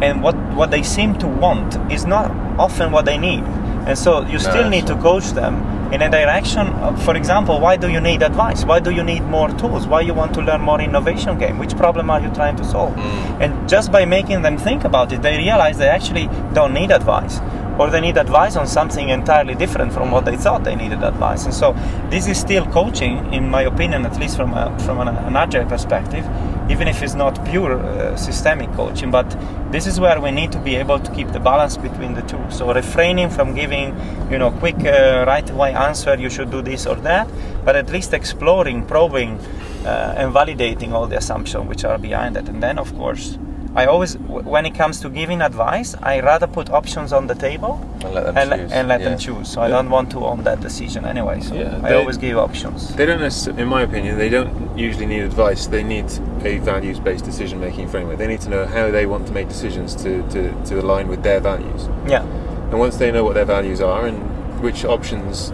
and 0.00 0.22
what 0.22 0.36
what 0.54 0.70
they 0.70 0.84
seem 0.84 1.18
to 1.18 1.26
want 1.26 1.70
is 1.90 2.06
not 2.06 2.30
often 2.56 2.92
what 2.92 3.04
they 3.04 3.18
need. 3.18 3.42
And 3.88 3.98
so 3.98 4.22
you 4.32 4.38
still 4.38 4.54
that's 4.54 4.70
need 4.70 4.86
to 4.86 4.96
coach 4.96 5.28
them 5.32 5.75
in 5.92 6.02
a 6.02 6.10
direction 6.10 6.66
of, 6.66 7.02
for 7.04 7.16
example 7.16 7.60
why 7.60 7.76
do 7.76 7.88
you 7.88 8.00
need 8.00 8.22
advice? 8.22 8.64
Why 8.64 8.80
do 8.80 8.90
you 8.90 9.04
need 9.04 9.22
more 9.24 9.48
tools? 9.50 9.86
Why 9.86 10.00
you 10.00 10.14
want 10.14 10.34
to 10.34 10.40
learn 10.40 10.60
more 10.60 10.80
innovation 10.80 11.38
game? 11.38 11.58
Which 11.58 11.76
problem 11.76 12.10
are 12.10 12.20
you 12.20 12.30
trying 12.34 12.56
to 12.56 12.64
solve? 12.64 12.94
Mm. 12.94 13.40
and 13.40 13.68
just 13.68 13.92
by 13.92 14.04
making 14.04 14.42
them 14.42 14.56
think 14.58 14.84
about 14.84 15.12
it 15.12 15.22
they 15.22 15.36
realize 15.36 15.78
they 15.78 15.88
actually 15.88 16.28
don't 16.54 16.74
need 16.74 16.90
advice. 16.90 17.40
Or 17.78 17.90
they 17.90 18.00
need 18.00 18.16
advice 18.16 18.56
on 18.56 18.66
something 18.66 19.10
entirely 19.10 19.54
different 19.54 19.92
from 19.92 20.10
what 20.10 20.24
they 20.24 20.36
thought 20.36 20.64
they 20.64 20.74
needed 20.74 21.02
advice. 21.02 21.44
And 21.44 21.52
so 21.52 21.74
this 22.08 22.26
is 22.26 22.40
still 22.40 22.64
coaching 22.66 23.34
in 23.34 23.50
my 23.50 23.62
opinion 23.62 24.06
at 24.06 24.18
least 24.18 24.36
from 24.36 24.54
a, 24.54 24.76
from 24.80 25.00
an, 25.00 25.08
an 25.08 25.36
agile 25.36 25.66
perspective 25.66 26.24
even 26.68 26.88
if 26.88 27.02
it's 27.02 27.14
not 27.14 27.44
pure 27.46 27.74
uh, 27.74 28.16
systemic 28.16 28.70
coaching 28.72 29.10
but 29.10 29.28
this 29.70 29.86
is 29.86 30.00
where 30.00 30.20
we 30.20 30.30
need 30.30 30.52
to 30.52 30.58
be 30.58 30.76
able 30.76 30.98
to 30.98 31.10
keep 31.12 31.28
the 31.32 31.40
balance 31.40 31.76
between 31.76 32.14
the 32.14 32.22
two. 32.22 32.42
So 32.50 32.72
refraining 32.72 33.30
from 33.30 33.54
giving 33.54 33.96
you 34.30 34.38
know 34.38 34.50
quick 34.50 34.76
uh, 34.84 35.24
right 35.26 35.48
away 35.48 35.72
answer 35.72 36.16
you 36.16 36.30
should 36.30 36.50
do 36.50 36.62
this 36.62 36.86
or 36.86 36.96
that 36.96 37.28
but 37.64 37.76
at 37.76 37.90
least 37.90 38.12
exploring 38.12 38.86
probing 38.86 39.38
uh, 39.84 40.14
and 40.16 40.32
validating 40.32 40.92
all 40.92 41.06
the 41.06 41.16
assumptions 41.16 41.68
which 41.68 41.84
are 41.84 41.98
behind 41.98 42.36
it. 42.36 42.48
And 42.48 42.62
then 42.62 42.78
of 42.78 42.94
course 42.96 43.38
I 43.76 43.84
always, 43.84 44.16
when 44.54 44.64
it 44.64 44.74
comes 44.74 45.00
to 45.00 45.10
giving 45.10 45.42
advice, 45.42 45.94
I 46.02 46.20
rather 46.20 46.46
put 46.46 46.70
options 46.70 47.12
on 47.12 47.26
the 47.26 47.34
table 47.34 47.78
And 48.02 48.14
let 48.14 48.24
them 48.24 48.36
and, 48.38 48.50
choose, 48.62 48.72
and 48.72 48.88
let 48.88 49.00
yeah. 49.00 49.08
them 49.10 49.18
choose. 49.18 49.48
So 49.52 49.60
I 49.60 49.68
don't 49.68 49.90
want 49.90 50.10
to 50.12 50.24
own 50.24 50.44
that 50.44 50.60
decision 50.60 51.04
anyway. 51.04 51.40
So 51.42 51.54
Yeah, 51.54 51.76
I 51.82 51.90
they- 51.90 51.94
always 52.00 52.16
give 52.16 52.38
options. 52.38 52.94
They 52.96 53.04
don't 53.04 53.20
necessarily, 53.20 53.62
in 53.64 53.68
my 53.68 53.82
opinion, 53.82 54.16
they 54.16 54.30
don't 54.30 54.50
usually 54.78 55.04
need 55.04 55.20
advice. 55.24 55.66
They 55.66 55.82
need 55.82 56.06
a 56.42 56.56
values-based 56.58 57.24
decision-making 57.26 57.88
framework. 57.88 58.16
They 58.16 58.26
need 58.28 58.40
to 58.42 58.48
know 58.48 58.64
how 58.66 58.90
they 58.90 59.04
want 59.04 59.26
to 59.26 59.32
make 59.34 59.48
decisions 59.48 59.94
to, 59.96 60.22
to, 60.30 60.40
to 60.68 60.80
align 60.80 61.08
with 61.08 61.22
their 61.22 61.40
values. 61.40 61.88
Yeah, 62.08 62.22
And 62.70 62.78
once 62.78 62.96
they 62.96 63.12
know 63.12 63.24
what 63.24 63.34
their 63.34 63.44
values 63.44 63.82
are 63.82 64.06
and 64.06 64.16
which 64.62 64.86
options 64.86 65.52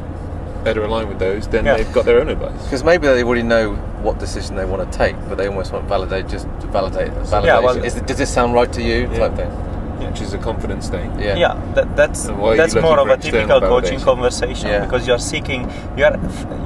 better 0.65 0.83
align 0.85 1.09
with 1.09 1.19
those, 1.19 1.47
then 1.49 1.65
Yeah. 1.65 1.77
they've 1.77 1.93
got 1.93 2.05
their 2.05 2.21
own 2.21 2.29
advice. 2.29 2.63
Because 2.65 2.85
maybe 2.85 3.07
they 3.07 3.23
already 3.23 3.43
know 3.43 3.73
what 4.03 4.19
decision 4.19 4.57
they 4.57 4.65
want 4.65 4.91
to 4.91 4.99
take, 4.99 5.17
but 5.29 5.39
they 5.39 5.47
almost 5.49 5.73
want 5.73 5.85
validate 5.89 6.29
just 6.29 6.47
to 6.61 6.67
validate. 6.69 7.11
Validation. 7.13 7.45
Yeah, 7.45 7.59
well- 7.61 7.85
Is 7.85 7.97
it, 7.97 8.07
does 8.07 8.19
this 8.19 8.31
sound 8.31 8.55
right 8.55 8.73
to 8.73 8.83
you? 8.83 9.09
Yeah. 9.13 9.19
Type 9.29 9.37
thing. 9.37 9.51
Which 10.09 10.21
is 10.21 10.35
a 10.35 10.39
confidence 10.39 10.89
thing. 10.89 11.11
Yeah. 11.19 11.37
yeah, 11.37 11.55
that, 11.75 11.97
that's 11.97 12.25
And 12.27 12.37
why 12.39 12.49
are 12.49 12.51
you 12.53 12.57
that's 12.59 12.75
more 12.75 12.99
of 12.99 13.09
a 13.09 13.15
external 13.15 13.47
typical 13.47 13.61
coaching 13.69 13.99
validation? 14.01 14.05
conversation 14.05 14.69
Yeah. 14.69 14.85
because 14.85 15.07
you're 15.07 15.21
seeking 15.21 15.71
you're 15.97 16.17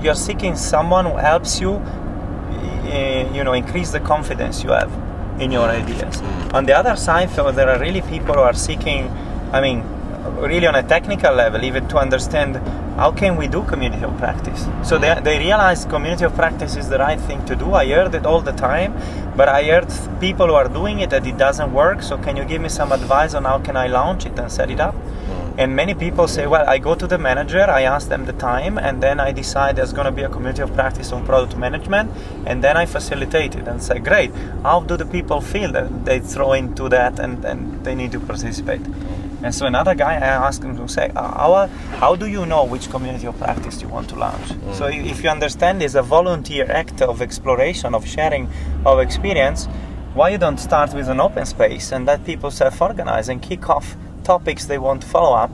you're 0.03 0.15
seeking 0.29 0.57
someone 0.57 1.05
who 1.05 1.17
helps 1.17 1.61
you, 1.61 1.73
uh, 1.75 3.35
you 3.35 3.45
know, 3.45 3.53
increase 3.53 3.91
the 3.93 4.01
confidence 4.01 4.65
you 4.65 4.71
have 4.71 4.91
in 5.39 5.53
your 5.53 5.69
ideas. 5.69 6.23
On 6.55 6.65
the 6.65 6.73
other 6.77 6.97
side, 6.97 7.29
though, 7.37 7.53
there 7.53 7.69
are 7.69 7.79
really 7.79 8.01
people 8.01 8.35
who 8.35 8.41
are 8.41 8.55
seeking, 8.55 9.11
I 9.53 9.61
mean, 9.61 9.85
really 10.31 10.67
on 10.67 10.75
a 10.75 10.83
technical 10.83 11.35
level, 11.35 11.65
even 11.65 11.89
to 11.89 11.99
understand 11.99 12.57
how 12.97 13.13
can 13.13 13.37
we 13.37 13.47
do 13.47 13.63
community 13.65 14.05
of 14.05 14.17
practice. 14.17 14.67
So 14.83 14.99
they, 14.99 15.15
they 15.23 15.39
realize 15.39 15.85
community 15.85 16.25
of 16.25 16.35
practice 16.35 16.77
is 16.77 16.89
the 16.89 16.99
right 16.99 17.21
thing 17.21 17.45
to 17.45 17.55
do. 17.55 17.75
I 17.75 17.87
heard 17.89 18.15
it 18.15 18.25
all 18.25 18.41
the 18.41 18.53
time, 18.53 18.95
but 19.37 19.49
I 19.49 19.65
heard 19.65 19.93
people 20.19 20.47
who 20.47 20.55
are 20.55 20.69
doing 20.69 21.01
it 21.01 21.11
that 21.11 21.27
it 21.27 21.37
doesn't 21.37 21.73
work. 21.73 22.03
So 22.03 22.17
can 22.17 22.37
you 22.37 22.45
give 22.45 22.63
me 22.63 22.71
some 22.71 22.93
advice 22.93 23.35
on 23.35 23.45
how 23.45 23.59
can 23.59 23.77
I 23.77 23.87
launch 23.89 24.25
it 24.25 24.39
and 24.39 24.51
set 24.51 24.71
it 24.71 24.81
up? 24.81 24.95
Mm. 24.95 25.55
And 25.59 25.77
many 25.77 25.95
people 25.95 26.27
say, 26.27 26.47
well, 26.47 26.67
I 26.67 26.79
go 26.79 26.95
to 26.95 27.07
the 27.07 27.19
manager, 27.19 27.61
I 27.61 27.83
ask 27.83 28.09
them 28.09 28.25
the 28.25 28.33
time, 28.33 28.79
and 28.79 29.03
then 29.03 29.21
I 29.21 29.33
decide 29.33 29.77
there's 29.77 29.93
going 29.93 30.07
to 30.07 30.13
be 30.13 30.23
a 30.23 30.31
community 30.31 30.63
of 30.63 30.73
practice 30.73 31.13
on 31.13 31.27
product 31.27 31.57
management, 31.57 32.11
and 32.47 32.65
then 32.65 32.79
I 32.79 32.87
facilitate 32.87 33.55
it 33.57 33.69
and 33.69 33.83
say, 33.83 33.99
great, 33.99 34.33
how 34.63 34.81
do 34.81 34.97
the 34.97 35.07
people 35.07 35.43
feel 35.43 35.71
that 35.73 36.07
they 36.07 36.21
throw 36.21 36.55
into 36.55 36.89
that 36.89 37.19
and, 37.19 37.45
and 37.45 37.85
they 37.85 37.95
need 37.95 38.13
to 38.13 38.21
participate? 38.21 38.83
Mm. 38.83 39.26
And 39.43 39.55
so 39.55 39.67
another 39.67 39.95
guy, 39.95 40.15
I 40.15 40.47
asked 40.47 40.63
him 40.63 40.77
to 40.77 40.89
say, 40.89 41.11
uh, 41.15 41.23
how, 41.23 41.67
how 41.99 42.17
do 42.17 42.27
you 42.27 42.47
know 42.47 42.65
which 42.65 42.91
community 42.91 43.27
of 43.27 43.39
practice 43.39 43.83
you 43.83 43.89
want 43.89 44.09
to 44.11 44.17
launch? 44.17 44.49
So 44.73 44.87
if 44.87 45.23
you 45.23 45.29
understand 45.29 45.83
it's 45.83 45.95
a 45.95 46.03
volunteer 46.03 46.71
act 46.71 47.03
of 47.03 47.21
exploration, 47.21 47.95
of 47.95 48.07
sharing 48.07 48.49
of 48.85 48.99
experience, 48.99 49.67
why 50.15 50.31
you 50.31 50.39
don't 50.39 50.59
start 50.59 50.95
with 50.95 51.09
an 51.09 51.21
open 51.21 51.45
space 51.45 51.93
and 51.93 52.07
let 52.07 52.25
people 52.25 52.51
self-organize 52.51 53.29
and 53.29 53.43
kick 53.43 53.69
off 53.69 53.97
topics 54.25 54.65
they 54.65 54.79
want 54.79 55.03
to 55.03 55.07
follow 55.07 55.37
up 55.37 55.51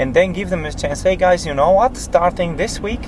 and 0.00 0.14
then 0.14 0.32
give 0.32 0.50
them 0.50 0.64
a 0.64 0.72
chance 0.72 1.02
hey 1.04 1.14
guys 1.14 1.46
you 1.46 1.54
know 1.54 1.70
what? 1.70 1.96
Starting 1.96 2.56
this 2.56 2.80
week 2.80 3.00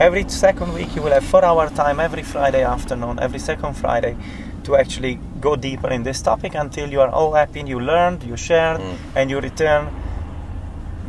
every 0.00 0.28
second 0.28 0.72
week 0.74 0.94
you 0.96 1.02
will 1.02 1.12
have 1.12 1.24
four 1.24 1.44
hour 1.44 1.68
time 1.70 1.98
every 1.98 2.22
friday 2.22 2.62
afternoon 2.62 3.18
every 3.20 3.38
second 3.38 3.74
friday 3.74 4.16
to 4.68 4.76
actually 4.76 5.14
go 5.40 5.56
deeper 5.56 5.90
in 5.96 6.02
this 6.02 6.20
topic 6.20 6.54
until 6.54 6.90
you 6.94 7.00
are 7.00 7.12
all 7.18 7.32
happy 7.32 7.60
you 7.74 7.80
learned 7.80 8.22
you 8.22 8.36
shared 8.36 8.80
mm. 8.80 8.96
and 9.16 9.30
you 9.30 9.40
return 9.40 9.82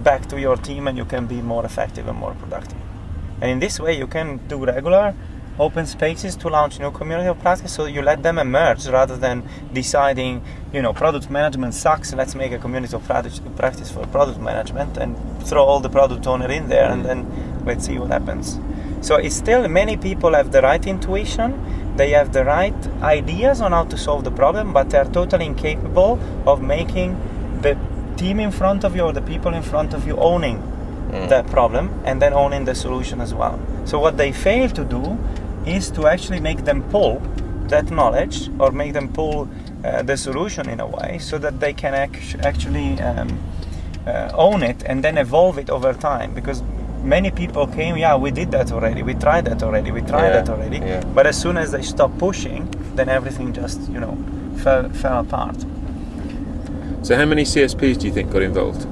back 0.04 0.28
to 0.28 0.40
your 0.40 0.56
team 0.58 0.88
and 0.88 0.98
you 0.98 1.06
can 1.06 1.26
be 1.28 1.42
more 1.42 1.66
effective 1.66 2.08
and 2.08 2.18
more 2.18 2.34
productive. 2.36 2.78
And 3.42 3.52
in 3.52 3.60
this 3.60 3.80
way 3.80 3.98
you 3.98 4.08
can 4.08 4.38
do 4.48 4.66
regular 4.66 5.14
open 5.60 5.86
spaces 5.86 6.38
to 6.38 6.48
launch 6.48 6.80
new 6.80 6.92
community 6.92 7.28
of 7.28 7.38
practice. 7.40 7.74
So 7.74 7.86
you 7.86 8.02
let 8.02 8.24
them 8.24 8.40
emerge 8.40 8.88
rather 8.88 9.18
than 9.18 9.44
deciding 9.74 10.42
you 10.74 10.82
know 10.82 10.94
product 10.94 11.30
management 11.30 11.74
sucks 11.74 12.14
let's 12.14 12.36
make 12.36 12.54
a 12.54 12.58
community 12.58 12.96
of 12.96 13.04
practice, 13.04 13.42
practice 13.58 13.92
for 13.92 14.06
product 14.08 14.40
management 14.40 14.98
and 14.98 15.18
throw 15.44 15.64
all 15.64 15.82
the 15.82 15.90
product 15.90 16.26
owner 16.28 16.50
in 16.50 16.70
there 16.70 16.90
and 16.90 17.02
mm. 17.04 17.08
then 17.08 17.66
let's 17.66 17.86
see 17.86 17.98
what 18.00 18.10
happens. 18.10 18.60
So 19.02 19.16
it's 19.16 19.36
still 19.36 19.68
many 19.68 19.98
people 19.98 20.34
have 20.34 20.52
the 20.52 20.62
right 20.62 20.86
intuition 20.86 21.52
they 22.00 22.10
have 22.12 22.32
the 22.32 22.44
right 22.46 22.82
ideas 23.04 23.62
on 23.62 23.72
how 23.78 23.84
to 23.94 23.98
solve 23.98 24.24
the 24.24 24.36
problem 24.42 24.74
but 24.78 24.90
they're 24.90 25.12
totally 25.20 25.46
incapable 25.46 26.12
of 26.52 26.62
making 26.62 27.10
the 27.62 27.74
team 28.16 28.40
in 28.40 28.52
front 28.52 28.84
of 28.84 28.96
you 28.96 29.04
or 29.08 29.14
the 29.14 29.26
people 29.34 29.54
in 29.54 29.64
front 29.72 29.94
of 29.94 30.08
you 30.08 30.16
owning 30.32 30.58
that 31.28 31.46
problem 31.48 31.90
and 32.06 32.22
then 32.22 32.34
owning 32.34 32.66
the 32.66 32.76
solution 32.76 33.22
as 33.22 33.34
well. 33.34 33.60
So 33.86 34.00
what 34.00 34.18
they 34.18 34.32
fail 34.32 34.70
to 34.70 34.86
do 34.86 35.18
is 35.66 35.90
to 35.92 36.08
actually 36.08 36.40
make 36.40 36.66
them 36.66 36.84
pull 36.90 37.22
that 37.68 37.92
knowledge 37.92 38.50
or 38.60 38.72
make 38.72 38.94
them 38.94 39.12
pull 39.12 39.50
uh, 39.84 40.02
the 40.04 40.18
solution 40.18 40.70
in 40.70 40.80
a 40.80 40.88
way 40.88 41.18
so 41.20 41.38
that 41.38 41.60
they 41.60 41.74
can 41.74 41.94
act- 41.94 42.38
actually 42.42 43.00
um, 43.02 43.40
uh, 44.06 44.32
own 44.34 44.64
it 44.64 44.84
and 44.86 45.04
then 45.04 45.18
evolve 45.18 45.58
it 45.58 45.70
over 45.70 45.94
time 45.94 46.34
because 46.34 46.64
many 47.04 47.32
people 47.32 47.66
came 47.68 47.98
yeah 47.98 48.16
we 48.16 48.32
did 48.32 48.52
that 48.52 48.72
already 48.72 49.02
we 49.04 49.14
tried 49.14 49.46
that 49.46 49.64
already 49.64 49.92
we 49.92 50.02
tried 50.02 50.28
Yeah, 50.30 50.42
that 50.42 50.50
already 50.50 50.78
yeah. 50.78 51.04
but 51.16 51.26
as 51.26 51.40
soon 51.40 51.58
as 51.58 51.72
they 51.72 51.82
stopped 51.82 52.18
pushing 52.18 52.68
then 52.96 53.10
everything 53.10 53.54
just 53.54 53.80
you 53.90 54.00
know 54.00 54.18
fell, 54.64 54.90
fell 54.90 55.20
apart 55.22 55.56
So, 57.02 57.16
how 57.16 57.26
many 57.26 57.44
CSPs 57.44 57.98
do 58.00 58.08
you 58.08 58.14
think 58.14 58.30
got 58.32 58.42
involved 58.42 58.84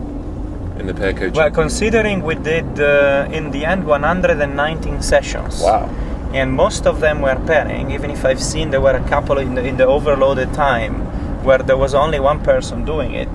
in 0.80 0.88
the 0.88 0.94
pair 0.94 1.12
coaching? 1.14 1.34
Well, 1.34 1.52
considering 1.52 2.24
we 2.24 2.36
did 2.36 2.80
uh, 2.80 3.28
in 3.38 3.52
the 3.52 3.66
end 3.66 3.86
119 3.86 5.02
sessions. 5.02 5.62
Wow. 5.62 5.90
And 6.34 6.54
most 6.54 6.88
of 6.88 7.00
them 7.02 7.22
were 7.22 7.36
pairing, 7.46 7.92
even 7.92 8.10
if 8.12 8.24
I've 8.24 8.42
seen 8.42 8.70
there 8.72 8.80
were 8.82 8.96
a 8.96 9.04
couple 9.10 9.38
in 9.40 9.56
the, 9.56 9.64
in 9.66 9.76
the 9.76 9.86
overloaded 9.86 10.54
time 10.54 10.94
where 11.44 11.58
there 11.58 11.76
was 11.78 11.94
only 11.94 12.20
one 12.20 12.40
person 12.44 12.86
doing 12.86 13.14
it. 13.14 13.30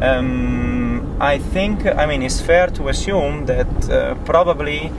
Um, 0.00 1.16
I 1.20 1.38
think, 1.38 1.86
I 1.86 2.06
mean, 2.06 2.22
it's 2.22 2.40
fair 2.40 2.66
to 2.68 2.88
assume 2.88 3.46
that 3.46 3.90
uh, 3.90 4.14
probably 4.26 4.92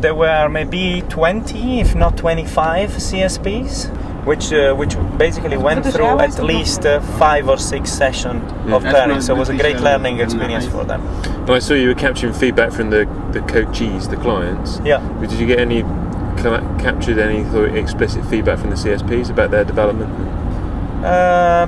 there 0.00 0.14
were 0.14 0.48
maybe 0.48 1.02
20, 1.08 1.80
if 1.80 1.94
not 1.94 2.16
25 2.16 2.90
CSPs, 2.90 3.88
which 4.24 4.52
uh, 4.52 4.74
which 4.74 4.96
basically 5.16 5.56
went 5.56 5.86
through 5.86 6.18
at 6.20 6.38
least 6.44 6.84
uh, 6.84 7.00
five 7.18 7.48
or 7.48 7.56
six 7.56 7.90
sessions 7.90 8.42
of 8.70 8.82
pairing. 8.82 9.20
So 9.22 9.34
it 9.34 9.38
was 9.38 9.48
a 9.48 9.56
great 9.56 9.80
learning 9.80 10.20
experience 10.20 10.66
for 10.66 10.84
them. 10.84 11.00
And 11.24 11.50
I 11.50 11.58
saw 11.60 11.72
you 11.74 11.88
were 11.88 11.94
capturing 11.94 12.34
feedback 12.34 12.72
from 12.72 12.90
the, 12.90 13.06
the 13.32 13.40
coachees, 13.40 14.10
the 14.10 14.16
clients. 14.16 14.80
Yeah. 14.84 15.00
But 15.18 15.30
Did 15.30 15.40
you 15.40 15.46
get 15.46 15.58
any 15.58 15.82
captured 16.78 17.18
any 17.18 17.42
sort 17.50 17.70
of 17.70 17.76
explicit 17.76 18.24
feedback 18.26 18.58
from 18.60 18.70
the 18.70 18.76
CSPs 18.76 19.30
about 19.30 19.50
their 19.50 19.64
development? 19.64 20.12
Uh, 21.04 21.66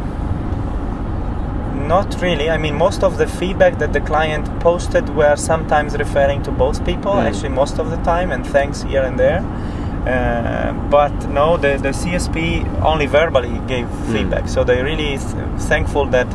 not 1.91 2.23
really. 2.23 2.49
I 2.49 2.57
mean, 2.57 2.77
most 2.77 3.03
of 3.03 3.19
the 3.19 3.27
feedback 3.27 3.81
that 3.81 3.93
the 3.93 4.01
client 4.01 4.47
posted 4.61 5.09
were 5.09 5.35
sometimes 5.35 5.99
referring 5.99 6.41
to 6.45 6.53
both 6.53 6.85
people, 6.85 7.15
actually, 7.15 7.49
most 7.49 7.81
of 7.81 7.91
the 7.91 7.97
time, 8.13 8.31
and 8.31 8.47
thanks 8.47 8.83
here 8.83 9.03
and 9.03 9.19
there. 9.19 9.41
Uh, 10.07 10.73
but 10.89 11.13
no, 11.29 11.57
the, 11.57 11.79
the 11.87 11.93
CSP 12.01 12.39
only 12.83 13.07
verbally 13.07 13.61
gave 13.67 13.89
feedback, 14.13 14.49
so 14.49 14.63
they're 14.63 14.85
really 14.85 15.19
th- 15.19 15.61
thankful 15.71 16.07
that 16.07 16.31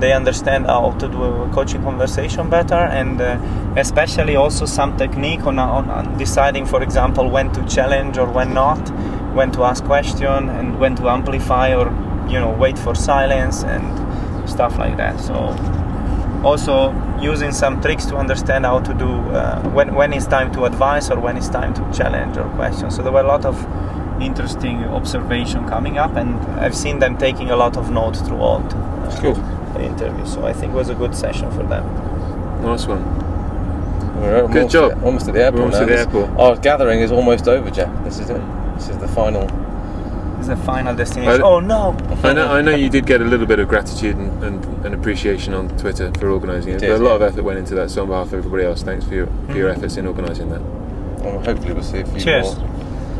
they 0.00 0.12
understand 0.12 0.66
how 0.66 0.90
to 0.98 1.06
do 1.08 1.22
a 1.22 1.48
coaching 1.54 1.82
conversation 1.84 2.50
better, 2.50 2.82
and 3.00 3.20
uh, 3.20 3.38
especially 3.76 4.34
also 4.34 4.66
some 4.66 4.96
technique 4.96 5.46
on, 5.46 5.60
on, 5.60 5.88
on 5.90 6.18
deciding, 6.18 6.66
for 6.66 6.82
example, 6.82 7.30
when 7.30 7.52
to 7.52 7.64
challenge 7.66 8.18
or 8.18 8.26
when 8.26 8.52
not, 8.52 8.82
when 9.32 9.52
to 9.52 9.62
ask 9.62 9.84
question 9.84 10.48
and 10.48 10.78
when 10.80 10.96
to 10.96 11.08
amplify 11.08 11.72
or 11.72 11.86
you 12.28 12.38
know 12.38 12.50
wait 12.50 12.78
for 12.78 12.94
silence 12.94 13.62
and 13.62 14.07
stuff 14.48 14.78
like 14.78 14.96
that. 14.96 15.20
So 15.20 15.34
also 16.44 16.92
using 17.20 17.52
some 17.52 17.80
tricks 17.80 18.06
to 18.06 18.16
understand 18.16 18.64
how 18.64 18.80
to 18.80 18.94
do 18.94 19.10
uh, 19.10 19.60
when 19.70 19.94
when 19.94 20.12
it's 20.12 20.26
time 20.26 20.52
to 20.52 20.64
advise 20.64 21.10
or 21.10 21.18
when 21.20 21.36
it's 21.36 21.48
time 21.48 21.74
to 21.74 21.82
challenge 21.92 22.36
or 22.36 22.44
question. 22.56 22.90
So 22.90 23.02
there 23.02 23.12
were 23.12 23.20
a 23.24 23.26
lot 23.36 23.44
of 23.44 23.56
interesting 24.20 24.84
observation 24.84 25.66
coming 25.68 25.98
up, 25.98 26.16
and 26.16 26.34
I've 26.60 26.74
seen 26.76 26.98
them 26.98 27.16
taking 27.18 27.50
a 27.50 27.56
lot 27.56 27.76
of 27.76 27.90
notes 27.90 28.20
throughout 28.20 28.72
uh, 28.74 29.20
Cool. 29.20 29.34
the 29.74 29.82
interview. 29.84 30.26
So 30.26 30.46
I 30.46 30.52
think 30.52 30.72
it 30.72 30.76
was 30.76 30.88
a 30.90 30.94
good 30.94 31.14
session 31.14 31.50
for 31.50 31.62
them. 31.64 31.84
Nice 32.62 32.86
one. 32.86 33.04
We're 34.20 34.42
almost 34.42 34.52
Good 34.52 34.70
job. 34.70 34.92
At, 34.92 35.02
almost 35.04 35.28
at 35.28 35.34
the 35.34 35.44
airport. 35.44 35.60
almost 35.62 35.76
now. 35.76 35.82
at 35.82 35.88
the 35.88 35.94
This- 35.96 36.06
airport. 36.14 36.40
Our 36.40 36.56
gathering 36.56 37.00
is 37.00 37.12
almost 37.12 37.46
over, 37.48 37.70
Jeff. 37.70 37.90
This 38.04 38.18
is 38.18 38.30
it. 38.30 38.42
This 38.74 38.88
is 38.88 38.98
the 38.98 39.08
final. 39.08 39.46
It's 40.38 40.48
the 40.48 40.56
final 40.56 40.94
destination. 40.94 41.42
I- 41.42 41.44
oh 41.44 41.60
no! 41.60 41.96
I 42.22 42.32
know, 42.32 42.46
I 42.48 42.62
know 42.62 42.74
you 42.74 42.88
did 42.88 43.06
get 43.06 43.20
a 43.20 43.24
little 43.24 43.46
bit 43.46 43.58
of 43.58 43.68
gratitude 43.68 44.16
and, 44.16 44.42
and, 44.44 44.64
and 44.86 44.94
appreciation 44.94 45.54
on 45.54 45.68
Twitter 45.78 46.12
for 46.18 46.30
organising 46.30 46.74
it. 46.74 46.80
Did, 46.80 46.90
but 46.90 47.00
a 47.00 47.04
lot 47.04 47.10
yeah. 47.10 47.16
of 47.16 47.22
effort 47.32 47.42
went 47.44 47.58
into 47.58 47.74
that. 47.74 47.90
So 47.90 48.02
on 48.02 48.08
behalf 48.08 48.28
of 48.28 48.34
everybody 48.34 48.64
else, 48.64 48.82
thanks 48.82 49.04
for 49.04 49.14
your, 49.14 49.26
for 49.46 49.54
your 49.54 49.68
efforts 49.68 49.96
in 49.96 50.06
organising 50.06 50.48
that. 50.50 50.60
Well, 51.22 51.40
hopefully, 51.40 51.72
we'll 51.72 51.82
see 51.82 51.98
a 52.00 52.06
few 52.06 52.20
Cheers. 52.20 52.56
more. 52.56 52.68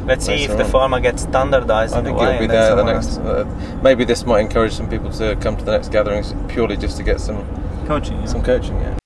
Let's 0.07 0.25
see 0.25 0.33
Later 0.33 0.53
if 0.53 0.59
the 0.59 0.65
on. 0.65 0.71
format 0.71 1.03
gets 1.03 1.23
standardized 1.25 1.95
I 1.95 1.99
in 1.99 2.05
think 2.07 2.19
way. 2.19 2.29
it'll 2.29 2.41
be 2.41 2.47
there 2.47 2.75
the 2.75 2.77
someone 2.77 2.95
next. 2.95 3.19
Uh, 3.19 3.81
maybe 3.83 4.05
this 4.05 4.25
might 4.25 4.41
encourage 4.41 4.73
some 4.73 4.89
people 4.89 5.11
to 5.13 5.37
come 5.37 5.57
to 5.57 5.65
the 5.65 5.73
next 5.73 5.89
gatherings 5.91 6.35
purely 6.49 6.79
just 6.79 6.97
to 6.97 7.03
get 7.03 7.21
some 7.21 7.45
coaching. 7.87 8.19
yeah. 8.21 8.25
some 8.27 8.43
coaching. 8.43 8.77
Yeah. 8.81 8.97